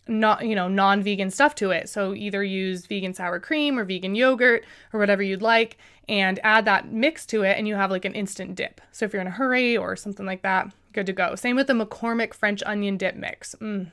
not 0.09 0.47
you 0.47 0.55
know 0.55 0.69
non-vegan 0.69 1.31
stuff 1.31 1.55
to 1.55 1.71
it 1.71 1.87
so 1.87 2.15
either 2.15 2.43
use 2.43 2.87
vegan 2.87 3.13
sour 3.13 3.39
cream 3.39 3.79
or 3.79 3.85
vegan 3.85 4.15
yogurt 4.15 4.65
or 4.95 4.99
whatever 4.99 5.23
you'd 5.23 5.43
like 5.43 5.77
and 6.09 6.41
add 6.43 6.65
that 6.65 6.91
mix 6.91 7.27
to 7.27 7.43
it 7.43 7.59
and 7.59 7.69
you 7.69 7.75
have 7.75 7.91
like 7.91 8.07
an 8.07 8.15
instant 8.15 8.55
dip 8.55 8.81
so 8.91 9.05
if 9.05 9.13
you're 9.13 9.21
in 9.21 9.29
a 9.29 9.33
hurry 9.33 9.77
or 9.77 9.95
something 9.97 10.25
like 10.25 10.41
that 10.41 10.73
good 10.99 11.07
to 11.07 11.13
go. 11.13 11.37
Same 11.37 11.55
with 11.55 11.69
the 11.69 11.75
McCormick 11.75 12.35
French 12.35 12.61
onion 12.67 12.97
dip 12.97 13.15
mix. 13.15 13.55
Mm, 13.61 13.93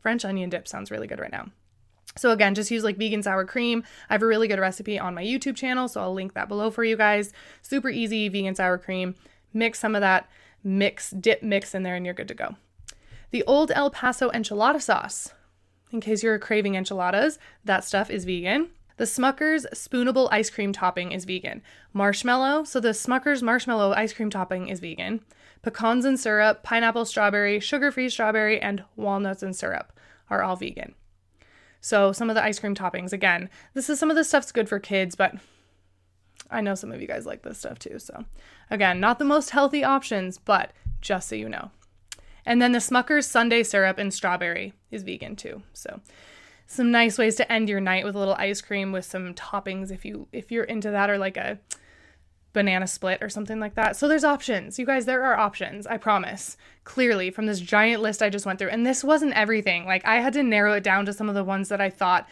French 0.00 0.24
onion 0.24 0.50
dip 0.50 0.66
sounds 0.66 0.90
really 0.90 1.06
good 1.06 1.20
right 1.20 1.30
now. 1.30 1.46
So 2.16 2.32
again, 2.32 2.56
just 2.56 2.72
use 2.72 2.82
like 2.82 2.96
vegan 2.96 3.22
sour 3.22 3.44
cream. 3.44 3.84
I 4.10 4.14
have 4.14 4.22
a 4.22 4.26
really 4.26 4.48
good 4.48 4.58
recipe 4.58 4.98
on 4.98 5.14
my 5.14 5.22
YouTube 5.22 5.54
channel, 5.54 5.86
so 5.86 6.00
I'll 6.00 6.12
link 6.12 6.34
that 6.34 6.48
below 6.48 6.72
for 6.72 6.82
you 6.82 6.96
guys. 6.96 7.32
Super 7.62 7.88
easy 7.88 8.28
vegan 8.28 8.56
sour 8.56 8.78
cream. 8.78 9.14
Mix 9.52 9.78
some 9.78 9.94
of 9.94 10.00
that 10.00 10.28
mix 10.64 11.10
dip 11.10 11.40
mix 11.40 11.72
in 11.72 11.84
there 11.84 11.94
and 11.94 12.04
you're 12.04 12.14
good 12.14 12.28
to 12.28 12.34
go. 12.34 12.56
The 13.30 13.44
old 13.44 13.70
El 13.70 13.90
Paso 13.90 14.28
enchilada 14.30 14.82
sauce. 14.82 15.32
In 15.92 16.00
case 16.00 16.24
you're 16.24 16.40
craving 16.40 16.74
enchiladas, 16.74 17.38
that 17.64 17.84
stuff 17.84 18.10
is 18.10 18.24
vegan. 18.24 18.70
The 18.96 19.04
Smucker's 19.04 19.66
spoonable 19.72 20.28
ice 20.32 20.50
cream 20.50 20.72
topping 20.72 21.12
is 21.12 21.24
vegan. 21.24 21.62
Marshmallow, 21.92 22.64
so 22.64 22.80
the 22.80 22.88
Smucker's 22.88 23.42
marshmallow 23.42 23.92
ice 23.92 24.12
cream 24.12 24.30
topping 24.30 24.68
is 24.68 24.80
vegan 24.80 25.20
pecans 25.64 26.04
and 26.04 26.18
syrup, 26.18 26.62
pineapple 26.62 27.04
strawberry, 27.04 27.58
sugar 27.60 27.90
free 27.90 28.08
strawberry, 28.08 28.60
and 28.60 28.84
walnuts 28.96 29.42
and 29.42 29.56
syrup 29.56 29.92
are 30.30 30.42
all 30.42 30.56
vegan. 30.56 30.94
So, 31.80 32.12
some 32.12 32.30
of 32.30 32.34
the 32.34 32.44
ice 32.44 32.58
cream 32.58 32.74
toppings, 32.74 33.12
again, 33.12 33.50
this 33.74 33.90
is 33.90 33.98
some 33.98 34.10
of 34.10 34.16
the 34.16 34.24
stuff's 34.24 34.52
good 34.52 34.68
for 34.68 34.78
kids, 34.78 35.14
but 35.14 35.34
I 36.50 36.60
know 36.60 36.74
some 36.74 36.92
of 36.92 37.00
you 37.00 37.06
guys 37.06 37.26
like 37.26 37.42
this 37.42 37.58
stuff 37.58 37.78
too. 37.78 37.98
So, 37.98 38.24
again, 38.70 39.00
not 39.00 39.18
the 39.18 39.24
most 39.24 39.50
healthy 39.50 39.84
options, 39.84 40.38
but 40.38 40.72
just 41.00 41.28
so 41.28 41.34
you 41.34 41.48
know. 41.48 41.70
And 42.46 42.60
then 42.60 42.72
the 42.72 42.78
Smucker's 42.78 43.26
Sundae 43.26 43.62
syrup 43.62 43.98
and 43.98 44.12
strawberry 44.12 44.74
is 44.90 45.02
vegan 45.02 45.36
too. 45.36 45.62
So, 45.72 46.00
some 46.66 46.90
nice 46.90 47.18
ways 47.18 47.36
to 47.36 47.52
end 47.52 47.68
your 47.68 47.80
night 47.80 48.04
with 48.04 48.14
a 48.14 48.18
little 48.18 48.34
ice 48.34 48.60
cream 48.60 48.92
with 48.92 49.04
some 49.04 49.34
toppings 49.34 49.90
if 49.90 50.04
you 50.04 50.28
if 50.32 50.50
you're 50.50 50.64
into 50.64 50.90
that 50.90 51.10
or 51.10 51.18
like 51.18 51.36
a 51.36 51.58
banana 52.54 52.86
split 52.86 53.22
or 53.22 53.28
something 53.28 53.60
like 53.60 53.74
that. 53.74 53.96
So 53.96 54.08
there's 54.08 54.24
options. 54.24 54.78
You 54.78 54.86
guys, 54.86 55.04
there 55.04 55.22
are 55.24 55.36
options, 55.36 55.86
I 55.86 55.98
promise. 55.98 56.56
Clearly, 56.84 57.30
from 57.30 57.44
this 57.44 57.60
giant 57.60 58.00
list 58.00 58.22
I 58.22 58.30
just 58.30 58.46
went 58.46 58.58
through. 58.58 58.70
And 58.70 58.86
this 58.86 59.04
wasn't 59.04 59.34
everything. 59.34 59.84
Like, 59.84 60.06
I 60.06 60.16
had 60.16 60.32
to 60.32 60.42
narrow 60.42 60.72
it 60.72 60.82
down 60.82 61.04
to 61.04 61.12
some 61.12 61.28
of 61.28 61.34
the 61.34 61.44
ones 61.44 61.68
that 61.68 61.82
I 61.82 61.90
thought 61.90 62.26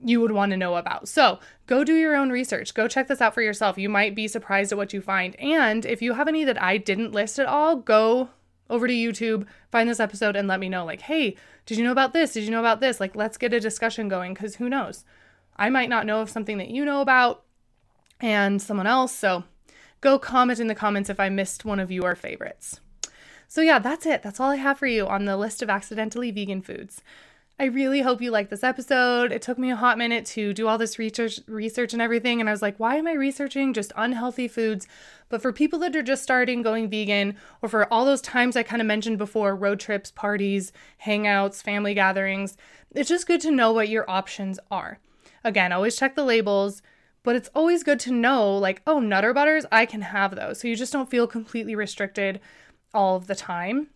you 0.00 0.20
would 0.20 0.30
want 0.30 0.50
to 0.50 0.56
know 0.56 0.76
about. 0.76 1.08
So 1.08 1.40
go 1.66 1.82
do 1.82 1.96
your 1.96 2.14
own 2.14 2.30
research. 2.30 2.74
Go 2.74 2.86
check 2.86 3.08
this 3.08 3.20
out 3.20 3.34
for 3.34 3.42
yourself. 3.42 3.78
You 3.78 3.88
might 3.88 4.14
be 4.14 4.28
surprised 4.28 4.70
at 4.70 4.78
what 4.78 4.92
you 4.92 5.00
find. 5.00 5.34
And 5.40 5.84
if 5.84 6.00
you 6.00 6.12
have 6.12 6.28
any 6.28 6.44
that 6.44 6.62
I 6.62 6.76
didn't 6.76 7.12
list 7.12 7.40
at 7.40 7.46
all, 7.46 7.74
go 7.74 8.28
over 8.70 8.86
to 8.86 8.94
YouTube, 8.94 9.46
find 9.72 9.88
this 9.88 9.98
episode, 9.98 10.36
and 10.36 10.46
let 10.46 10.60
me 10.60 10.68
know. 10.68 10.84
Like, 10.84 11.00
hey, 11.00 11.36
did 11.66 11.78
you 11.78 11.84
know 11.84 11.92
about 11.92 12.12
this? 12.12 12.34
Did 12.34 12.44
you 12.44 12.50
know 12.50 12.60
about 12.60 12.80
this? 12.80 13.00
Like, 13.00 13.16
let's 13.16 13.38
get 13.38 13.54
a 13.54 13.60
discussion 13.60 14.08
going 14.08 14.34
because 14.34 14.56
who 14.56 14.68
knows? 14.68 15.04
I 15.56 15.70
might 15.70 15.88
not 15.88 16.06
know 16.06 16.20
of 16.20 16.30
something 16.30 16.58
that 16.58 16.68
you 16.68 16.84
know 16.84 17.00
about 17.00 17.42
and 18.20 18.60
someone 18.60 18.86
else. 18.86 19.14
So 19.14 19.44
go 20.00 20.18
comment 20.18 20.60
in 20.60 20.66
the 20.66 20.74
comments 20.74 21.10
if 21.10 21.20
I 21.20 21.28
missed 21.28 21.64
one 21.64 21.80
of 21.80 21.90
your 21.90 22.14
favorites. 22.14 22.80
So, 23.50 23.62
yeah, 23.62 23.78
that's 23.78 24.04
it. 24.04 24.22
That's 24.22 24.40
all 24.40 24.50
I 24.50 24.56
have 24.56 24.78
for 24.78 24.86
you 24.86 25.06
on 25.06 25.24
the 25.24 25.38
list 25.38 25.62
of 25.62 25.70
accidentally 25.70 26.30
vegan 26.30 26.60
foods. 26.60 27.02
I 27.60 27.64
really 27.64 28.02
hope 28.02 28.20
you 28.20 28.30
liked 28.30 28.50
this 28.50 28.62
episode. 28.62 29.32
It 29.32 29.42
took 29.42 29.58
me 29.58 29.72
a 29.72 29.76
hot 29.76 29.98
minute 29.98 30.24
to 30.26 30.52
do 30.52 30.68
all 30.68 30.78
this 30.78 30.96
research 30.96 31.40
research 31.48 31.92
and 31.92 32.00
everything 32.00 32.38
and 32.38 32.48
I 32.48 32.52
was 32.52 32.62
like, 32.62 32.78
why 32.78 32.94
am 32.94 33.08
I 33.08 33.14
researching 33.14 33.72
just 33.72 33.92
unhealthy 33.96 34.46
foods? 34.46 34.86
But 35.28 35.42
for 35.42 35.52
people 35.52 35.80
that 35.80 35.96
are 35.96 36.02
just 36.02 36.22
starting 36.22 36.62
going 36.62 36.88
vegan 36.88 37.34
or 37.60 37.68
for 37.68 37.92
all 37.92 38.04
those 38.04 38.20
times 38.20 38.54
I 38.54 38.62
kind 38.62 38.80
of 38.80 38.86
mentioned 38.86 39.18
before, 39.18 39.56
road 39.56 39.80
trips, 39.80 40.12
parties, 40.12 40.72
hangouts, 41.04 41.60
family 41.60 41.94
gatherings, 41.94 42.56
it's 42.94 43.08
just 43.08 43.26
good 43.26 43.40
to 43.40 43.50
know 43.50 43.72
what 43.72 43.88
your 43.88 44.08
options 44.08 44.60
are. 44.70 45.00
Again, 45.42 45.72
always 45.72 45.96
check 45.96 46.14
the 46.14 46.22
labels, 46.22 46.80
but 47.28 47.36
it's 47.36 47.50
always 47.54 47.82
good 47.82 48.00
to 48.00 48.10
know 48.10 48.56
like, 48.56 48.80
oh, 48.86 49.00
Nutter 49.00 49.34
Butters, 49.34 49.66
I 49.70 49.84
can 49.84 50.00
have 50.00 50.34
those. 50.34 50.60
So 50.60 50.66
you 50.66 50.74
just 50.74 50.94
don't 50.94 51.10
feel 51.10 51.26
completely 51.26 51.74
restricted 51.74 52.40
all 52.94 53.16
of 53.16 53.26
the 53.26 53.34
time. 53.34 53.88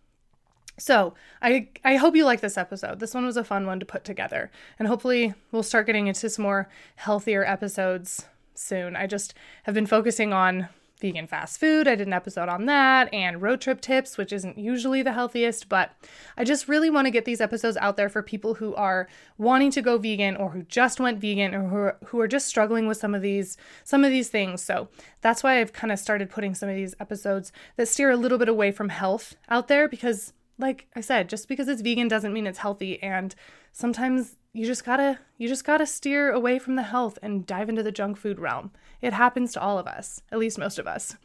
So 0.77 1.15
I 1.41 1.69
I 1.83 1.95
hope 1.95 2.15
you 2.15 2.25
like 2.25 2.41
this 2.41 2.59
episode. 2.59 2.99
This 2.99 3.15
one 3.15 3.25
was 3.25 3.35
a 3.35 3.43
fun 3.43 3.65
one 3.65 3.79
to 3.79 3.87
put 3.87 4.03
together. 4.03 4.51
And 4.77 4.87
hopefully 4.87 5.33
we'll 5.51 5.63
start 5.63 5.87
getting 5.87 6.05
into 6.05 6.29
some 6.29 6.43
more 6.43 6.69
healthier 6.97 7.43
episodes 7.43 8.27
soon. 8.53 8.95
I 8.95 9.07
just 9.07 9.33
have 9.63 9.73
been 9.73 9.87
focusing 9.87 10.31
on 10.31 10.69
vegan 11.03 11.27
fast 11.27 11.59
food. 11.59 11.85
I 11.85 11.95
did 11.95 12.07
an 12.07 12.13
episode 12.13 12.47
on 12.47 12.65
that 12.67 13.13
and 13.13 13.41
road 13.41 13.59
trip 13.59 13.81
tips, 13.81 14.17
which 14.17 14.31
isn't 14.31 14.57
usually 14.57 15.03
the 15.03 15.11
healthiest, 15.11 15.67
but 15.67 15.91
I 16.37 16.45
just 16.45 16.69
really 16.69 16.89
want 16.89 17.07
to 17.07 17.11
get 17.11 17.25
these 17.25 17.41
episodes 17.41 17.75
out 17.77 17.97
there 17.97 18.07
for 18.07 18.23
people 18.23 18.55
who 18.55 18.73
are 18.75 19.09
wanting 19.37 19.69
to 19.71 19.81
go 19.81 19.97
vegan 19.97 20.37
or 20.37 20.51
who 20.51 20.63
just 20.63 21.01
went 21.01 21.19
vegan 21.19 21.53
or 21.53 21.67
who 21.67 21.75
are, 21.75 21.97
who 22.05 22.19
are 22.21 22.27
just 22.27 22.47
struggling 22.47 22.87
with 22.87 22.97
some 22.97 23.13
of 23.13 23.21
these 23.21 23.57
some 23.83 24.05
of 24.05 24.11
these 24.11 24.29
things. 24.29 24.63
So, 24.63 24.87
that's 25.19 25.43
why 25.43 25.59
I've 25.59 25.73
kind 25.73 25.91
of 25.91 25.99
started 25.99 26.29
putting 26.29 26.55
some 26.55 26.69
of 26.69 26.75
these 26.75 26.95
episodes 27.01 27.51
that 27.75 27.89
steer 27.89 28.09
a 28.09 28.17
little 28.17 28.37
bit 28.37 28.49
away 28.49 28.71
from 28.71 28.87
health 28.87 29.35
out 29.49 29.67
there 29.67 29.89
because 29.89 30.31
like 30.57 30.87
I 30.95 31.01
said, 31.01 31.29
just 31.29 31.47
because 31.47 31.67
it's 31.67 31.81
vegan 31.81 32.07
doesn't 32.07 32.33
mean 32.33 32.47
it's 32.47 32.59
healthy. 32.59 33.01
And 33.01 33.33
sometimes 33.71 34.37
you 34.53 34.65
just 34.65 34.85
gotta 34.85 35.19
you 35.37 35.47
just 35.47 35.65
gotta 35.65 35.85
steer 35.85 36.31
away 36.31 36.59
from 36.59 36.75
the 36.75 36.83
health 36.83 37.17
and 37.21 37.45
dive 37.45 37.69
into 37.69 37.83
the 37.83 37.91
junk 37.91 38.17
food 38.17 38.39
realm. 38.39 38.71
It 39.01 39.13
happens 39.13 39.53
to 39.53 39.61
all 39.61 39.79
of 39.79 39.87
us 39.87 40.21
at 40.31 40.39
least 40.39 40.59
most 40.59 40.77
of 40.77 40.87
us. 40.87 41.17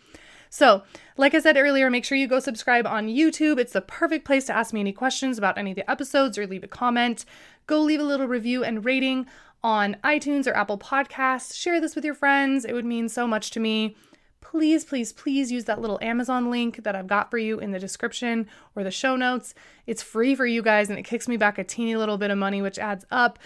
So 0.51 0.83
like 1.19 1.35
i 1.35 1.41
said 1.41 1.59
earlier 1.59 1.91
make 1.91 2.07
sure 2.07 2.17
you 2.17 2.27
go 2.27 2.41
subscribe 2.41 2.87
on 2.87 3.09
youtube. 3.09 3.59
It's 3.59 3.75
the 3.75 3.83
perfect 3.83 4.25
place 4.25 4.47
to 4.47 4.57
ask 4.57 4.73
me 4.73 4.81
any 4.81 4.93
questions 4.93 5.37
about 5.37 5.59
any 5.59 5.73
of 5.73 5.77
the 5.77 5.91
episodes 5.91 6.39
or 6.39 6.47
leave 6.47 6.65
a 6.65 6.69
comment. 6.69 7.27
Go 7.67 7.81
leave 7.83 8.01
a 8.01 8.05
little 8.05 8.27
review 8.27 8.65
and 8.65 8.83
rating 8.83 9.27
on 9.63 9.97
itunes 10.03 10.47
or 10.47 10.57
apple 10.57 10.79
podcasts. 10.79 11.55
Share 11.55 11.83
this 11.83 11.95
with 11.95 12.05
your 12.05 12.15
friends. 12.15 12.65
It 12.65 12.73
would 12.73 12.87
mean 12.87 13.11
so 13.11 13.27
much 13.27 13.51
to 13.51 13.61
me 13.61 13.95
please, 14.41 14.85
please, 14.85 15.13
please 15.13 15.53
use 15.53 15.65
that 15.65 15.81
little 15.81 15.99
Amazon 16.01 16.51
link 16.51 16.83
that 16.85 16.97
I've 16.97 17.07
got 17.07 17.31
for 17.31 17.39
you 17.39 17.59
in 17.59 17.73
the 17.73 17.79
description 17.79 18.49
or 18.75 18.83
the 18.83 18.91
show 18.91 19.17
notes. 19.17 19.55
It's 19.87 20.03
free 20.03 20.35
for 20.35 20.47
you 20.47 20.63
guys 20.63 20.89
and 20.89 20.99
it 20.99 21.05
kicks 21.05 21.29
me 21.29 21.37
back 21.37 21.59
a 21.59 21.65
teeny 21.65 21.97
little 21.97 22.19
bit 22.19 22.31
of 22.31 22.39
money, 22.39 22.63
which 22.63 22.79
adds 22.79 23.05
up. 23.11 23.39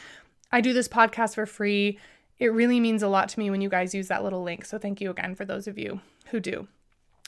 I 0.50 0.60
do 0.60 0.72
this 0.72 0.88
podcast 0.88 1.34
for 1.34 1.46
free. 1.46 1.98
It 2.38 2.52
really 2.52 2.80
means 2.80 3.02
a 3.02 3.08
lot 3.08 3.28
to 3.30 3.38
me 3.38 3.50
when 3.50 3.60
you 3.60 3.68
guys 3.68 3.94
use 3.94 4.08
that 4.08 4.22
little 4.22 4.42
link. 4.42 4.64
So 4.64 4.78
thank 4.78 5.00
you 5.00 5.10
again 5.10 5.34
for 5.34 5.44
those 5.44 5.66
of 5.66 5.78
you 5.78 6.00
who 6.26 6.40
do. 6.40 6.68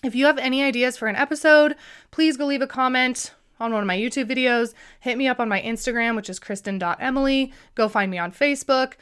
If 0.03 0.15
you 0.15 0.27
have 0.27 0.39
any 0.39 0.63
ideas 0.63 0.97
for 0.97 1.09
an 1.09 1.17
episode, 1.17 1.77
please 2.11 2.37
go 2.37 2.47
leave 2.47 2.63
a 2.63 2.67
comment 2.67 3.33
on 3.59 3.73
one 3.73 3.83
of 3.83 3.87
my 3.87 3.97
YouTube 3.97 4.31
videos. 4.31 4.75
Hit 5.01 5.17
me 5.17 5.27
up 5.27 5.41
on 5.41 5.49
my 5.49 5.63
Instagram, 5.63 6.17
which 6.17 6.29
is 6.29 6.39
kristen.emily. 6.39 7.53
Go 7.75 7.89
find 7.89 8.11
me 8.11 8.19
on 8.19 8.33
Facebook 8.33 8.95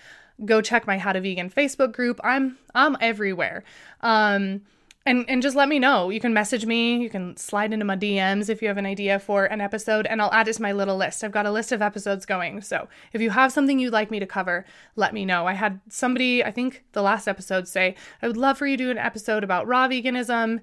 go 0.45 0.61
check 0.61 0.87
my 0.87 0.99
How 0.99 1.13
to 1.13 1.21
Vegan 1.21 1.51
Facebook 1.51 1.93
group. 1.93 2.21
I'm 2.25 2.59
I'm 2.75 2.97
everywhere. 3.01 3.65
Um, 4.01 4.63
and 5.05 5.25
and 5.29 5.43
just 5.43 5.57
let 5.57 5.69
me 5.69 5.79
know. 5.79 6.11
You 6.11 6.21
can 6.21 6.33
message 6.33 6.65
me. 6.65 7.03
You 7.03 7.11
can 7.11 7.37
slide 7.37 7.73
into 7.73 7.85
my 7.85 7.97
DMs 7.97 8.49
if 8.49 8.63
you 8.63 8.69
have 8.69 8.79
an 8.79 8.87
idea 8.87 9.19
for 9.19 9.47
an 9.47 9.61
episode, 9.61 10.07
and 10.07 10.23
I'll 10.23 10.33
add 10.33 10.49
it 10.49 10.55
to 10.55 10.63
my 10.63 10.73
little 10.73 10.97
list. 10.97 11.25
I've 11.25 11.33
got 11.33 11.47
a 11.47 11.51
list 11.51 11.73
of 11.73 11.83
episodes 11.83 12.25
going. 12.25 12.61
So 12.61 12.89
if 13.13 13.21
you 13.21 13.31
have 13.31 13.53
something 13.53 13.79
you'd 13.79 13.93
like 13.93 14.11
me 14.11 14.21
to 14.21 14.27
cover, 14.27 14.65
let 14.95 15.13
me 15.13 15.25
know. 15.25 15.47
I 15.47 15.55
had 15.55 15.81
somebody, 15.89 16.45
I 16.45 16.53
think 16.53 16.85
the 16.93 17.03
last 17.03 17.27
episode, 17.27 17.67
say 17.67 17.97
I 18.21 18.29
would 18.29 18.37
love 18.37 18.59
for 18.59 18.67
you 18.67 18.77
to 18.77 18.85
do 18.85 18.91
an 18.91 18.99
episode 18.99 19.43
about 19.43 19.67
raw 19.67 19.89
veganism 19.89 20.61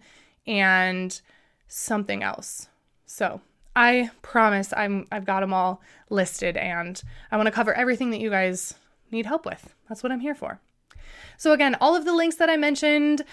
and 0.47 1.19
something 1.67 2.23
else. 2.23 2.69
So 3.05 3.41
I 3.75 4.09
promise 4.21 4.73
I'm 4.75 5.05
I've 5.11 5.25
got 5.25 5.41
them 5.41 5.53
all 5.53 5.82
listed, 6.09 6.55
and 6.55 7.01
I 7.32 7.38
want 7.38 7.47
to 7.47 7.51
cover 7.51 7.73
everything 7.73 8.11
that 8.11 8.21
you 8.21 8.30
guys 8.30 8.73
need 9.12 9.26
help 9.26 9.45
with. 9.45 9.74
That's 9.88 10.03
what 10.03 10.12
I'm 10.12 10.20
here 10.20 10.36
for. 10.36 10.60
So, 11.38 11.53
again, 11.53 11.76
all 11.80 11.95
of 11.95 12.05
the 12.05 12.14
links 12.14 12.36
that 12.38 12.49
I 12.49 12.57
mentioned, 12.57 13.24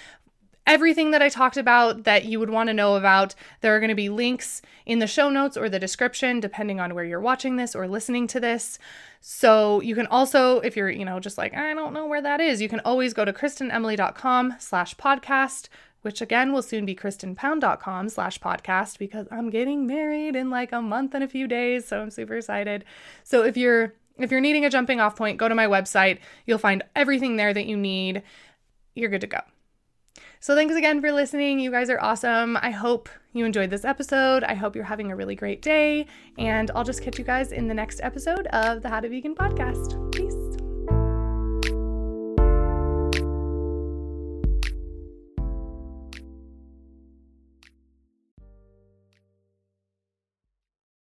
everything 0.66 1.12
that 1.12 1.22
I 1.22 1.29
talked 1.29 1.57
about 1.57 2.05
that 2.05 2.24
you 2.24 2.41
would 2.41 2.51
want 2.51 2.68
to 2.68 2.74
know 2.74 2.97
about, 2.97 3.35
there 3.61 3.74
are 3.74 3.81
going 3.81 3.89
to 3.89 3.95
be 3.95 4.09
links 4.09 4.62
in 4.85 4.99
the 4.99 5.07
show 5.07 5.29
notes 5.29 5.57
or 5.57 5.68
the 5.68 5.79
description, 5.79 6.41
depending 6.41 6.81
on 6.81 6.95
where 6.95 7.05
you're 7.05 7.20
watching 7.20 7.57
this 7.57 7.74
or 7.74 7.87
listening 7.87 8.27
to 8.29 8.41
this. 8.41 8.79
So 9.20 9.81
you 9.81 9.95
can 9.95 10.07
also, 10.07 10.61
if 10.61 10.77
you're, 10.77 10.91
you 10.91 11.05
know, 11.05 11.20
just 11.20 11.39
like, 11.39 11.55
I 11.55 11.74
don't 11.74 11.93
know 11.93 12.07
where 12.07 12.22
that 12.22 12.41
is, 12.41 12.61
you 12.61 12.68
can 12.68 12.81
always 12.81 13.14
go 13.14 13.24
to 13.24 13.33
kristenemily.com 13.33 14.57
slash 14.59 14.97
podcast, 14.97 15.68
which 16.03 16.20
again 16.20 16.53
will 16.53 16.62
soon 16.62 16.85
be 16.85 16.95
kristenpound.com 16.95 18.09
slash 18.09 18.39
podcast 18.39 18.99
because 18.99 19.27
I'm 19.31 19.51
getting 19.51 19.87
married 19.87 20.37
in 20.37 20.51
like 20.51 20.72
a 20.72 20.83
month 20.83 21.14
and 21.14 21.24
a 21.24 21.29
few 21.29 21.49
days. 21.49 21.87
So 21.89 22.01
I'm 22.01 22.11
super 22.11 22.37
excited. 22.37 22.85
So 23.24 23.45
if 23.45 23.57
you're 23.57 23.95
if 24.19 24.31
you're 24.31 24.41
needing 24.41 24.64
a 24.64 24.71
jumping 24.71 25.01
off 25.01 25.17
point, 25.17 25.39
go 25.39 25.49
to 25.49 25.55
my 25.55 25.67
website. 25.67 26.19
You'll 26.47 26.59
find 26.59 26.83
everything 26.95 27.37
there 27.37 27.53
that 27.53 27.67
you 27.67 27.77
need. 27.77 28.23
You're 28.95 29.11
good 29.11 29.21
to 29.23 29.27
go. 29.27 29.41
So, 30.41 30.55
thanks 30.55 30.75
again 30.75 31.01
for 31.01 31.12
listening. 31.12 31.59
You 31.59 31.71
guys 31.71 31.91
are 31.91 32.01
awesome. 32.01 32.57
I 32.61 32.71
hope 32.71 33.09
you 33.33 33.45
enjoyed 33.45 33.71
this 33.71 33.85
episode. 33.85 34.45
I 34.45 34.55
hope 34.55 34.75
you're 34.75 34.85
having 34.85 35.11
a 35.11 35.17
really 35.17 35.35
great 35.35 35.61
day. 35.61 36.07
And 36.39 36.71
I'll 36.75 36.85
just 36.85 37.03
catch 37.03 37.19
you 37.19 37.25
guys 37.25 37.53
in 37.53 37.69
the 37.69 37.75
next 37.75 38.01
episode 38.03 38.47
of 38.49 38.83
the 38.83 38.89
How 38.89 39.01
to 39.01 39.09
Vegan 39.09 39.35
podcast. 39.35 40.26